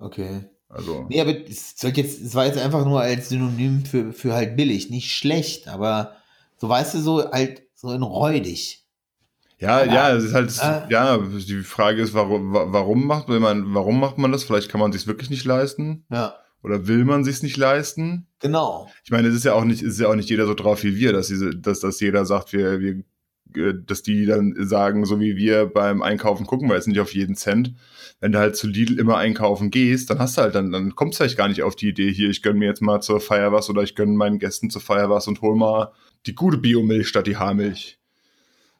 Okay. 0.00 0.44
Also. 0.68 1.06
Nee, 1.08 1.20
aber 1.20 1.34
es, 1.48 1.76
jetzt, 1.80 2.20
es 2.20 2.34
war 2.34 2.46
jetzt 2.46 2.58
einfach 2.58 2.84
nur 2.84 3.00
als 3.00 3.28
Synonym 3.28 3.84
für, 3.84 4.12
für 4.12 4.34
halt 4.34 4.56
billig, 4.56 4.90
nicht 4.90 5.12
schlecht, 5.12 5.68
aber 5.68 6.16
so 6.56 6.68
weißt 6.68 6.94
du, 6.94 6.98
so 6.98 7.30
halt 7.30 7.62
so 7.74 7.92
in 7.92 8.02
räudig. 8.02 8.84
Ja, 9.60 9.84
ja, 9.84 9.92
ja, 9.92 10.16
es 10.16 10.24
ist 10.24 10.34
halt, 10.34 10.56
äh, 10.62 10.92
ja, 10.92 11.18
die 11.18 11.62
Frage 11.62 12.00
ist, 12.00 12.14
warum, 12.14 12.52
warum 12.52 13.06
macht 13.06 13.28
man, 13.28 13.74
warum 13.74 13.98
macht 13.98 14.16
man 14.16 14.30
das? 14.30 14.44
Vielleicht 14.44 14.70
kann 14.70 14.80
man 14.80 14.92
sich 14.92 15.06
wirklich 15.08 15.30
nicht 15.30 15.44
leisten. 15.44 16.04
Ja. 16.10 16.36
Oder 16.62 16.86
will 16.86 17.04
man 17.04 17.24
sich 17.24 17.42
nicht 17.42 17.56
leisten? 17.56 18.26
Genau. 18.40 18.88
Ich 19.04 19.10
meine, 19.10 19.28
es 19.28 19.34
ist 19.34 19.44
ja 19.44 19.54
auch 19.54 19.64
nicht, 19.64 19.82
es 19.82 19.94
ist 19.94 20.00
ja 20.00 20.08
auch 20.08 20.14
nicht 20.14 20.30
jeder 20.30 20.46
so 20.46 20.54
drauf 20.54 20.82
wie 20.84 20.96
wir, 20.96 21.12
dass 21.12 21.28
diese, 21.28 21.50
dass, 21.50 21.80
dass 21.80 22.00
jeder 22.00 22.24
sagt, 22.24 22.52
wir, 22.52 22.80
wir, 22.80 23.02
äh, 23.56 23.74
dass 23.84 24.02
die 24.02 24.26
dann 24.26 24.54
sagen, 24.58 25.04
so 25.04 25.18
wie 25.18 25.36
wir 25.36 25.66
beim 25.66 26.02
Einkaufen 26.02 26.46
gucken 26.46 26.68
wir 26.68 26.74
jetzt 26.76 26.88
nicht 26.88 27.00
auf 27.00 27.14
jeden 27.14 27.34
Cent. 27.34 27.74
Wenn 28.20 28.32
du 28.32 28.38
halt 28.38 28.56
zu 28.56 28.68
Lidl 28.68 28.98
immer 28.98 29.16
einkaufen 29.16 29.70
gehst, 29.70 30.10
dann 30.10 30.18
hast 30.18 30.36
du 30.36 30.42
halt, 30.42 30.54
dann, 30.54 30.70
dann 30.70 30.94
kommst 30.94 31.18
du 31.18 31.24
vielleicht 31.24 31.38
gar 31.38 31.48
nicht 31.48 31.62
auf 31.62 31.76
die 31.76 31.88
Idee, 31.88 32.12
hier, 32.12 32.30
ich 32.30 32.42
gönn 32.42 32.58
mir 32.58 32.66
jetzt 32.66 32.82
mal 32.82 33.00
zur 33.00 33.20
Feier 33.20 33.52
was 33.52 33.70
oder 33.70 33.82
ich 33.82 33.94
gönn 33.94 34.16
meinen 34.16 34.38
Gästen 34.38 34.70
zur 34.70 34.82
Feier 34.82 35.10
was 35.10 35.28
und 35.28 35.40
hol 35.40 35.56
mal 35.56 35.92
die 36.26 36.34
gute 36.34 36.58
Biomilch 36.58 37.08
statt 37.08 37.26
die 37.26 37.36
Haarmilch. 37.36 37.98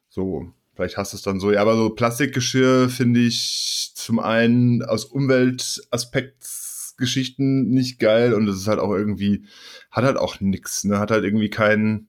So. 0.08 0.52
Vielleicht 0.78 0.96
hast 0.96 1.12
du 1.12 1.16
es 1.16 1.22
dann 1.22 1.40
so. 1.40 1.50
Ja, 1.50 1.60
aber 1.60 1.76
so 1.76 1.90
Plastikgeschirr 1.90 2.88
finde 2.88 3.18
ich 3.18 3.90
zum 3.96 4.20
einen 4.20 4.84
aus 4.84 5.06
Umweltaspektsgeschichten 5.06 7.68
nicht 7.68 7.98
geil 7.98 8.32
und 8.32 8.46
es 8.46 8.58
ist 8.58 8.68
halt 8.68 8.78
auch 8.78 8.92
irgendwie, 8.92 9.44
hat 9.90 10.04
halt 10.04 10.18
auch 10.18 10.38
nix, 10.38 10.84
ne? 10.84 11.00
Hat 11.00 11.10
halt 11.10 11.24
irgendwie 11.24 11.50
keinen 11.50 12.08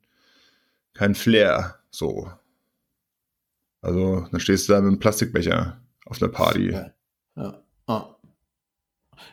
kein 0.94 1.16
Flair. 1.16 1.80
So. 1.90 2.32
Also, 3.82 4.28
dann 4.32 4.40
stehst 4.40 4.70
du 4.70 4.74
da 4.74 4.82
mit 4.82 4.90
einem 4.90 5.00
Plastikbecher 5.00 5.82
auf 6.06 6.20
der 6.20 6.28
Party. 6.28 6.70
Ja. 6.70 6.92
ja. 7.38 7.64
Oh. 7.88 8.04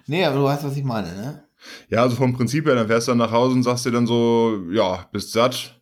Nee, 0.07 0.25
aber 0.25 0.37
du 0.37 0.45
weißt, 0.45 0.65
was 0.65 0.79
ich 0.79 0.85
meine, 0.85 1.15
ne? 1.15 1.45
Ja, 1.91 2.01
also 2.01 2.17
vom 2.17 2.33
Prinzip 2.33 2.65
her, 2.65 2.75
dann 2.75 2.87
fährst 2.87 3.07
du 3.07 3.11
dann 3.11 3.19
nach 3.19 3.33
Hause 3.33 3.55
und 3.55 3.65
sagst 3.65 3.85
dir 3.85 3.93
dann 3.93 4.07
so, 4.07 4.63
ja, 4.71 5.07
bist 5.13 5.33
satt, 5.33 5.76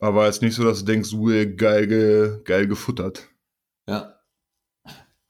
aber 0.00 0.26
jetzt 0.26 0.42
nicht 0.42 0.54
so, 0.54 0.64
dass 0.64 0.80
du 0.80 0.86
denkst, 0.86 1.12
uh, 1.12 1.56
geil, 1.56 1.86
ge, 1.86 2.42
geil 2.44 2.66
gefuttert. 2.66 3.28
Ja. 3.88 4.14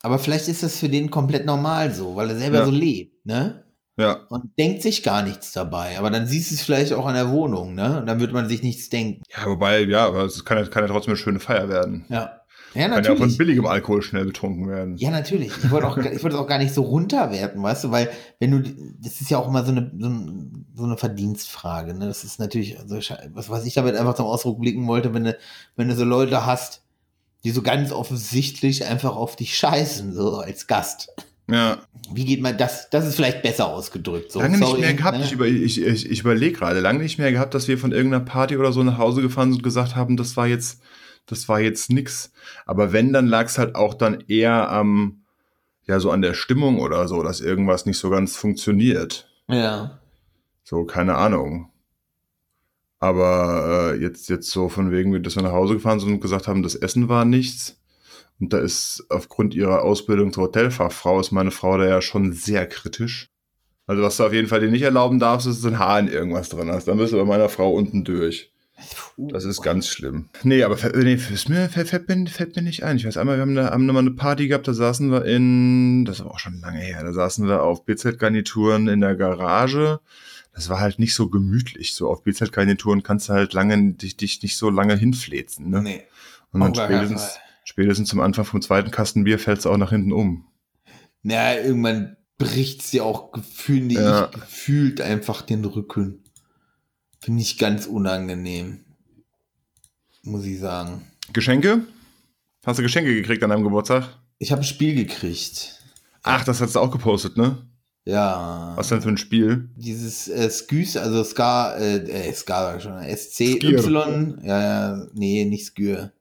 Aber 0.03 0.19
vielleicht 0.19 0.49
ist 0.49 0.63
das 0.63 0.79
für 0.79 0.89
den 0.89 1.11
komplett 1.11 1.45
normal 1.45 1.93
so, 1.93 2.17
weil 2.17 2.31
er 2.31 2.39
selber 2.39 2.59
ja. 2.59 2.65
so 2.65 2.71
lebt, 2.71 3.27
ne? 3.27 3.65
Ja. 3.99 4.27
Und 4.31 4.57
denkt 4.59 4.81
sich 4.81 5.03
gar 5.03 5.23
nichts 5.23 5.53
dabei. 5.53 5.99
Aber 5.99 6.09
dann 6.09 6.27
siehst 6.27 6.51
du 6.51 6.55
es 6.55 6.63
vielleicht 6.63 6.95
auch 6.95 7.05
an 7.05 7.15
der 7.15 7.31
Wohnung, 7.31 7.75
ne? 7.75 8.01
Und 8.01 8.07
dann 8.07 8.19
wird 8.19 8.33
man 8.33 8.49
sich 8.49 8.63
nichts 8.63 8.89
denken. 8.89 9.23
Ja, 9.29 9.45
wobei, 9.47 9.81
ja, 9.83 10.07
aber 10.07 10.25
es 10.25 10.45
kann 10.45 10.57
ja, 10.57 10.65
kann 10.67 10.85
ja 10.85 10.89
trotzdem 10.89 11.13
eine 11.13 11.19
schöne 11.19 11.41
Feier 11.41 11.69
werden. 11.69 12.07
Ja. 12.09 12.40
Ja, 12.75 12.89
natürlich. 12.89 13.07
Kann 13.07 13.17
ja 13.17 13.27
von 13.27 13.37
billigem 13.37 13.67
Alkohol 13.67 14.03
schnell 14.03 14.25
betrunken 14.25 14.69
werden. 14.69 14.97
Ja, 14.97 15.11
natürlich. 15.11 15.53
Ich 15.63 15.71
wollte 15.71 15.89
auch, 15.89 15.99
ich 15.99 16.23
wollte 16.23 16.37
es 16.37 16.43
auch 16.43 16.47
gar 16.47 16.59
nicht 16.59 16.73
so 16.73 16.83
runterwerten, 16.83 17.63
weißt 17.63 17.85
du, 17.85 17.91
weil 17.91 18.11
wenn 18.39 18.51
du, 18.51 18.63
das 19.03 19.21
ist 19.21 19.31
ja 19.31 19.39
auch 19.39 19.49
immer 19.49 19.65
so 19.65 19.73
eine, 19.73 19.91
so, 19.99 20.09
ein, 20.09 20.67
so 20.75 20.85
eine 20.85 20.97
Verdienstfrage, 20.97 21.95
ne? 21.95 22.07
Das 22.07 22.23
ist 22.23 22.39
natürlich, 22.39 22.79
also, 22.79 22.97
was, 23.35 23.51
was 23.51 23.67
ich 23.67 23.75
damit 23.75 23.97
einfach 23.97 24.15
zum 24.15 24.27
Ausdruck 24.27 24.61
blicken 24.61 24.87
wollte, 24.87 25.13
wenn 25.15 25.25
du, 25.25 25.37
wenn 25.77 25.89
du 25.89 25.97
so 25.97 26.05
Leute 26.05 26.47
hast, 26.47 26.83
die 27.43 27.51
so 27.51 27.63
ganz 27.63 27.91
offensichtlich 27.91 28.85
einfach 28.85 29.17
auf 29.17 29.35
dich 29.35 29.57
scheißen, 29.57 30.13
so 30.13 30.39
als 30.39 30.67
Gast. 30.67 31.09
Ja. 31.51 31.79
Wie 32.13 32.25
geht 32.25 32.41
man 32.41 32.57
das? 32.57 32.91
Das 32.91 33.07
ist 33.07 33.17
vielleicht 33.17 33.43
besser 33.43 33.67
ausgedrückt. 33.67 34.31
So, 34.31 34.41
lange 34.41 34.59
sorry, 34.59 34.73
nicht 34.73 34.81
mehr 34.83 34.95
gehabt. 34.95 35.19
Ne? 35.19 35.25
Ich, 35.25 35.33
über, 35.33 35.47
ich, 35.47 35.83
ich, 35.83 36.09
ich 36.09 36.21
überlege 36.21 36.57
gerade. 36.57 36.81
Lange 36.81 37.01
nicht 37.01 37.19
mehr 37.19 37.33
gehabt, 37.33 37.55
dass 37.55 37.67
wir 37.67 37.79
von 37.79 37.93
irgendeiner 37.93 38.25
Party 38.25 38.57
oder 38.57 38.73
so 38.73 38.83
nach 38.83 38.99
Hause 38.99 39.23
gefahren 39.23 39.51
sind 39.51 39.59
und 39.59 39.65
gesagt 39.65 39.97
haben, 39.97 40.17
das 40.17 40.37
war 40.37 40.47
jetzt 40.47 40.81
das 41.27 41.49
war 41.49 41.61
jetzt 41.61 41.91
nix. 41.91 42.33
Aber 42.67 42.93
wenn, 42.93 43.13
dann 43.13 43.27
lag 43.27 43.47
es 43.47 43.59
halt 43.59 43.75
auch 43.75 43.95
dann 43.95 44.25
eher 44.29 44.71
am, 44.71 45.23
ja, 45.87 46.01
so 46.01 46.11
an 46.11 46.23
der 46.23 46.35
Stimmung 46.35 46.81
oder 46.81 47.09
so, 47.09 47.23
dass 47.23 47.41
irgendwas 47.41 47.87
nicht 47.87 47.99
so 47.99 48.11
ganz 48.11 48.37
funktioniert. 48.37 49.29
Ja. 49.49 50.01
So, 50.63 50.85
keine 50.85 51.17
Ahnung. 51.17 51.71
Aber 52.99 53.93
äh, 53.95 54.01
jetzt, 54.01 54.29
jetzt 54.29 54.51
so 54.51 54.69
von 54.69 54.93
wegen, 54.93 55.23
dass 55.23 55.35
wir 55.35 55.43
nach 55.43 55.53
Hause 55.53 55.75
gefahren 55.75 56.01
sind 56.01 56.13
und 56.13 56.21
gesagt 56.21 56.47
haben, 56.49 56.63
das 56.63 56.75
Essen 56.75 57.09
war 57.09 57.25
nichts. 57.25 57.81
Und 58.39 58.53
da 58.53 58.59
ist 58.59 59.05
aufgrund 59.09 59.55
ihrer 59.55 59.83
Ausbildung 59.83 60.33
zur 60.33 60.45
Hotelfachfrau 60.45 61.21
ist 61.21 61.31
meine 61.31 61.51
Frau 61.51 61.77
da 61.79 61.87
ja 61.87 62.01
schon 62.03 62.33
sehr 62.33 62.67
kritisch. 62.67 63.31
Also 63.87 64.03
was 64.03 64.17
du 64.17 64.25
auf 64.25 64.33
jeden 64.33 64.49
Fall 64.49 64.61
dir 64.61 64.71
nicht 64.71 64.83
erlauben 64.83 65.19
darfst, 65.19 65.47
ist, 65.47 65.65
dass 65.65 65.73
ein 65.73 65.79
Haar 65.79 65.99
in 65.99 66.09
irgendwas 66.09 66.49
drin 66.49 66.71
hast. 66.71 66.87
Dann 66.87 66.99
bist 66.99 67.13
du 67.13 67.17
bei 67.17 67.25
meiner 67.25 67.49
Frau 67.49 67.73
unten 67.73 68.05
durch. 68.05 68.53
Das 69.17 69.45
ist 69.45 69.63
ganz 69.63 69.89
schlimm. 69.89 70.29
Nee, 70.43 70.63
aber 70.63 70.75
nee, 70.95 71.17
fällt, 71.19 71.49
mir, 71.49 71.69
fällt, 71.69 72.09
mir, 72.09 72.27
fällt 72.27 72.57
mir 72.57 72.63
nicht 72.63 72.85
ein. 72.85 72.97
Ich 72.97 73.07
weiß 73.07 73.17
einmal, 73.17 73.37
wir 73.37 73.43
haben, 73.43 73.55
da, 73.55 73.71
haben 73.71 73.87
mal 73.87 73.99
eine 73.99 74.13
Party 74.13 74.49
gehabt, 74.49 74.67
da 74.69 74.75
saßen 74.75 75.11
wir 75.11 75.25
in, 75.25 76.05
das 76.05 76.21
war 76.21 76.31
auch 76.31 76.39
schon 76.39 76.61
lange 76.61 76.81
her, 76.81 77.03
da 77.03 77.13
saßen 77.13 77.47
wir 77.47 77.63
auf 77.63 77.85
BZ-Garnituren 77.85 78.89
in 78.89 79.01
der 79.01 79.17
Garage. 79.17 80.01
Das 80.53 80.69
war 80.69 80.81
halt 80.81 80.99
nicht 80.99 81.15
so 81.15 81.29
gemütlich. 81.29 81.95
So 81.95 82.09
auf 82.09 82.23
BZ-Garnituren 82.25 83.03
kannst 83.03 83.29
du 83.29 83.35
halt 83.35 83.53
lange, 83.53 83.93
dich, 83.93 84.17
dich 84.17 84.43
nicht 84.43 84.57
so 84.57 84.71
lange 84.71 84.97
hinflezen. 84.97 85.71
Ne? 85.71 85.83
Nee. 85.83 86.03
Und 86.53 86.61
dann 86.61 86.75
spätestens, 86.75 87.39
spätestens 87.65 88.09
zum 88.09 88.21
Anfang 88.21 88.45
vom 88.45 88.61
zweiten 88.61 88.91
Kasten 88.91 89.25
Bier 89.25 89.39
fällt 89.39 89.59
es 89.59 89.67
auch 89.67 89.77
nach 89.77 89.91
hinten 89.91 90.13
um. 90.13 90.47
Naja, 91.23 91.63
irgendwann 91.63 92.17
bricht 92.39 92.83
sie 92.83 93.01
auch 93.01 93.33
gefühlt, 93.33 93.93
ja. 93.93 94.27
gefühlt 94.27 95.01
einfach 95.01 95.43
den 95.43 95.65
Rücken. 95.65 96.25
Finde 97.23 97.43
ich 97.43 97.59
ganz 97.59 97.87
unangenehm. 97.87 98.81
Muss 100.23 100.45
ich 100.45 100.59
sagen. 100.59 101.07
Geschenke? 101.33 101.87
Hast 102.65 102.79
du 102.79 102.83
Geschenke 102.83 103.15
gekriegt 103.15 103.43
an 103.43 103.51
deinem 103.51 103.65
Geburtstag? 103.65 104.09
Ich 104.39 104.53
habe 104.53 104.63
ein 104.63 104.65
Spiel 104.65 104.95
gekriegt. 104.95 105.81
Ach, 106.23 106.45
das 106.45 106.61
hast 106.61 106.75
du 106.75 106.81
auch 106.81 106.91
gepostet, 106.91 107.37
ne? 107.37 107.59
Ja. 108.05 108.73
Was 108.77 108.89
denn 108.89 109.03
für 109.03 109.11
ein 109.11 109.19
Spiel? 109.19 109.69
Dieses 109.77 110.29
äh, 110.29 110.51
Skys, 110.51 110.97
also 110.97 111.23
Ska, 111.23 111.75
äh, 111.77 111.99
äh 111.99 112.33
Ska 112.33 112.81
schon, 112.81 112.99
S-C-Y, 112.99 114.41
ja, 114.43 114.61
ja, 114.61 115.07
nee, 115.13 115.45
nicht 115.45 115.67
Skür. 115.67 116.13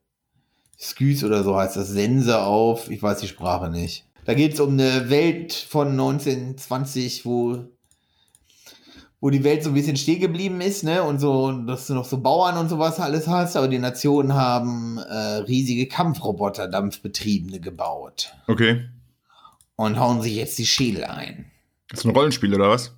Skys 0.77 1.23
oder 1.23 1.43
so 1.43 1.57
heißt 1.57 1.75
das, 1.77 1.89
Sense 1.89 2.39
auf, 2.39 2.89
ich 2.89 3.01
weiß 3.01 3.19
die 3.19 3.27
Sprache 3.27 3.69
nicht. 3.69 4.05
Da 4.25 4.33
geht 4.33 4.53
es 4.53 4.59
um 4.59 4.73
eine 4.73 5.09
Welt 5.09 5.53
von 5.53 5.89
1920, 5.89 7.25
wo, 7.25 7.65
wo 9.21 9.29
die 9.29 9.43
Welt 9.43 9.63
so 9.63 9.69
ein 9.69 9.73
bisschen 9.73 9.97
stehen 9.97 10.21
geblieben 10.21 10.61
ist, 10.61 10.83
ne? 10.83 11.03
Und 11.03 11.19
so, 11.19 11.51
dass 11.51 11.87
du 11.87 11.93
noch 11.93 12.05
so 12.05 12.21
Bauern 12.21 12.57
und 12.57 12.69
sowas 12.69 12.99
alles 12.99 13.27
hast, 13.27 13.57
aber 13.57 13.67
die 13.67 13.79
Nationen 13.79 14.33
haben 14.33 14.97
äh, 14.97 15.37
riesige 15.41 15.87
Kampfroboter, 15.87 16.67
dampfbetriebene 16.67 17.59
gebaut. 17.59 18.33
Okay. 18.47 18.85
Und 19.75 19.99
hauen 19.99 20.21
sich 20.21 20.35
jetzt 20.35 20.57
die 20.57 20.65
Schädel 20.65 21.03
ein. 21.03 21.51
Das 21.89 21.99
ist 21.99 22.05
ein 22.05 22.15
Rollenspiel, 22.15 22.53
oder 22.53 22.69
was? 22.69 22.93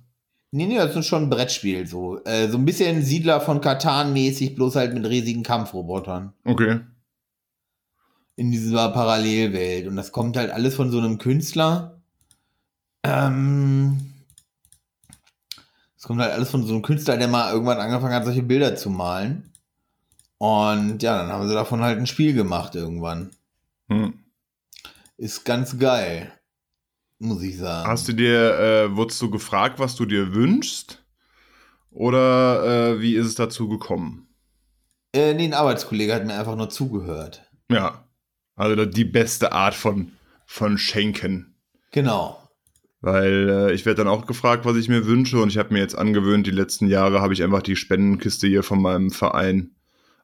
Nee, 0.52 0.66
nee, 0.66 0.76
das 0.76 0.94
ist 0.94 1.06
schon 1.06 1.24
ein 1.24 1.30
Brettspiel, 1.30 1.86
so. 1.86 2.22
Äh, 2.24 2.48
so 2.48 2.58
ein 2.58 2.64
bisschen 2.64 3.02
Siedler 3.02 3.40
von 3.40 3.60
Katan 3.60 4.12
mäßig, 4.12 4.54
bloß 4.54 4.76
halt 4.76 4.94
mit 4.94 5.06
riesigen 5.06 5.42
Kampfrobotern. 5.42 6.34
Okay. 6.44 6.80
In 8.36 8.50
dieser 8.50 8.90
Parallelwelt. 8.90 9.88
Und 9.88 9.96
das 9.96 10.12
kommt 10.12 10.36
halt 10.36 10.50
alles 10.50 10.74
von 10.74 10.90
so 10.90 10.98
einem 10.98 11.18
Künstler. 11.18 12.00
Ähm. 13.02 14.11
Es 16.02 16.08
kommt 16.08 16.20
halt 16.20 16.32
alles 16.32 16.50
von 16.50 16.66
so 16.66 16.72
einem 16.72 16.82
Künstler, 16.82 17.16
der 17.16 17.28
mal 17.28 17.52
irgendwann 17.52 17.78
angefangen 17.78 18.14
hat, 18.14 18.24
solche 18.24 18.42
Bilder 18.42 18.74
zu 18.74 18.90
malen. 18.90 19.52
Und 20.38 21.00
ja, 21.02 21.16
dann 21.16 21.30
haben 21.30 21.46
sie 21.46 21.54
davon 21.54 21.80
halt 21.80 21.98
ein 21.98 22.08
Spiel 22.08 22.34
gemacht 22.34 22.74
irgendwann. 22.74 23.30
Hm. 23.88 24.14
Ist 25.16 25.44
ganz 25.44 25.78
geil 25.78 26.32
muss 27.22 27.42
ich 27.42 27.56
sagen. 27.56 27.88
Hast 27.88 28.08
du 28.08 28.12
dir, 28.12 28.58
äh, 28.58 28.96
wurdest 28.96 29.22
du 29.22 29.30
gefragt, 29.30 29.78
was 29.78 29.94
du 29.94 30.04
dir 30.04 30.34
wünschst? 30.34 31.02
Oder 31.90 32.94
äh, 32.94 33.00
wie 33.00 33.14
ist 33.14 33.26
es 33.26 33.34
dazu 33.34 33.68
gekommen? 33.68 34.28
Äh, 35.12 35.34
nee, 35.34 35.44
ein 35.44 35.54
Arbeitskollege 35.54 36.14
hat 36.14 36.26
mir 36.26 36.34
einfach 36.34 36.56
nur 36.56 36.70
zugehört. 36.70 37.48
Ja. 37.70 38.04
Also 38.56 38.84
die 38.84 39.04
beste 39.04 39.52
Art 39.52 39.74
von, 39.74 40.12
von 40.46 40.78
Schenken. 40.78 41.54
Genau. 41.90 42.41
Weil 43.02 43.48
äh, 43.48 43.72
ich 43.74 43.84
werde 43.84 43.98
dann 44.04 44.12
auch 44.12 44.26
gefragt, 44.26 44.64
was 44.64 44.76
ich 44.76 44.88
mir 44.88 45.06
wünsche. 45.06 45.40
Und 45.40 45.48
ich 45.48 45.58
habe 45.58 45.74
mir 45.74 45.80
jetzt 45.80 45.98
angewöhnt, 45.98 46.46
die 46.46 46.52
letzten 46.52 46.86
Jahre 46.86 47.20
habe 47.20 47.34
ich 47.34 47.42
einfach 47.42 47.62
die 47.62 47.76
Spendenkiste 47.76 48.46
hier 48.46 48.62
von 48.62 48.80
meinem 48.80 49.10
Verein 49.10 49.72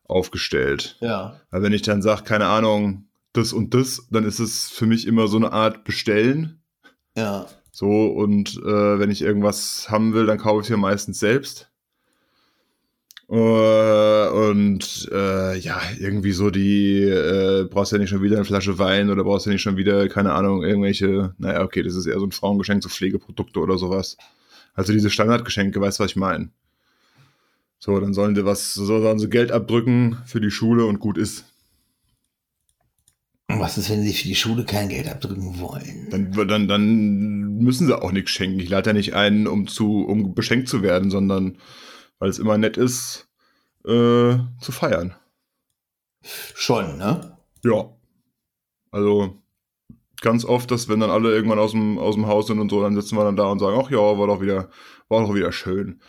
aufgestellt. 0.04 0.96
Ja. 1.00 1.40
Weil 1.50 1.62
wenn 1.62 1.72
ich 1.72 1.82
dann 1.82 2.02
sage, 2.02 2.22
keine 2.22 2.46
Ahnung, 2.46 3.08
das 3.32 3.52
und 3.52 3.74
das, 3.74 4.06
dann 4.10 4.24
ist 4.24 4.38
es 4.38 4.70
für 4.70 4.86
mich 4.86 5.06
immer 5.06 5.28
so 5.28 5.36
eine 5.36 5.52
Art 5.52 5.84
Bestellen. 5.84 6.62
Ja. 7.16 7.46
So, 7.70 8.06
und 8.06 8.56
äh, 8.56 8.98
wenn 8.98 9.10
ich 9.10 9.22
irgendwas 9.22 9.90
haben 9.90 10.14
will, 10.14 10.26
dann 10.26 10.38
kaufe 10.38 10.60
ich 10.60 10.66
es 10.66 10.70
mir 10.70 10.78
meistens 10.78 11.20
selbst. 11.20 11.67
Uh, 13.30 14.48
und 14.48 15.06
uh, 15.12 15.52
ja, 15.52 15.82
irgendwie 15.98 16.32
so 16.32 16.48
die, 16.48 17.04
uh, 17.04 17.68
brauchst 17.68 17.92
ja 17.92 17.98
nicht 17.98 18.08
schon 18.08 18.22
wieder 18.22 18.36
eine 18.36 18.46
Flasche 18.46 18.78
Wein 18.78 19.10
oder 19.10 19.22
brauchst 19.22 19.44
ja 19.44 19.52
nicht 19.52 19.60
schon 19.60 19.76
wieder, 19.76 20.08
keine 20.08 20.32
Ahnung, 20.32 20.64
irgendwelche, 20.64 21.34
naja, 21.36 21.62
okay, 21.62 21.82
das 21.82 21.94
ist 21.94 22.06
eher 22.06 22.18
so 22.18 22.24
ein 22.24 22.32
Frauengeschenk, 22.32 22.82
so 22.82 22.88
Pflegeprodukte 22.88 23.60
oder 23.60 23.76
sowas. 23.76 24.16
Also 24.72 24.94
diese 24.94 25.10
Standardgeschenke, 25.10 25.78
weißt 25.78 25.98
du, 25.98 26.04
was 26.04 26.12
ich 26.12 26.16
meine? 26.16 26.48
So, 27.78 28.00
dann 28.00 28.14
sollen 28.14 28.34
die 28.34 28.46
was, 28.46 28.72
so 28.72 28.86
sollen 28.86 29.18
sie 29.18 29.28
Geld 29.28 29.52
abdrücken 29.52 30.16
für 30.24 30.40
die 30.40 30.50
Schule 30.50 30.86
und 30.86 30.98
gut 30.98 31.18
ist. 31.18 31.44
Was 33.48 33.76
ist, 33.76 33.90
wenn 33.90 34.02
sie 34.02 34.14
für 34.14 34.28
die 34.28 34.34
Schule 34.34 34.64
kein 34.64 34.88
Geld 34.88 35.06
abdrücken 35.06 35.60
wollen? 35.60 36.08
Dann, 36.10 36.48
dann, 36.48 36.68
dann 36.68 37.58
müssen 37.58 37.86
sie 37.86 38.00
auch 38.00 38.12
nichts 38.12 38.30
schenken. 38.30 38.60
Ich 38.60 38.70
lade 38.70 38.90
ja 38.90 38.94
nicht 38.94 39.14
ein, 39.14 39.46
um 39.46 39.66
zu, 39.66 40.04
um 40.06 40.34
beschenkt 40.34 40.68
zu 40.68 40.82
werden, 40.82 41.10
sondern 41.10 41.58
weil 42.18 42.30
es 42.30 42.38
immer 42.38 42.58
nett 42.58 42.76
ist, 42.76 43.28
äh, 43.84 44.38
zu 44.60 44.72
feiern. 44.72 45.14
Schon, 46.54 46.98
ne? 46.98 47.38
Ja. 47.64 47.90
Also 48.90 49.42
ganz 50.20 50.44
oft, 50.44 50.70
dass 50.70 50.88
wenn 50.88 51.00
dann 51.00 51.10
alle 51.10 51.32
irgendwann 51.32 51.58
aus 51.58 51.72
dem, 51.72 51.98
aus 51.98 52.14
dem 52.14 52.26
Haus 52.26 52.46
sind 52.46 52.58
und 52.58 52.70
so, 52.70 52.82
dann 52.82 52.94
sitzen 52.94 53.16
wir 53.16 53.24
dann 53.24 53.36
da 53.36 53.46
und 53.46 53.58
sagen, 53.58 53.80
ach 53.82 53.90
ja, 53.90 53.98
war 53.98 54.26
doch 54.26 54.40
wieder, 54.40 54.68
war 55.08 55.22
doch 55.22 55.34
wieder 55.34 55.52
schön. 55.52 56.00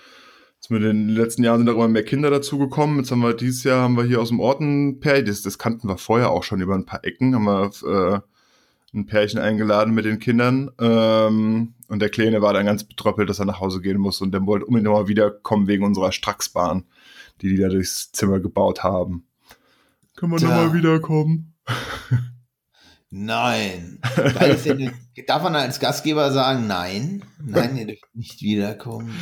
Jetzt 0.56 0.72
mit 0.72 0.84
den 0.84 1.10
letzten 1.10 1.44
Jahren 1.44 1.60
sind 1.60 1.68
da 1.68 1.74
immer 1.74 1.88
mehr 1.88 2.04
Kinder 2.04 2.30
dazugekommen. 2.30 2.98
Jetzt 2.98 3.12
haben 3.12 3.22
wir 3.22 3.34
dieses 3.34 3.64
Jahr 3.64 3.84
haben 3.84 3.96
wir 3.96 4.04
hier 4.04 4.20
aus 4.20 4.30
dem 4.30 4.40
Ort 4.40 4.60
ein 4.60 5.00
Pärchen, 5.00 5.28
das, 5.28 5.42
das 5.42 5.58
kannten 5.58 5.88
wir 5.88 5.98
vorher 5.98 6.32
auch 6.32 6.44
schon 6.44 6.60
über 6.60 6.76
ein 6.76 6.86
paar 6.86 7.06
Ecken, 7.06 7.34
haben 7.34 7.46
wir 7.46 7.72
äh, 7.86 8.98
ein 8.98 9.06
Pärchen 9.06 9.40
eingeladen 9.40 9.94
mit 9.94 10.06
den 10.06 10.20
Kindern. 10.20 10.72
Ähm, 10.80 11.76
und 11.90 12.00
der 12.00 12.10
Kleine 12.10 12.42
war 12.42 12.54
dann 12.54 12.66
ganz 12.66 12.84
betröppelt, 12.84 13.30
dass 13.30 13.40
er 13.40 13.46
nach 13.46 13.60
Hause 13.60 13.82
gehen 13.82 13.98
muss 13.98 14.22
und 14.22 14.32
der 14.32 14.46
wollte 14.46 14.66
unbedingt 14.66 14.86
nochmal 14.86 15.08
wiederkommen 15.08 15.68
wegen 15.68 15.84
unserer 15.84 16.12
Stracksbahn, 16.12 16.86
die 17.42 17.50
die 17.50 17.58
da 17.58 17.70
durchs 17.70 18.12
Zimmer 18.12 18.40
gebaut 18.40 18.84
haben. 18.84 19.26
Können 20.16 20.34
wir 20.34 20.40
nochmal 20.42 20.74
wiederkommen? 20.74 21.56
Nein. 23.12 24.00
denn, 24.66 24.92
darf 25.26 25.42
man 25.42 25.56
als 25.56 25.80
Gastgeber 25.80 26.32
sagen, 26.32 26.68
nein? 26.68 27.24
Nein, 27.44 27.76
ihr 27.76 27.88
dürft 27.88 28.16
nicht 28.16 28.42
wiederkommen. 28.42 29.16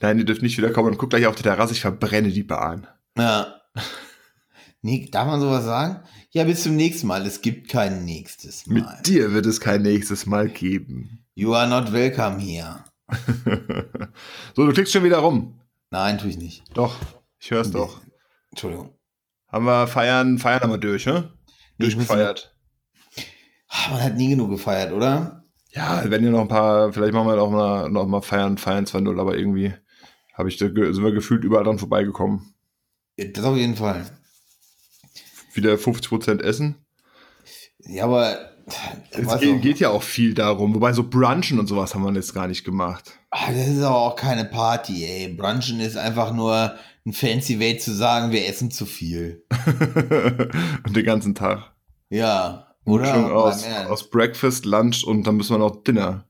Nein, 0.00 0.18
ihr 0.18 0.24
dürft 0.24 0.42
nicht 0.42 0.56
wiederkommen 0.58 0.90
und 0.90 0.98
guck 0.98 1.10
gleich 1.10 1.26
auf 1.26 1.34
die 1.34 1.42
Terrasse, 1.42 1.72
ich 1.72 1.80
verbrenne 1.80 2.30
die 2.30 2.44
Bahn. 2.44 2.86
Ja. 3.16 3.60
Nee, 4.80 5.08
darf 5.10 5.26
man 5.26 5.40
sowas 5.40 5.64
sagen? 5.64 6.04
Ja, 6.30 6.44
bis 6.44 6.62
zum 6.62 6.76
nächsten 6.76 7.06
Mal. 7.06 7.26
Es 7.26 7.40
gibt 7.40 7.68
kein 7.68 8.04
nächstes 8.04 8.66
Mal. 8.66 8.74
Mit 8.74 9.06
dir 9.06 9.32
wird 9.32 9.46
es 9.46 9.60
kein 9.60 9.82
nächstes 9.82 10.26
Mal 10.26 10.48
geben. 10.48 11.21
You 11.34 11.54
are 11.54 11.66
not 11.66 11.90
welcome 11.92 12.38
here. 12.38 12.84
so, 14.54 14.66
du 14.66 14.72
klickst 14.72 14.92
schon 14.92 15.02
wieder 15.02 15.18
rum. 15.18 15.58
Nein, 15.90 16.18
tue 16.18 16.28
ich 16.28 16.36
nicht. 16.36 16.62
Doch, 16.74 16.96
ich 17.38 17.50
höre 17.50 17.62
es 17.62 17.70
doch. 17.70 18.02
Entschuldigung. 18.50 18.94
Haben 19.48 19.64
wir 19.64 19.86
feiern, 19.86 20.38
feiern 20.38 20.60
haben 20.60 20.72
wir 20.72 20.78
durch, 20.78 21.06
ne? 21.06 21.32
Durchgefeiert. 21.78 22.54
Man 23.90 24.02
hat 24.02 24.16
nie 24.16 24.28
genug 24.28 24.50
gefeiert, 24.50 24.92
oder? 24.92 25.44
Ja, 25.70 26.02
wenn 26.04 26.22
ihr 26.22 26.30
noch 26.30 26.42
ein 26.42 26.48
paar, 26.48 26.92
vielleicht 26.92 27.14
machen 27.14 27.28
wir 27.28 27.36
noch 27.36 27.50
mal, 27.50 27.88
noch 27.88 28.06
mal 28.06 28.20
feiern, 28.20 28.58
feiern 28.58 28.84
2-0, 28.84 29.18
aber 29.18 29.38
irgendwie 29.38 29.72
habe 30.34 30.50
ich 30.50 30.58
sind 30.58 30.76
wir 30.76 31.12
gefühlt 31.12 31.44
überall 31.44 31.64
dran 31.64 31.78
vorbeigekommen. 31.78 32.54
Das 33.16 33.44
auf 33.44 33.56
jeden 33.56 33.76
Fall. 33.76 34.04
Wieder 35.54 35.74
50% 35.74 36.42
Essen. 36.42 36.76
Ja, 37.78 38.04
aber 38.04 38.51
es 39.10 39.40
geht, 39.40 39.62
geht, 39.62 39.80
ja 39.80 39.90
auch 39.90 40.02
viel 40.02 40.34
darum, 40.34 40.74
wobei 40.74 40.92
so 40.92 41.08
Brunchen 41.08 41.58
und 41.58 41.66
sowas 41.66 41.94
haben 41.94 42.04
wir 42.04 42.12
jetzt 42.12 42.34
gar 42.34 42.48
nicht 42.48 42.64
gemacht. 42.64 43.12
Ach, 43.30 43.48
das 43.48 43.68
ist 43.68 43.82
aber 43.82 43.96
auch 43.96 44.16
keine 44.16 44.44
Party, 44.44 45.04
ey. 45.04 45.28
Brunchen 45.28 45.80
ist 45.80 45.96
einfach 45.96 46.32
nur 46.32 46.74
ein 47.04 47.12
fancy 47.12 47.58
Way 47.58 47.78
zu 47.78 47.92
sagen, 47.92 48.32
wir 48.32 48.46
essen 48.46 48.70
zu 48.70 48.86
viel. 48.86 49.44
und 50.84 50.96
den 50.96 51.04
ganzen 51.04 51.34
Tag. 51.34 51.72
Ja, 52.10 52.74
oder? 52.84 53.34
Aus, 53.34 53.64
aus 53.88 54.10
Breakfast, 54.10 54.64
Lunch 54.64 55.04
und 55.04 55.26
dann 55.26 55.36
müssen 55.36 55.54
wir 55.54 55.58
noch 55.58 55.82
Dinner. 55.82 56.26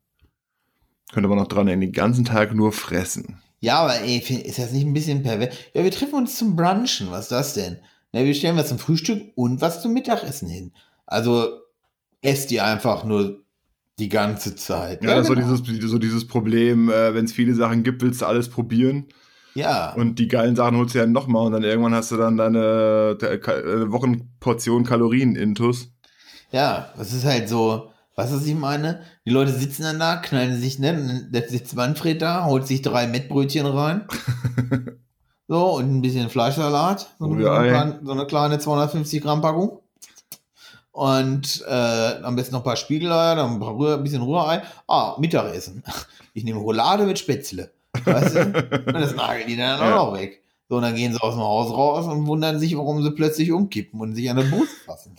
Könnte 1.12 1.28
man 1.28 1.38
noch 1.38 1.48
dran 1.48 1.66
den 1.66 1.92
ganzen 1.92 2.24
Tag 2.24 2.54
nur 2.54 2.72
fressen. 2.72 3.42
Ja, 3.60 3.80
aber 3.80 4.00
ey, 4.00 4.18
ist 4.18 4.58
das 4.58 4.72
nicht 4.72 4.84
ein 4.84 4.92
bisschen 4.92 5.22
pervers? 5.22 5.54
Ja, 5.72 5.84
wir 5.84 5.90
treffen 5.90 6.14
uns 6.14 6.36
zum 6.36 6.56
Brunchen. 6.56 7.10
Was 7.10 7.24
ist 7.24 7.32
das 7.32 7.54
denn? 7.54 7.78
Na, 8.12 8.24
wir 8.24 8.34
stellen 8.34 8.56
was 8.56 8.68
zum 8.68 8.78
Frühstück 8.78 9.32
und 9.36 9.60
was 9.60 9.82
zum 9.82 9.92
Mittagessen 9.92 10.48
hin. 10.48 10.72
Also 11.06 11.60
esst 12.22 12.50
ihr 12.50 12.64
einfach 12.64 13.04
nur 13.04 13.42
die 13.98 14.08
ganze 14.08 14.56
Zeit. 14.56 15.04
Ja, 15.04 15.10
ja 15.10 15.22
genau. 15.22 15.28
so, 15.28 15.34
dieses, 15.34 15.90
so 15.90 15.98
dieses 15.98 16.26
Problem, 16.26 16.88
äh, 16.88 17.14
wenn 17.14 17.26
es 17.26 17.32
viele 17.32 17.54
Sachen 17.54 17.82
gibt, 17.82 18.02
willst 18.02 18.22
du 18.22 18.26
alles 18.26 18.48
probieren. 18.48 19.06
Ja. 19.54 19.92
Und 19.94 20.18
die 20.18 20.28
geilen 20.28 20.56
Sachen 20.56 20.76
holst 20.76 20.94
du 20.94 20.98
ja 20.98 21.06
nochmal 21.06 21.46
und 21.46 21.52
dann 21.52 21.62
irgendwann 21.62 21.94
hast 21.94 22.10
du 22.10 22.16
dann 22.16 22.38
deine, 22.38 23.16
deine 23.16 23.92
Wochenportion 23.92 24.84
Kalorien-Intus. 24.84 25.92
Ja, 26.52 26.90
das 26.96 27.12
ist 27.12 27.26
halt 27.26 27.48
so, 27.48 27.90
was 28.14 28.32
ist, 28.32 28.46
ich 28.46 28.54
meine? 28.54 29.00
Die 29.26 29.30
Leute 29.30 29.52
sitzen 29.52 29.82
dann 29.82 29.98
da, 29.98 30.16
knallen 30.16 30.58
sich, 30.58 30.78
ne? 30.78 31.28
Dann 31.30 31.42
sitzt 31.48 31.76
Manfred 31.76 32.22
da, 32.22 32.46
holt 32.46 32.66
sich 32.66 32.82
drei 32.82 33.06
Mettbrötchen 33.06 33.66
rein. 33.66 34.06
so, 35.48 35.76
und 35.76 35.90
ein 35.90 36.02
bisschen 36.02 36.30
Fleischsalat. 36.30 37.14
So, 37.18 37.26
oh, 37.26 37.36
ja, 37.36 37.54
eine, 37.54 37.68
kleine, 37.68 38.00
so 38.02 38.12
eine 38.12 38.26
kleine 38.26 38.58
250 38.58 39.22
Gramm 39.22 39.42
Packung. 39.42 39.81
Und 40.92 41.64
äh, 41.66 42.22
am 42.22 42.36
besten 42.36 42.52
noch 42.52 42.60
ein 42.60 42.64
paar 42.64 42.76
Spiegeleier, 42.76 43.36
dann 43.36 43.54
ein, 43.54 43.60
paar 43.60 43.76
Rühr, 43.76 43.96
ein 43.96 44.02
bisschen 44.02 44.22
Rührei. 44.22 44.62
Ah, 44.86 45.16
Mittagessen. 45.18 45.82
Ich 46.34 46.44
nehme 46.44 46.60
Roulade 46.60 47.04
mit 47.04 47.18
Spätzle. 47.18 47.72
Weißt 48.06 48.36
du? 48.36 48.40
und 48.40 48.94
das 48.94 49.14
nageln 49.14 49.46
die 49.46 49.54
dann 49.54 49.78
ja. 49.80 49.98
auch 49.98 50.06
noch 50.06 50.18
weg. 50.18 50.42
So, 50.66 50.76
und 50.76 50.82
dann 50.82 50.94
gehen 50.94 51.12
sie 51.12 51.20
aus 51.20 51.34
dem 51.34 51.42
Haus 51.42 51.70
raus 51.70 52.06
und 52.06 52.26
wundern 52.26 52.58
sich, 52.58 52.74
warum 52.74 53.02
sie 53.02 53.10
plötzlich 53.10 53.52
umkippen 53.52 54.00
und 54.00 54.14
sich 54.14 54.30
an 54.30 54.38
der 54.38 54.44
Brust 54.44 54.72
fassen. 54.86 55.14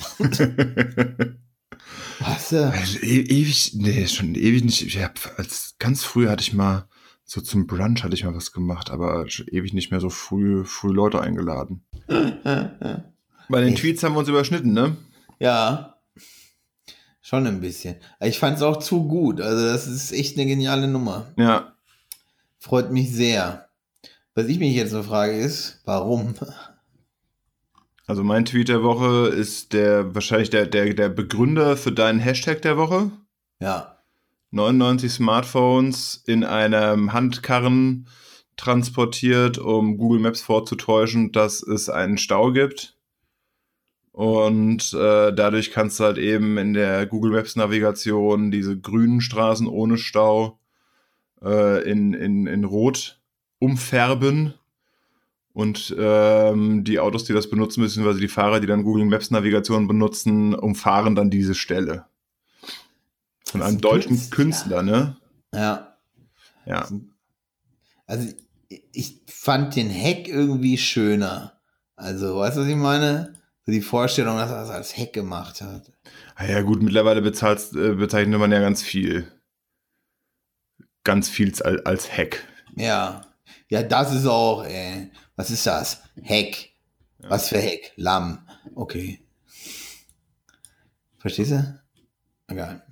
Was? 2.20 2.52
Äh? 2.52 2.64
Also, 2.64 2.98
e 3.00 3.20
ewig, 3.22 3.74
nee, 3.76 4.08
schon 4.08 4.34
ewig 4.34 4.64
nicht. 4.64 4.82
Ich 4.82 5.04
hab, 5.04 5.20
als 5.38 5.76
ganz 5.78 6.04
früh 6.04 6.28
hatte 6.28 6.42
ich 6.42 6.54
mal 6.54 6.88
So 7.26 7.42
zum 7.42 7.68
Brunch 7.68 8.04
hatte 8.04 8.16
ich 8.16 8.24
mal 8.24 8.36
was 8.36 8.52
gemacht, 8.52 8.90
aber 8.90 9.26
ewig 9.52 9.74
nicht 9.74 9.92
mehr 9.92 10.00
so 10.00 10.10
früh, 10.10 10.66
früh 10.66 10.92
Leute 10.92 11.22
eingeladen. 11.22 11.86
Bei 12.08 13.62
den 13.62 13.76
Tweets 13.76 14.02
haben 14.02 14.16
wir 14.16 14.20
uns 14.20 14.30
überschnitten, 14.30 14.74
ne? 14.74 14.98
Ja. 15.40 15.98
Schon 17.22 17.48
ein 17.48 17.62
bisschen. 17.62 17.96
Ich 18.20 18.38
fand 18.38 18.58
es 18.58 18.64
auch 18.64 18.78
zu 18.78 19.08
gut. 19.08 19.40
Also, 19.42 19.66
das 19.66 19.88
ist 19.88 20.12
echt 20.12 20.38
eine 20.38 20.46
geniale 20.46 20.88
Nummer. 20.88 21.32
Ja. 21.38 21.74
Freut 22.60 22.92
mich 22.92 23.12
sehr. 23.12 23.70
Was 24.36 24.48
ich 24.48 24.60
mich 24.60 24.76
jetzt 24.76 24.94
nur 24.94 25.04
frage 25.04 25.38
ist, 25.38 25.82
warum? 25.86 26.36
Also 28.06 28.24
mein 28.24 28.46
Tweet 28.46 28.68
der 28.68 28.84
Woche 28.84 29.30
ist 29.30 29.74
der 29.74 30.14
wahrscheinlich 30.14 30.50
der, 30.50 30.66
der, 30.66 30.94
der 30.94 31.10
Begründer 31.10 31.78
für 31.78 31.92
deinen 31.92 32.20
Hashtag 32.20 32.62
der 32.62 32.78
Woche. 32.78 33.12
Ja. 33.60 33.98
99 34.52 35.12
Smartphones 35.12 36.22
in 36.26 36.44
einem 36.44 37.14
Handkarren 37.14 38.08
transportiert, 38.58 39.58
um 39.58 39.98
Google 39.98 40.20
Maps 40.20 40.42
vorzutäuschen, 40.42 41.32
dass 41.32 41.64
es 41.64 41.90
einen 41.90 42.18
Stau 42.18 42.52
gibt. 42.52 42.93
Und 44.14 44.94
äh, 44.94 45.34
dadurch 45.34 45.72
kannst 45.72 46.00
du 46.00 46.04
halt 46.04 46.20
eben 46.20 46.60
in 46.60 46.74
der 46.76 47.08
Google 47.08 47.32
Maps 47.32 47.56
Navigation 47.56 48.52
diese 48.52 48.80
grünen 48.80 49.22
Straßen 49.22 49.68
ohne 49.68 49.98
Stau 49.98 50.60
äh, 51.42 51.84
in, 51.90 52.14
in, 52.14 52.46
in 52.46 52.64
Rot 52.64 53.20
umfärben. 53.58 54.54
Und 55.52 55.96
ähm, 55.98 56.84
die 56.84 57.00
Autos, 57.00 57.24
die 57.24 57.34
das 57.34 57.50
benutzen, 57.50 57.82
beziehungsweise 57.82 58.20
die 58.20 58.28
Fahrer, 58.28 58.60
die 58.60 58.68
dann 58.68 58.84
Google 58.84 59.06
Maps 59.06 59.32
Navigation 59.32 59.88
benutzen, 59.88 60.54
umfahren 60.54 61.16
dann 61.16 61.32
diese 61.32 61.56
Stelle. 61.56 62.06
Von 63.46 63.64
einem 63.64 63.78
ein 63.78 63.82
deutschen 63.82 64.18
Künstler. 64.30 64.36
Künstler, 64.36 64.84
ne? 64.84 65.18
Ja. 65.54 65.98
Ja. 66.68 66.88
Also, 68.06 68.30
ich 68.68 69.22
fand 69.28 69.76
den 69.76 69.90
Hack 69.90 70.28
irgendwie 70.28 70.78
schöner. 70.78 71.54
Also, 71.96 72.38
weißt 72.38 72.58
du, 72.58 72.62
was 72.62 72.68
ich 72.68 72.76
meine? 72.76 73.34
So 73.66 73.72
die 73.72 73.82
Vorstellung, 73.82 74.38
dass 74.38 74.52
er 74.52 74.62
das 74.62 74.70
als 74.70 74.98
Hack 74.98 75.14
gemacht 75.14 75.62
hat. 75.62 75.92
Ah 76.36 76.46
ja, 76.46 76.62
gut, 76.62 76.82
mittlerweile 76.82 77.22
bezahlst, 77.22 77.76
äh, 77.76 77.94
bezeichnet 77.94 78.40
man 78.40 78.52
ja 78.52 78.60
ganz 78.60 78.82
viel. 78.82 79.32
Ganz 81.04 81.30
viel 81.30 81.54
als, 81.62 81.86
als 81.86 82.12
Hack. 82.12 82.46
Ja. 82.76 83.22
Ja, 83.70 83.84
das 83.84 84.14
ist 84.14 84.26
auch, 84.26 84.66
ey. 84.66 85.12
Was 85.36 85.50
ist 85.50 85.66
das? 85.66 86.02
Hack. 86.24 86.70
Was 87.20 87.50
für 87.50 87.62
Hack? 87.62 87.94
Lamm. 87.96 88.40
Okay. 88.76 89.20
Verstehst 91.18 91.52
du? 91.52 91.80
Egal. 92.48 92.84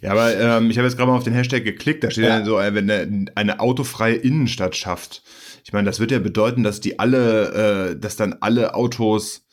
Ja, 0.00 0.10
aber 0.10 0.36
ähm, 0.36 0.70
ich 0.70 0.78
habe 0.78 0.86
jetzt 0.88 0.96
gerade 0.96 1.10
mal 1.10 1.16
auf 1.16 1.24
den 1.24 1.32
Hashtag 1.34 1.64
geklickt, 1.64 2.02
da 2.04 2.10
steht 2.10 2.24
Ja. 2.24 2.38
ja 2.40 2.44
so, 2.44 2.58
äh, 2.58 2.74
wenn 2.74 2.90
eine, 2.90 3.26
eine 3.36 3.60
autofreie 3.60 4.16
Innenstadt 4.16 4.74
schafft. 4.76 5.22
Ich 5.64 5.72
meine, 5.72 5.86
das 5.86 6.00
wird 6.00 6.10
ja 6.10 6.18
bedeuten, 6.18 6.62
dass 6.62 6.80
die 6.80 6.98
alle, 6.98 7.92
äh, 7.92 7.98
dass 7.98 8.16
dann 8.16 8.34
alle 8.40 8.74
Autos 8.74 9.45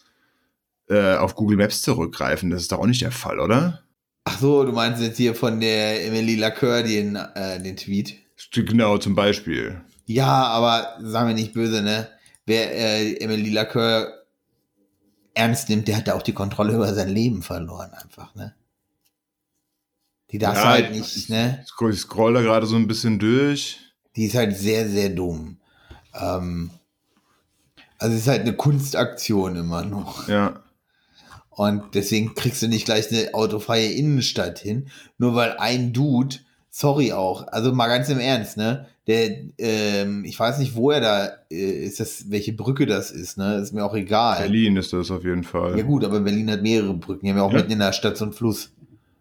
äh, 0.94 1.18
auf 1.18 1.36
Google 1.36 1.58
Maps 1.58 1.82
zurückgreifen. 1.82 2.50
Das 2.50 2.62
ist 2.62 2.72
doch 2.72 2.80
auch 2.80 2.86
nicht 2.86 3.02
der 3.02 3.12
Fall, 3.12 3.40
oder? 3.40 3.82
Ach 4.26 4.40
so, 4.40 4.64
du 4.64 4.72
meinst 4.72 5.02
jetzt 5.02 5.18
hier 5.18 5.36
von 5.36 5.60
der 5.60 6.06
Emily 6.06 6.36
Lacœur 6.42 6.82
den, 6.84 7.16
äh, 7.16 7.62
den 7.62 7.76
Tweet? 7.76 8.16
Genau, 8.52 8.98
zum 8.98 9.16
Beispiel. 9.16 9.82
Ja, 10.06 10.46
aber 10.48 10.98
sagen 11.02 11.28
wir 11.30 11.36
nicht 11.36 11.54
böse, 11.54 11.82
ne? 11.82 12.08
Wer 12.46 12.74
äh, 12.76 13.14
Emily 13.18 13.52
Lacœur 13.58 14.08
ernst 15.34 15.70
nimmt, 15.70 15.88
der 15.88 15.98
hat 15.98 16.08
da 16.08 16.14
auch 16.14 16.22
die 16.22 16.34
Kontrolle 16.34 16.74
über 16.74 16.94
sein 16.94 17.10
Leben 17.10 17.42
verloren, 17.42 17.92
einfach, 17.94 18.34
ne? 18.36 18.54
Die 20.32 20.38
darf 20.40 20.56
Ja, 20.58 20.66
halt 20.70 20.92
ich- 20.92 20.98
nicht, 20.98 21.30
ne? 21.30 21.64
Ich 21.92 22.00
scroll 22.00 22.34
da 22.34 22.42
gerade 22.42 22.66
so 22.66 22.76
ein 22.76 22.88
bisschen 22.88 23.20
durch. 23.20 23.80
Die 24.16 24.26
ist 24.26 24.36
halt 24.36 24.56
sehr, 24.56 24.88
sehr 24.90 25.10
dumm. 25.10 25.58
Ähm, 26.14 26.72
also 27.98 28.16
es 28.16 28.22
ist 28.22 28.28
halt 28.28 28.42
eine 28.42 28.54
Kunstaktion 28.54 29.56
immer 29.56 29.84
noch. 29.86 30.28
Ja. 30.28 30.63
Und 31.56 31.84
deswegen 31.94 32.34
kriegst 32.36 32.62
du 32.62 32.68
nicht 32.68 32.86
gleich 32.86 33.12
eine 33.12 33.34
autofreie 33.34 33.92
Innenstadt 33.92 34.60
hin, 34.60 34.88
nur 35.18 35.36
weil 35.36 35.56
ein 35.58 35.94
Dude, 35.94 36.38
sorry 36.70 37.12
auch, 37.12 37.48
also 37.50 37.72
mal 37.74 37.88
ganz 37.88 38.10
im 38.10 38.20
Ernst, 38.20 38.58
ne? 38.58 38.88
Der, 39.06 39.36
ähm, 39.58 40.24
ich 40.24 40.40
weiß 40.40 40.60
nicht, 40.60 40.76
wo 40.76 40.90
er 40.92 41.02
da 41.02 41.30
äh, 41.52 41.84
ist, 41.86 42.00
das, 42.00 42.32
welche 42.32 42.54
Brücke 42.54 42.86
das 42.86 43.12
ist, 43.12 43.38
ne? 43.38 43.58
Ist 43.58 43.74
mir 43.74 43.84
auch 43.84 43.94
egal. 43.96 44.40
Berlin 44.40 44.78
ist 44.78 44.94
das 44.94 45.12
auf 45.12 45.24
jeden 45.26 45.44
Fall. 45.44 45.78
Ja 45.78 45.84
gut, 45.84 46.04
aber 46.06 46.22
Berlin 46.22 46.50
hat 46.50 46.62
mehrere 46.64 46.94
Brücken. 46.94 47.26
Die 47.26 47.30
haben 47.32 47.38
ja 47.38 47.44
auch 47.44 47.52
Ja. 47.52 47.58
mitten 47.58 47.72
in 47.74 47.80
der 47.80 47.92
Stadt 47.94 48.16
so 48.18 48.24
einen 48.26 48.34
Fluss. 48.34 48.72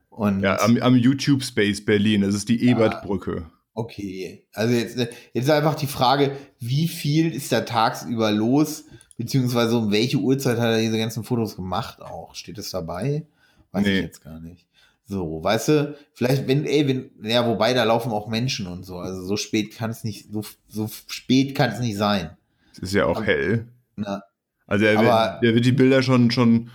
Und 0.09 0.41
Ja, 0.41 0.61
am, 0.61 0.77
am 0.81 0.95
YouTube 0.97 1.43
Space 1.43 1.85
Berlin. 1.85 2.21
Das 2.23 2.35
ist 2.35 2.49
die 2.49 2.65
Ebertbrücke. 2.69 3.47
okay, 3.75 4.45
also 4.53 4.73
jetzt, 4.75 4.97
jetzt 5.33 5.51
einfach 5.51 5.75
die 5.75 5.87
Frage, 5.87 6.33
wie 6.61 6.87
viel 6.89 7.35
ist 7.35 7.51
da 7.51 7.63
tagsüber 7.63 8.31
los, 8.31 8.85
beziehungsweise 9.23 9.77
um 9.77 9.91
welche 9.93 10.17
Uhrzeit 10.19 10.59
hat 10.59 10.67
er 10.73 10.81
diese 10.81 10.99
ganzen 10.99 11.23
Fotos 11.25 11.57
gemacht 11.57 12.01
auch? 12.03 12.35
Steht 12.35 12.59
es 12.59 12.71
dabei? 12.71 13.27
Weiß 13.71 13.85
Nee. 13.85 13.99
ich 13.99 14.03
jetzt 14.05 14.23
gar 14.25 14.41
nicht. 14.41 14.67
So, 15.05 15.43
weißt 15.43 15.69
du, 15.69 15.97
vielleicht, 16.15 16.47
wenn, 16.49 16.65
ey, 16.65 16.87
wenn, 16.89 17.11
ja, 17.29 17.47
wobei 17.47 17.75
da 17.75 17.85
laufen 17.85 18.13
auch 18.13 18.29
Menschen 18.29 18.67
und 18.67 18.85
so. 18.85 18.99
Also 18.99 19.23
so 19.25 19.37
spät 19.37 19.75
kann 19.75 19.91
es 19.91 20.05
nicht, 20.05 20.31
so, 20.33 20.43
so 20.69 20.89
spät 21.07 21.55
kann 21.55 21.71
es 21.71 21.81
nicht 21.81 21.97
sein. 21.97 22.37
Es 22.73 22.79
ist 22.79 22.95
ja 22.95 23.07
auch 23.07 23.17
Aber- 23.19 23.27
hell. 23.27 23.69
Na, 23.97 24.23
Also 24.67 24.85
er 24.87 24.99
Aber- 24.99 25.35
wird, 25.41 25.45
er 25.45 25.55
wird 25.55 25.67
die 25.67 25.73
Bilder 25.73 26.03
schon, 26.03 26.31
schon 26.31 26.71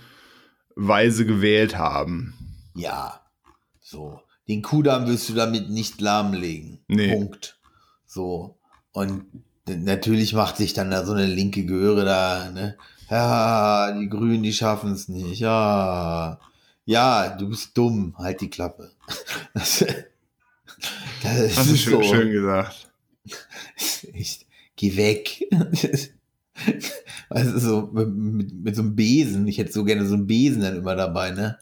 weise 0.76 1.26
gewählt 1.26 1.76
haben. 1.76 2.34
ja, 2.74 3.20
so. 3.80 4.20
Den 4.46 4.62
Kudamm 4.62 5.06
wirst 5.06 5.28
du 5.28 5.34
damit 5.34 5.68
nicht 5.68 6.00
lahmlegen. 6.00 6.80
Nee. 6.88 7.12
Punkt. 7.12 7.58
So. 8.06 8.58
Und 8.92 9.26
natürlich 9.76 10.32
macht 10.32 10.56
sich 10.56 10.72
dann 10.74 10.90
da 10.90 11.04
so 11.04 11.12
eine 11.12 11.26
linke 11.26 11.64
Göre 11.64 12.04
da, 12.04 12.50
ne? 12.50 12.76
Ja, 13.10 13.92
die 13.92 14.08
Grünen, 14.08 14.42
die 14.42 14.52
schaffen 14.52 14.92
es 14.92 15.08
nicht. 15.08 15.40
Ja. 15.40 16.38
Ja, 16.84 17.36
du 17.36 17.48
bist 17.48 17.76
dumm. 17.76 18.14
Halt 18.18 18.40
die 18.40 18.50
Klappe. 18.50 18.92
Das, 19.54 19.84
das 21.22 21.56
Hast 21.56 21.70
ist 21.72 21.80
schön, 21.80 22.02
so. 22.02 22.02
schön 22.02 22.30
gesagt. 22.30 22.92
Ich, 24.12 24.46
geh 24.76 24.96
weg. 24.96 25.44
Weißt 27.28 27.50
du, 27.52 27.58
so 27.58 27.90
mit, 27.92 28.08
mit, 28.14 28.52
mit 28.52 28.76
so 28.76 28.82
einem 28.82 28.94
Besen. 28.94 29.46
Ich 29.48 29.58
hätte 29.58 29.72
so 29.72 29.84
gerne 29.84 30.06
so 30.06 30.14
einen 30.14 30.26
Besen 30.26 30.62
dann 30.62 30.76
immer 30.76 30.94
dabei, 30.94 31.30
ne? 31.30 31.58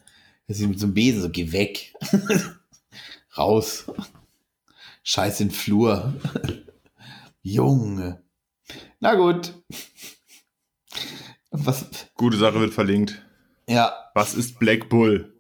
Dass 0.47 0.61
ich 0.61 0.69
mit 0.69 0.79
so 0.79 0.87
einem 0.87 0.95
Besen 0.95 1.23
so, 1.23 1.31
geh 1.31 1.51
weg. 1.53 1.95
Raus. 3.37 3.87
Scheiß 5.03 5.41
in 5.41 5.49
den 5.49 5.55
Flur. 5.55 6.15
Junge. 7.47 8.25
Na 8.99 9.15
gut. 9.15 9.55
Was, 11.53 11.87
Gute 12.17 12.39
Sache 12.39 12.59
wird 12.59 12.75
verlinkt. 12.75 13.25
ja, 13.69 13.95
Was 14.15 14.35
ist 14.35 14.59
Black 14.59 14.89
Bull? 14.89 15.33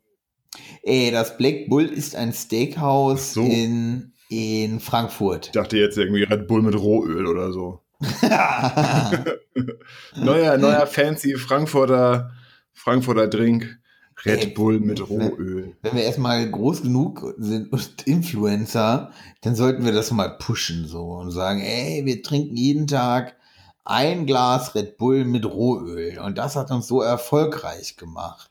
ey, 0.84 1.10
das 1.10 1.36
Black 1.36 1.68
Bull 1.68 1.86
ist 1.86 2.14
ein 2.14 2.32
Steakhouse 2.32 3.34
so. 3.34 3.42
in, 3.42 4.12
in 4.28 4.78
Frankfurt. 4.78 5.46
Ich 5.46 5.52
dachte 5.52 5.78
jetzt 5.78 5.98
irgendwie 5.98 6.22
Red 6.22 6.46
Bull 6.46 6.62
mit 6.62 6.78
Rohöl 6.78 7.26
oder 7.26 7.52
so. 7.52 7.82
Neuer, 10.16 10.58
neuer 10.58 10.86
fancy 10.86 11.34
Frankfurter, 11.34 12.30
Frankfurter 12.72 13.26
Drink. 13.26 13.80
Red 14.24 14.40
Ey, 14.44 14.46
Bull 14.48 14.80
mit? 14.80 15.08
Rohöl. 15.08 15.76
wenn 15.82 15.94
wir 15.94 16.04
erstmal 16.04 16.48
groß 16.50 16.82
genug 16.82 17.34
sind 17.38 17.72
und 17.72 18.02
Influencer, 18.06 19.10
dann 19.42 19.54
sollten 19.54 19.84
wir 19.84 19.92
das 19.92 20.10
mal 20.10 20.30
pushen 20.38 20.86
so 20.86 21.04
und 21.12 21.30
sagen, 21.30 21.60
ey, 21.60 22.02
wir 22.04 22.22
trinken 22.22 22.56
jeden 22.56 22.86
Tag 22.86 23.36
ein 23.84 24.26
Glas 24.26 24.74
Red 24.74 24.96
Bull 24.98 25.24
mit 25.24 25.44
Rohöl 25.44 26.18
und 26.18 26.38
das 26.38 26.56
hat 26.56 26.70
uns 26.70 26.86
so 26.88 27.02
erfolgreich 27.02 27.96
gemacht. 27.96 28.50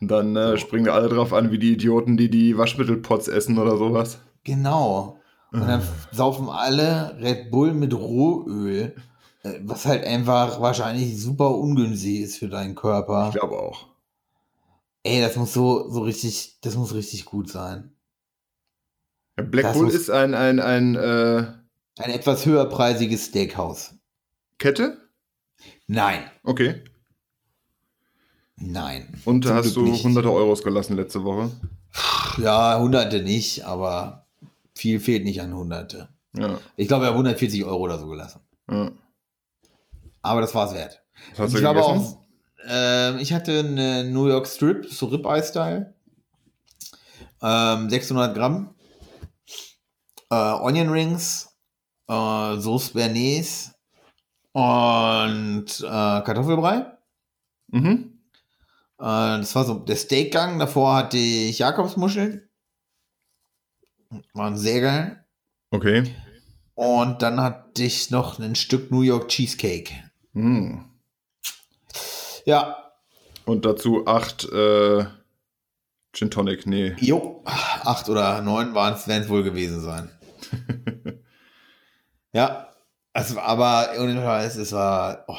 Und 0.00 0.08
dann 0.10 0.36
äh, 0.36 0.50
So. 0.50 0.56
springen 0.58 0.88
alle 0.90 1.08
drauf 1.08 1.32
an, 1.32 1.50
wie 1.50 1.58
die 1.58 1.72
Idioten, 1.72 2.16
die 2.18 2.28
die 2.28 2.58
Waschmittelpots 2.58 3.28
essen 3.28 3.58
oder 3.58 3.78
sowas. 3.78 4.18
Genau. 4.44 5.18
Und 5.52 5.66
dann 5.66 5.80
saufen 6.12 6.50
alle 6.50 7.16
Red 7.18 7.50
Bull 7.50 7.72
mit 7.72 7.94
Rohöl, 7.94 8.94
äh, 9.42 9.52
was 9.64 9.86
halt 9.86 10.04
einfach 10.04 10.60
wahrscheinlich 10.60 11.18
super 11.22 11.54
ungünstig 11.56 12.20
ist 12.20 12.36
für 12.38 12.48
deinen 12.48 12.74
Körper. 12.74 13.30
Ich 13.32 13.38
glaube 13.40 13.58
auch. 13.58 13.86
Ey, 15.06 15.20
das 15.20 15.36
muss 15.36 15.52
so, 15.52 15.88
so 15.90 16.00
richtig, 16.02 16.58
das 16.62 16.74
muss 16.76 16.94
richtig 16.94 17.24
gut 17.24 17.48
sein. 17.50 17.94
Ja, 19.38 19.44
Black 19.44 19.64
Das 19.64 19.76
Bull 19.76 19.88
ist 19.90 20.10
ein, 20.10 20.34
ein, 20.34 20.60
ein 20.60 20.94
äh, 20.96 21.46
Ein 21.98 22.10
etwas 22.10 22.44
höherpreisiges 22.46 23.26
Steakhouse. 23.26 23.94
Kette? 24.58 24.98
Nein, 25.86 26.22
Okay. 26.42 26.82
nein. 28.56 29.08
Und 29.24 29.44
da 29.44 29.54
hast 29.56 29.64
Glück 29.74 29.74
du 29.74 29.82
nicht. 29.92 30.04
hunderte 30.04 30.30
Euros 30.32 30.62
gelassen 30.62 30.96
letzte 30.96 31.22
Woche. 31.24 31.50
Ja, 32.38 32.78
hunderte 32.78 33.22
nicht, 33.22 33.64
aber 33.64 34.26
viel 34.74 35.00
fehlt 35.00 35.24
nicht 35.24 35.40
an 35.40 35.54
hunderte. 35.54 36.08
Ja. 36.36 36.58
Ich 36.76 36.88
glaube, 36.88 37.04
er 37.04 37.08
hat 37.10 37.14
140 37.14 37.64
Euro 37.64 37.82
oder 37.84 37.98
so 37.98 38.06
gelassen. 38.08 38.40
ja. 38.70 38.90
Aber 40.22 40.40
das 40.40 40.52
war 40.56 40.66
es 40.66 40.74
wert. 40.74 41.02
Was 41.30 41.38
hast 41.38 41.52
du 41.52 41.58
ich 41.58 41.62
glaube 41.62 41.80
gegessen? 41.80 42.16
Ähm, 42.66 43.18
ich 43.18 43.32
hatte 43.32 43.60
eine 43.60 44.04
New 44.04 44.26
York 44.28 44.46
Strip, 44.46 44.86
so 44.86 45.06
Ribeye-Style. 45.06 45.94
Ähm, 47.42 47.90
600 47.90 48.34
Gramm. 48.34 48.74
Äh, 50.30 50.34
Onion 50.34 50.90
Rings. 50.90 51.48
äh, 52.08 52.58
Sauce 52.60 52.90
Bernays 52.90 53.74
und 54.52 55.66
äh, 55.80 56.22
Kartoffelbrei. 56.22 56.86
Mhm. 57.68 58.20
Äh, 58.98 59.38
das 59.38 59.54
war 59.54 59.64
so 59.64 59.74
der 59.74 59.96
Steakgang. 59.96 60.58
Davor 60.58 60.96
hatte 60.96 61.18
ich 61.18 61.58
Jakobsmuscheln. 61.58 62.48
Waren 64.34 64.56
sehr 64.56 64.80
geil. 64.80 65.24
Okay. 65.70 66.14
Und 66.74 67.22
dann 67.22 67.40
hatte 67.40 67.84
ich 67.84 68.10
noch 68.10 68.38
ein 68.38 68.54
Stück 68.54 68.90
New 68.90 69.02
York 69.02 69.28
Cheesecake. 69.28 69.92
Hm. 70.32 70.84
Ja, 72.46 72.92
Und 73.44 73.64
dazu 73.66 74.06
acht 74.06 74.44
äh, 74.50 75.04
Gin 76.12 76.30
Tonic, 76.30 76.66
nee. 76.66 76.94
jo, 76.98 77.42
acht 77.44 78.08
oder 78.08 78.40
neun 78.40 78.74
waren 78.74 78.94
es, 78.94 79.06
werden 79.06 79.24
es 79.24 79.28
wohl 79.28 79.42
gewesen 79.42 79.80
sein. 79.80 80.10
ja, 82.32 82.68
also, 83.12 83.38
aber 83.40 83.88
ohne 84.00 84.14
Scheiß, 84.14 84.56
es 84.56 84.72
war, 84.72 85.24
oh, 85.26 85.34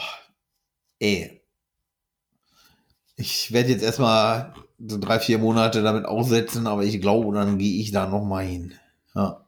ey. 1.00 1.42
Ich 3.16 3.52
werde 3.52 3.70
jetzt 3.70 3.84
erstmal 3.84 4.54
so 4.78 5.00
drei, 5.00 5.20
vier 5.20 5.40
Monate 5.40 5.82
damit 5.82 6.06
aussetzen, 6.06 6.68
aber 6.68 6.84
ich 6.84 7.02
glaube, 7.02 7.34
dann 7.34 7.58
gehe 7.58 7.82
ich 7.82 7.92
da 7.92 8.06
nochmal 8.06 8.46
hin. 8.46 8.74
Ja. 9.16 9.48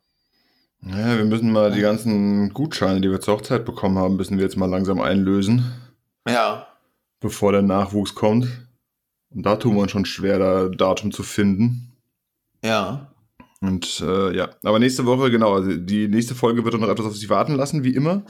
Ja, 0.82 1.18
wir 1.18 1.26
müssen 1.26 1.52
mal 1.52 1.72
die 1.72 1.82
ganzen 1.82 2.54
Gutscheine, 2.54 3.02
die 3.02 3.12
wir 3.12 3.20
zur 3.20 3.36
Hochzeit 3.36 3.66
bekommen 3.66 4.00
haben, 4.00 4.16
müssen 4.16 4.38
wir 4.38 4.46
jetzt 4.46 4.56
mal 4.56 4.70
langsam 4.70 5.02
einlösen, 5.02 5.74
Ja. 6.26 6.66
Bevor 7.20 7.52
der 7.52 7.62
Nachwuchs 7.62 8.16
kommt. 8.16 8.48
Und 9.30 9.46
da 9.46 9.56
tun 9.56 9.76
wir 9.76 9.82
uns 9.82 9.92
schon 9.92 10.06
schwer, 10.06 10.40
da 10.40 10.70
Datum 10.70 11.12
zu 11.12 11.24
finden. 11.24 11.94
Ja. 12.64 13.14
Und 13.62 14.02
äh, 14.02 14.36
ja, 14.36 14.50
aber 14.64 14.80
nächste 14.80 15.06
Woche, 15.06 15.30
genau, 15.30 15.54
also 15.54 15.76
die 15.76 16.08
nächste 16.08 16.34
Folge 16.34 16.64
wird 16.64 16.74
dann 16.74 16.82
noch 16.82 16.90
etwas 16.90 17.08
auf 17.08 17.16
sich 17.16 17.30
warten 17.30 17.56
lassen, 17.56 17.84
wie 17.84 17.94
immer. 17.94 18.24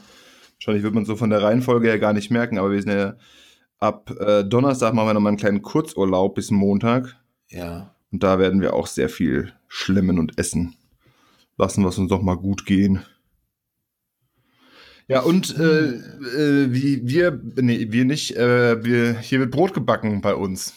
Wahrscheinlich 0.57 0.83
wird 0.83 0.95
man 0.95 1.05
so 1.05 1.15
von 1.15 1.29
der 1.29 1.41
Reihenfolge 1.41 1.87
her 1.87 1.99
gar 1.99 2.13
nicht 2.13 2.31
merken, 2.31 2.57
aber 2.57 2.71
wir 2.71 2.81
sind 2.81 2.91
ja 2.91 3.15
ab 3.77 4.11
äh, 4.19 4.43
Donnerstag 4.43 4.93
machen 4.93 5.07
wir 5.07 5.13
nochmal 5.13 5.31
einen 5.31 5.37
kleinen 5.37 5.61
Kurzurlaub 5.61 6.35
bis 6.35 6.51
Montag. 6.51 7.15
Ja. 7.47 7.95
Und 8.11 8.23
da 8.23 8.39
werden 8.39 8.61
wir 8.61 8.73
auch 8.73 8.87
sehr 8.87 9.09
viel 9.09 9.53
schlemmen 9.67 10.19
und 10.19 10.37
essen. 10.37 10.75
Lassen 11.57 11.83
wir 11.83 11.89
es 11.89 11.97
uns 11.97 12.09
doch 12.09 12.21
mal 12.21 12.35
gut 12.35 12.65
gehen. 12.65 13.05
Ja, 15.09 15.21
und 15.21 15.57
äh, 15.57 15.89
äh, 15.89 16.71
wie 16.71 17.01
wir, 17.03 17.41
nee, 17.55 17.87
wir 17.89 18.05
nicht, 18.05 18.37
äh, 18.37 18.83
wir, 18.83 19.17
hier 19.19 19.39
wird 19.39 19.49
Brot 19.51 19.73
gebacken 19.73 20.21
bei 20.21 20.35
uns. 20.35 20.75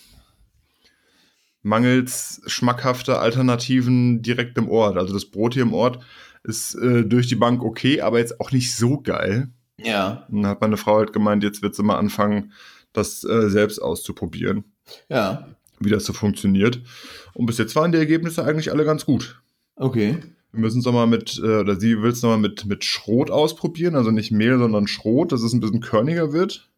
Mangels 1.63 2.41
schmackhafter 2.47 3.21
Alternativen 3.21 4.23
direkt 4.23 4.57
im 4.59 4.69
Ort. 4.69 4.97
Also 4.97 5.13
das 5.13 5.27
Brot 5.27 5.53
hier 5.55 5.63
im 5.63 5.75
Ort 5.75 6.03
ist 6.45 6.75
äh, 6.75 7.05
durch 7.05 7.29
die 7.29 7.37
Bank 7.37 7.63
okay, 7.63 8.01
aber 8.01 8.19
jetzt 8.19 8.41
auch 8.41 8.51
nicht 8.53 8.75
so 8.75 9.01
geil. 9.01 9.49
Ja. 9.79 10.27
Und 10.31 10.43
dann 10.43 10.51
hat 10.51 10.61
meine 10.63 10.79
Frau 10.79 10.97
halt 10.97 11.13
gemeint, 11.13 11.45
jetzt 11.45 11.63
wird 11.63 11.75
sie 11.75 11.83
mal 11.83 11.99
anfangen, 11.99 12.53
das 12.95 13.25
äh, 13.25 13.49
selbst 13.51 13.81
auszuprobieren, 13.81 14.65
Ja. 15.09 15.47
wie 15.79 15.91
das 15.91 16.05
so 16.05 16.13
funktioniert. 16.15 16.81
Und 17.35 17.47
bis 17.47 17.59
jetzt 17.59 17.77
waren 17.77 17.93
die 17.93 17.99
Ergebnisse 17.99 18.45
eigentlich 18.45 18.73
alle 18.73 18.85
ganz 18.85 19.05
gut. 19.05 19.41
Okay. 19.77 20.19
Wir 20.53 20.61
müssen 20.61 20.81
es 20.81 20.85
nochmal 20.85 21.07
mit, 21.07 21.41
äh, 21.43 21.61
oder 21.61 21.81
sie 21.81 22.01
will 22.03 22.11
es 22.11 22.23
nochmal 22.23 22.39
mit, 22.39 22.67
mit 22.67 22.85
Schrot 22.85 23.31
ausprobieren, 23.31 23.95
also 23.95 24.11
nicht 24.11 24.31
Mehl, 24.33 24.59
sondern 24.59 24.87
Schrot, 24.87 25.33
dass 25.33 25.43
es 25.43 25.55
ein 25.55 25.61
bisschen 25.61 25.81
körniger 25.81 26.33
wird. 26.33 26.69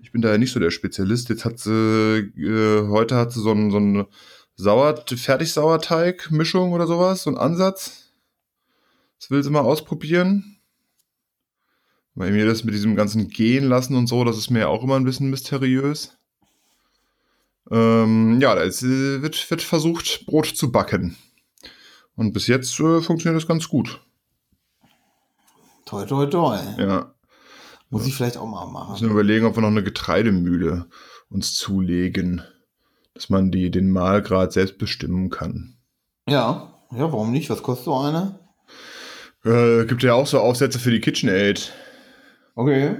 Ich 0.00 0.12
bin 0.12 0.20
da 0.20 0.32
ja 0.32 0.38
nicht 0.38 0.52
so 0.52 0.60
der 0.60 0.70
Spezialist. 0.70 1.28
Jetzt 1.28 1.44
hat 1.44 1.58
sie, 1.58 1.70
äh, 1.70 2.88
heute 2.88 3.16
hat 3.16 3.32
sie 3.32 3.40
so 3.40 3.52
einen, 3.52 3.70
so 3.70 3.76
einen 3.76 4.06
Sauer, 4.56 5.04
Fertig-Sauerteig-Mischung 5.06 6.72
oder 6.72 6.86
sowas, 6.86 7.22
so 7.22 7.30
einen 7.30 7.38
Ansatz. 7.38 8.12
Das 9.18 9.30
will 9.30 9.42
sie 9.42 9.50
mal 9.50 9.60
ausprobieren. 9.60 10.58
Weil 12.16 12.32
mir 12.32 12.46
das 12.46 12.64
mit 12.64 12.74
diesem 12.74 12.96
ganzen 12.96 13.28
Gehen 13.28 13.64
lassen 13.64 13.96
und 13.96 14.06
so, 14.06 14.24
das 14.24 14.36
ist 14.36 14.50
mir 14.50 14.60
ja 14.60 14.68
auch 14.68 14.84
immer 14.84 14.96
ein 14.96 15.04
bisschen 15.04 15.30
mysteriös. 15.30 16.16
Ähm, 17.70 18.40
ja, 18.40 18.54
da 18.54 18.62
äh, 18.62 19.22
wird, 19.22 19.50
wird 19.50 19.62
versucht, 19.62 20.26
Brot 20.26 20.46
zu 20.46 20.70
backen. 20.70 21.16
Und 22.16 22.32
bis 22.32 22.46
jetzt 22.46 22.78
äh, 22.80 23.00
funktioniert 23.00 23.40
das 23.40 23.48
ganz 23.48 23.68
gut. 23.68 24.00
Toi, 25.84 26.04
toi, 26.06 26.26
toi. 26.26 26.58
Ja. 26.78 27.14
Muss 27.90 28.06
ich 28.06 28.14
vielleicht 28.14 28.36
auch 28.36 28.46
mal 28.46 28.64
Müssen 28.64 28.72
machen. 28.72 29.00
wir 29.02 29.10
überlegen, 29.10 29.46
ob 29.46 29.56
wir 29.56 29.60
noch 29.60 29.68
eine 29.68 29.84
Getreidemühle 29.84 30.86
uns 31.28 31.54
zulegen. 31.54 32.42
Dass 33.14 33.30
man 33.30 33.52
die, 33.52 33.70
den 33.70 33.90
Mahlgrad 33.90 34.52
selbst 34.52 34.78
bestimmen 34.78 35.30
kann. 35.30 35.76
Ja. 36.28 36.80
Ja, 36.90 37.12
warum 37.12 37.30
nicht? 37.30 37.50
Was 37.50 37.62
kostet 37.62 37.84
so 37.84 37.96
eine? 37.96 38.40
Äh, 39.44 39.84
gibt 39.86 40.02
ja 40.02 40.14
auch 40.14 40.26
so 40.26 40.40
Aufsätze 40.40 40.78
für 40.78 40.90
die 40.90 41.00
KitchenAid. 41.00 41.72
Okay. 42.54 42.96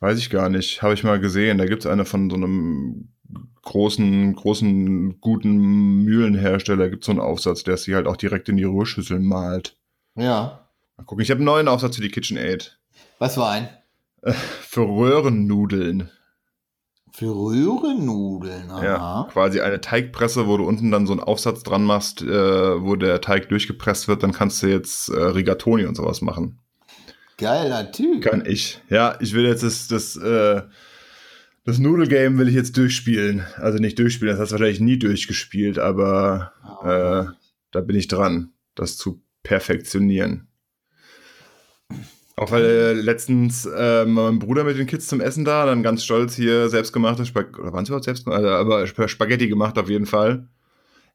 Weiß 0.00 0.18
ich 0.18 0.30
gar 0.30 0.48
nicht. 0.48 0.82
Habe 0.82 0.94
ich 0.94 1.04
mal 1.04 1.20
gesehen. 1.20 1.58
Da 1.58 1.66
gibt 1.66 1.84
es 1.84 1.90
eine 1.90 2.04
von 2.04 2.30
so 2.30 2.36
einem 2.36 3.12
großen, 3.68 4.34
großen, 4.34 5.20
guten 5.20 6.02
Mühlenhersteller. 6.02 6.88
Gibt 6.88 7.04
so 7.04 7.12
einen 7.12 7.20
Aufsatz, 7.20 7.64
der 7.64 7.76
sie 7.76 7.94
halt 7.94 8.06
auch 8.06 8.16
direkt 8.16 8.48
in 8.48 8.56
die 8.56 8.64
Rührschüssel 8.64 9.20
malt. 9.20 9.76
Ja. 10.16 10.68
Mal 10.96 11.04
gucken. 11.04 11.22
Ich 11.22 11.30
habe 11.30 11.38
einen 11.38 11.46
neuen 11.46 11.68
Aufsatz 11.68 11.96
für 11.96 12.02
die 12.02 12.10
KitchenAid. 12.10 12.78
Was 13.18 13.36
war 13.36 13.50
ein? 13.50 13.68
Für 14.22 14.80
Röhrennudeln. 14.80 16.10
Für 17.12 17.34
Röhrennudeln. 17.34 18.70
Aha. 18.70 18.84
Ja, 18.84 19.28
quasi 19.30 19.60
eine 19.60 19.80
Teigpresse, 19.80 20.46
wo 20.46 20.56
du 20.56 20.64
unten 20.64 20.90
dann 20.90 21.06
so 21.06 21.12
einen 21.12 21.20
Aufsatz 21.20 21.62
dran 21.62 21.84
machst, 21.84 22.22
äh, 22.22 22.82
wo 22.82 22.96
der 22.96 23.20
Teig 23.20 23.48
durchgepresst 23.50 24.08
wird, 24.08 24.22
dann 24.22 24.32
kannst 24.32 24.62
du 24.62 24.66
jetzt 24.68 25.08
äh, 25.10 25.20
Rigatoni 25.20 25.84
und 25.84 25.94
sowas 25.94 26.22
machen. 26.22 26.58
Geiler 27.36 27.92
Typ. 27.92 28.22
Kann 28.22 28.44
ich. 28.46 28.80
Ja, 28.88 29.16
ich 29.20 29.34
will 29.34 29.44
jetzt 29.44 29.62
das, 29.62 29.88
das, 29.88 30.16
äh, 30.16 30.62
das 31.68 31.78
Nudelgame 31.78 32.38
will 32.38 32.48
ich 32.48 32.54
jetzt 32.54 32.78
durchspielen. 32.78 33.44
Also 33.56 33.76
nicht 33.76 33.98
durchspielen, 33.98 34.32
das 34.32 34.40
hast 34.40 34.50
du 34.50 34.54
wahrscheinlich 34.54 34.80
nie 34.80 34.98
durchgespielt, 34.98 35.78
aber 35.78 36.52
äh, 36.82 37.30
da 37.72 37.80
bin 37.82 37.94
ich 37.94 38.08
dran, 38.08 38.52
das 38.74 38.96
zu 38.96 39.20
perfektionieren. 39.42 40.48
Auch 42.36 42.52
weil 42.52 42.64
äh, 42.64 42.92
letztens 42.94 43.66
äh, 43.66 44.06
mein 44.06 44.38
Bruder 44.38 44.64
mit 44.64 44.78
den 44.78 44.86
Kids 44.86 45.08
zum 45.08 45.20
Essen 45.20 45.44
da, 45.44 45.66
dann 45.66 45.82
ganz 45.82 46.04
stolz 46.04 46.34
hier 46.34 46.70
selbstgemachte 46.70 47.26
Spaghetti, 47.26 47.60
oder 47.60 47.74
waren 47.74 47.82
es 47.82 47.90
überhaupt 47.90 48.06
selbst, 48.06 48.26
also, 48.26 48.48
aber 48.48 48.84
Sp- 48.88 49.08
Spaghetti 49.08 49.48
gemacht 49.48 49.76
auf 49.76 49.90
jeden 49.90 50.06
Fall. 50.06 50.48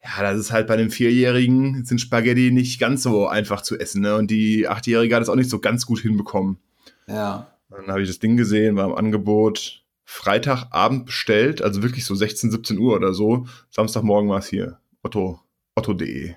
Ja, 0.04 0.22
das 0.22 0.38
ist 0.38 0.52
halt 0.52 0.68
bei 0.68 0.76
einem 0.76 0.92
Vierjährigen 0.92 1.84
sind 1.84 2.00
Spaghetti 2.00 2.52
nicht 2.52 2.80
ganz 2.80 3.02
so 3.02 3.26
einfach 3.26 3.64
zu 3.64 3.80
essen, 3.80 4.04
ne? 4.04 4.18
Und 4.18 4.30
die 4.30 4.68
Achtjährige 4.68 5.16
hat 5.16 5.24
es 5.24 5.30
auch 5.30 5.36
nicht 5.36 5.50
so 5.50 5.58
ganz 5.58 5.88
gut 5.88 6.02
hinbekommen. 6.02 6.60
Ja. 7.08 7.48
Dann 7.72 7.88
habe 7.88 8.04
ich 8.04 8.08
das 8.08 8.20
Ding 8.20 8.38
gesehen, 8.38 8.76
war 8.76 8.86
im 8.86 8.94
Angebot 8.94 9.83
Freitagabend 10.06 11.06
bestellt, 11.06 11.62
also 11.62 11.82
wirklich 11.82 12.06
so 12.06 12.16
16, 12.16 12.52
17 12.52 12.78
Uhr 12.78 12.96
oder 12.96 13.14
so. 13.14 13.48
Samstagmorgen 13.70 14.30
war 14.30 14.40
es 14.40 14.48
hier. 14.48 14.80
Otto, 15.02 15.40
otto.de. 15.76 16.36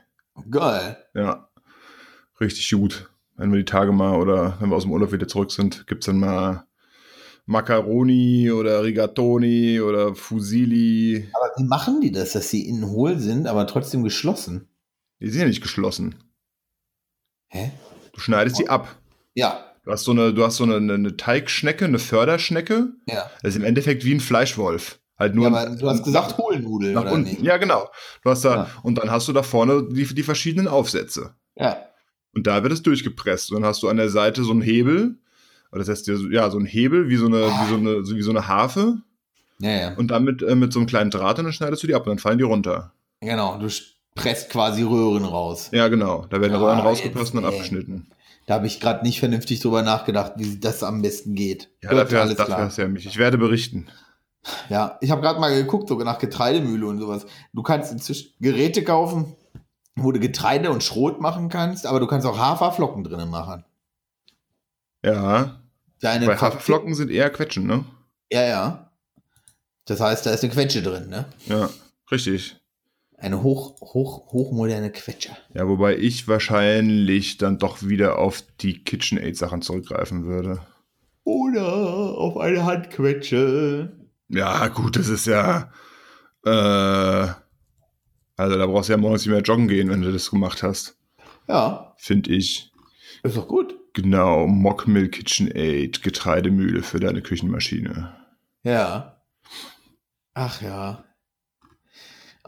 Geil. 0.51 0.97
Ja, 1.15 1.49
richtig 2.41 2.71
gut. 2.71 3.11
Wenn 3.37 3.53
wir 3.53 3.59
die 3.59 3.65
Tage 3.65 3.93
mal 3.93 4.17
oder 4.17 4.57
wenn 4.61 4.71
wir 4.71 4.77
aus 4.77 4.85
dem 4.85 4.93
Urlaub 4.93 5.13
wieder 5.13 5.29
zurück 5.29 5.51
sind, 5.51 5.87
gibt's 5.87 6.07
dann 6.07 6.19
mal 6.19 6.67
Macaroni 7.45 8.51
oder 8.51 8.83
Rigatoni 8.83 9.81
oder 9.81 10.15
Fusilli. 10.15 11.29
Aber 11.33 11.53
wie 11.57 11.65
machen 11.65 12.01
die 12.01 12.13
das, 12.13 12.33
dass 12.33 12.51
sie 12.51 12.67
innen 12.67 12.89
hohl 12.89 13.19
sind, 13.19 13.47
aber 13.47 13.67
trotzdem 13.67 14.03
geschlossen? 14.03 14.69
Die 15.21 15.29
sind 15.29 15.41
ja 15.41 15.47
nicht 15.47 15.63
geschlossen. 15.63 16.17
Hä? 17.49 17.73
Du 18.13 18.21
schneidest 18.21 18.59
die 18.59 18.69
ab. 18.69 18.97
Ja. 19.35 19.76
Du 19.87 19.93
hast 19.93 20.05
so 20.05 20.11
eine, 20.11 20.35
du 20.35 20.45
hast 20.45 20.57
so 20.57 20.65
eine, 20.65 20.77
eine 20.95 21.17
Teigschnecke, 21.17 21.85
eine 21.85 21.99
Förderschnecke. 22.01 22.89
Ja. 23.07 23.31
Das 23.43 23.51
ist 23.51 23.57
im 23.57 23.65
Endeffekt 23.65 24.05
wie 24.05 24.13
ein 24.15 24.21
Fleischwolf. 24.21 24.99
Halt 25.19 25.35
nur 25.35 25.49
ja 25.49 25.57
aber 25.57 25.75
du 25.77 25.89
hast 25.89 26.03
gesagt 26.05 26.37
Hohlnudeln, 26.37 26.93
nach 26.93 27.03
oder 27.03 27.13
unten. 27.13 27.31
nicht? 27.31 27.43
Ja, 27.43 27.57
genau. 27.57 27.89
Du 28.23 28.31
hast 28.31 28.45
da, 28.45 28.55
Ja. 28.57 28.67
und 28.83 28.99
dann 28.99 29.11
hast 29.11 29.29
du 29.29 29.33
da 29.33 29.43
vorne 29.43 29.87
die, 29.91 30.05
die 30.05 30.23
verschiedenen 30.25 30.69
Aufsätze. 30.69 31.35
Ja. 31.57 31.79
Und 32.35 32.47
da 32.47 32.63
wird 32.63 32.73
es 32.73 32.83
durchgepresst. 32.83 33.51
Und 33.53 33.63
dann 33.63 33.69
hast 33.69 33.83
du 33.83 33.89
an 33.89 33.97
der 33.97 34.11
Seite 34.11 34.43
so 34.45 34.51
einen 34.51 34.61
Hebel. 34.61 35.17
Oder 35.73 35.79
das 35.85 35.89
heißt, 35.89 36.09
ja, 36.31 36.51
so 36.51 36.59
ein 36.59 36.67
Hebel, 36.67 37.09
wie 37.09 37.17
so 37.17 37.27
eine, 37.27 37.43
wie 37.47 37.69
so 37.71 37.77
eine, 37.77 37.91
wie 38.19 38.23
so 38.23 38.31
eine 38.31 38.47
Harfe. 38.49 38.99
Ja, 39.61 39.71
ja. 39.71 39.95
Und 39.95 40.09
dann 40.11 40.25
mit, 40.25 40.43
äh, 40.43 40.55
mit 40.55 40.73
so 40.73 40.81
einem 40.81 40.87
kleinen 40.89 41.11
Draht 41.11 41.39
und 41.39 41.45
dann 41.45 41.53
schneidest 41.53 41.83
du 41.83 41.87
die 41.87 41.95
ab 41.95 42.03
und 42.03 42.11
dann 42.11 42.19
fallen 42.19 42.39
die 42.39 42.45
runter. 42.45 42.93
Genau, 43.21 43.57
du 43.59 43.69
presst 44.15 44.51
quasi 44.51 44.83
Röhren 44.83 45.25
raus. 45.25 45.71
Ja, 45.73 45.89
genau. 45.89 46.27
Da 46.29 46.41
werden 46.41 46.55
Ah, 46.57 46.59
Röhren 46.59 46.81
rausgepresst 46.81 47.35
und 47.35 47.43
dann 47.43 47.53
abgeschnitten. 47.53 48.07
Da 48.47 48.55
habe 48.55 48.69
ich 48.69 48.81
gerade 48.81 49.05
nicht 49.05 49.19
vernünftig 49.19 49.61
drüber 49.61 49.83
nachgedacht, 49.83 50.35
wie 50.37 50.59
das 50.59 50.85
am 50.85 51.03
besten 51.03 51.35
geht. 51.35 51.69
Ja, 51.83 51.91
Gut, 51.91 51.99
dafür, 51.99 52.21
hast, 52.23 52.39
dafür 52.39 52.59
hast 52.59 52.79
du 52.79 52.83
ja 52.83 52.89
mich. 52.89 53.05
Ich 53.05 53.19
werde 53.19 53.39
berichten. 53.39 53.89
Ja, 54.69 54.99
ich 55.01 55.11
habe 55.11 55.21
gerade 55.21 55.41
mal 55.41 55.53
geguckt, 55.53 55.89
sogar 55.89 56.05
nach 56.05 56.19
Getreidemühle 56.19 56.87
und 56.87 56.99
sowas. 57.01 57.27
Du 57.53 57.65
kannst 57.65 57.91
inzwischen 57.91 58.33
Geräte 58.39 58.85
kaufen, 58.85 59.35
wo 59.97 60.13
du 60.13 60.21
Getreide 60.21 60.71
und 60.71 60.85
Schrot 60.85 61.21
machen 61.21 61.49
kannst, 61.49 61.87
aber 61.87 61.99
du 61.99 62.07
kannst 62.07 62.25
auch 62.27 62.39
Haferflocken 62.39 63.03
drinnen 63.03 63.31
machen. 63.31 63.65
Ja. 65.05 65.61
Deine 66.01 66.27
Bei 66.27 66.37
Haferflocken 66.37 66.95
sind 66.95 67.11
eher 67.11 67.31
Quetschen, 67.31 67.67
ne? 67.67 67.85
Ja, 68.31 68.43
ja. 68.43 68.91
Das 69.87 70.01
heißt, 70.01 70.27
da 70.27 70.31
ist 70.31 70.45
eine 70.45 70.53
Quetsche 70.53 70.83
drin, 70.83 71.09
ne? 71.09 71.27
Ja, 71.47 71.71
richtig. 72.11 72.57
Eine 73.19 73.43
hoch, 73.43 73.81
hoch, 73.81 74.33
hochmoderne 74.33 74.91
Quetsche. 74.91 75.31
Ja, 75.55 75.67
wobei 75.67 75.97
ich 75.97 76.29
wahrscheinlich 76.29 77.39
dann 77.39 77.59
doch 77.59 77.83
wieder 77.83 78.19
auf 78.19 78.43
die 78.61 78.85
KitchenAid-Sachen 78.85 79.63
zurückgreifen 79.63 80.27
würde. 80.27 80.61
Oder 81.25 81.67
auf 82.19 82.37
eine 82.37 82.65
Handquetsche. 82.65 83.97
Ja, 84.29 84.69
gut, 84.69 84.97
das 84.97 85.09
ist 85.09 85.27
ja. 85.27 85.73
Äh, 86.45 87.29
also 88.37 88.59
da 88.59 88.67
brauchst 88.67 88.89
du 88.89 88.93
ja 88.93 88.99
morgens 88.99 89.23
nicht 89.23 89.33
mehr 89.33 89.43
joggen 89.43 89.67
gehen, 89.67 89.89
wenn 89.89 90.03
du 90.03 90.13
das 90.13 90.31
gemacht 90.31 90.63
hast. 90.63 90.99
Ja, 91.49 91.95
Finde 91.97 92.31
ich. 92.33 92.71
ist 93.23 93.37
doch 93.37 93.49
gut. 93.49 93.75
Genau, 93.95 94.47
Mockmill 94.47 95.09
KitchenAid, 95.09 96.03
Getreidemühle 96.03 96.83
für 96.83 97.01
deine 97.01 97.23
Küchenmaschine. 97.23 98.15
Ja. 98.63 99.23
Ach 100.35 100.61
ja. 100.61 101.06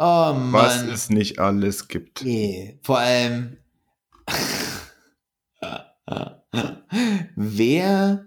Oh 0.01 0.33
Mann. 0.33 0.53
Was 0.53 0.83
es 0.83 1.11
nicht 1.11 1.41
alles 1.41 1.89
gibt. 1.89 2.25
Nee, 2.25 2.79
vor 2.83 2.99
allem. 2.99 3.57
Wer 7.35 8.27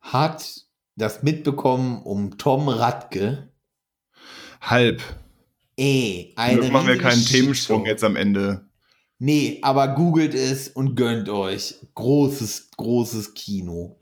hat 0.00 0.66
das 0.96 1.22
mitbekommen 1.22 2.02
um 2.02 2.38
Tom 2.38 2.68
Radke? 2.68 3.52
Halb. 4.60 5.00
Ey, 5.76 6.34
eine 6.36 6.60
Glück 6.60 6.72
machen 6.72 6.88
wir 6.88 6.98
keinen 6.98 7.24
Themensprung 7.24 7.80
Shitshow. 7.80 7.90
jetzt 7.90 8.04
am 8.04 8.16
Ende. 8.16 8.68
Nee, 9.18 9.60
aber 9.62 9.94
googelt 9.94 10.34
es 10.34 10.68
und 10.68 10.96
gönnt 10.96 11.28
euch. 11.28 11.76
Großes, 11.94 12.72
großes 12.76 13.34
Kino. 13.34 14.00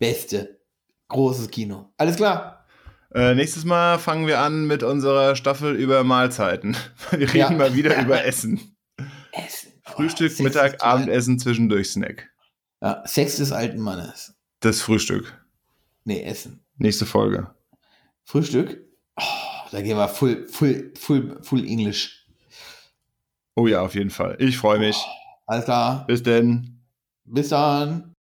Beste. 0.00 0.58
Großes 1.06 1.48
Kino. 1.48 1.92
Alles 1.96 2.16
klar. 2.16 2.57
Äh, 3.14 3.34
nächstes 3.34 3.64
Mal 3.64 3.98
fangen 3.98 4.26
wir 4.26 4.40
an 4.40 4.66
mit 4.66 4.82
unserer 4.82 5.34
Staffel 5.34 5.74
über 5.74 6.04
Mahlzeiten. 6.04 6.76
Wir 7.10 7.20
reden 7.28 7.36
Ja. 7.36 7.50
mal 7.50 7.74
wieder 7.74 7.98
über 8.02 8.24
Essen. 8.24 8.76
Essen. 9.32 9.72
Oh, 9.86 9.92
Frühstück, 9.92 10.30
Sex 10.30 10.40
Mittag, 10.40 10.84
Abendessen, 10.84 11.38
zwischendurch 11.38 11.90
Snack. 11.90 12.28
Ja, 12.82 13.02
Sex 13.06 13.36
des 13.36 13.50
alten 13.52 13.78
Mannes. 13.80 14.34
Das 14.60 14.82
Frühstück. 14.82 15.42
Nee, 16.04 16.22
Essen. 16.22 16.62
Nächste 16.76 17.06
Folge. 17.06 17.50
Frühstück. 18.24 18.84
Oh, 19.16 19.22
da 19.72 19.80
gehen 19.80 19.96
wir 19.96 20.08
full, 20.08 20.46
full, 20.48 20.92
full, 20.98 21.38
full 21.42 21.64
English. 21.66 22.26
Oh 23.56 23.66
ja, 23.66 23.80
auf 23.80 23.94
jeden 23.94 24.10
Fall. 24.10 24.36
Ich 24.38 24.58
freue 24.58 24.78
mich. 24.78 24.96
Alles 25.46 25.64
klar. 25.64 26.06
Bis 26.06 26.22
denn. 26.22 26.82
Bis 27.24 27.48
dann. 27.48 28.07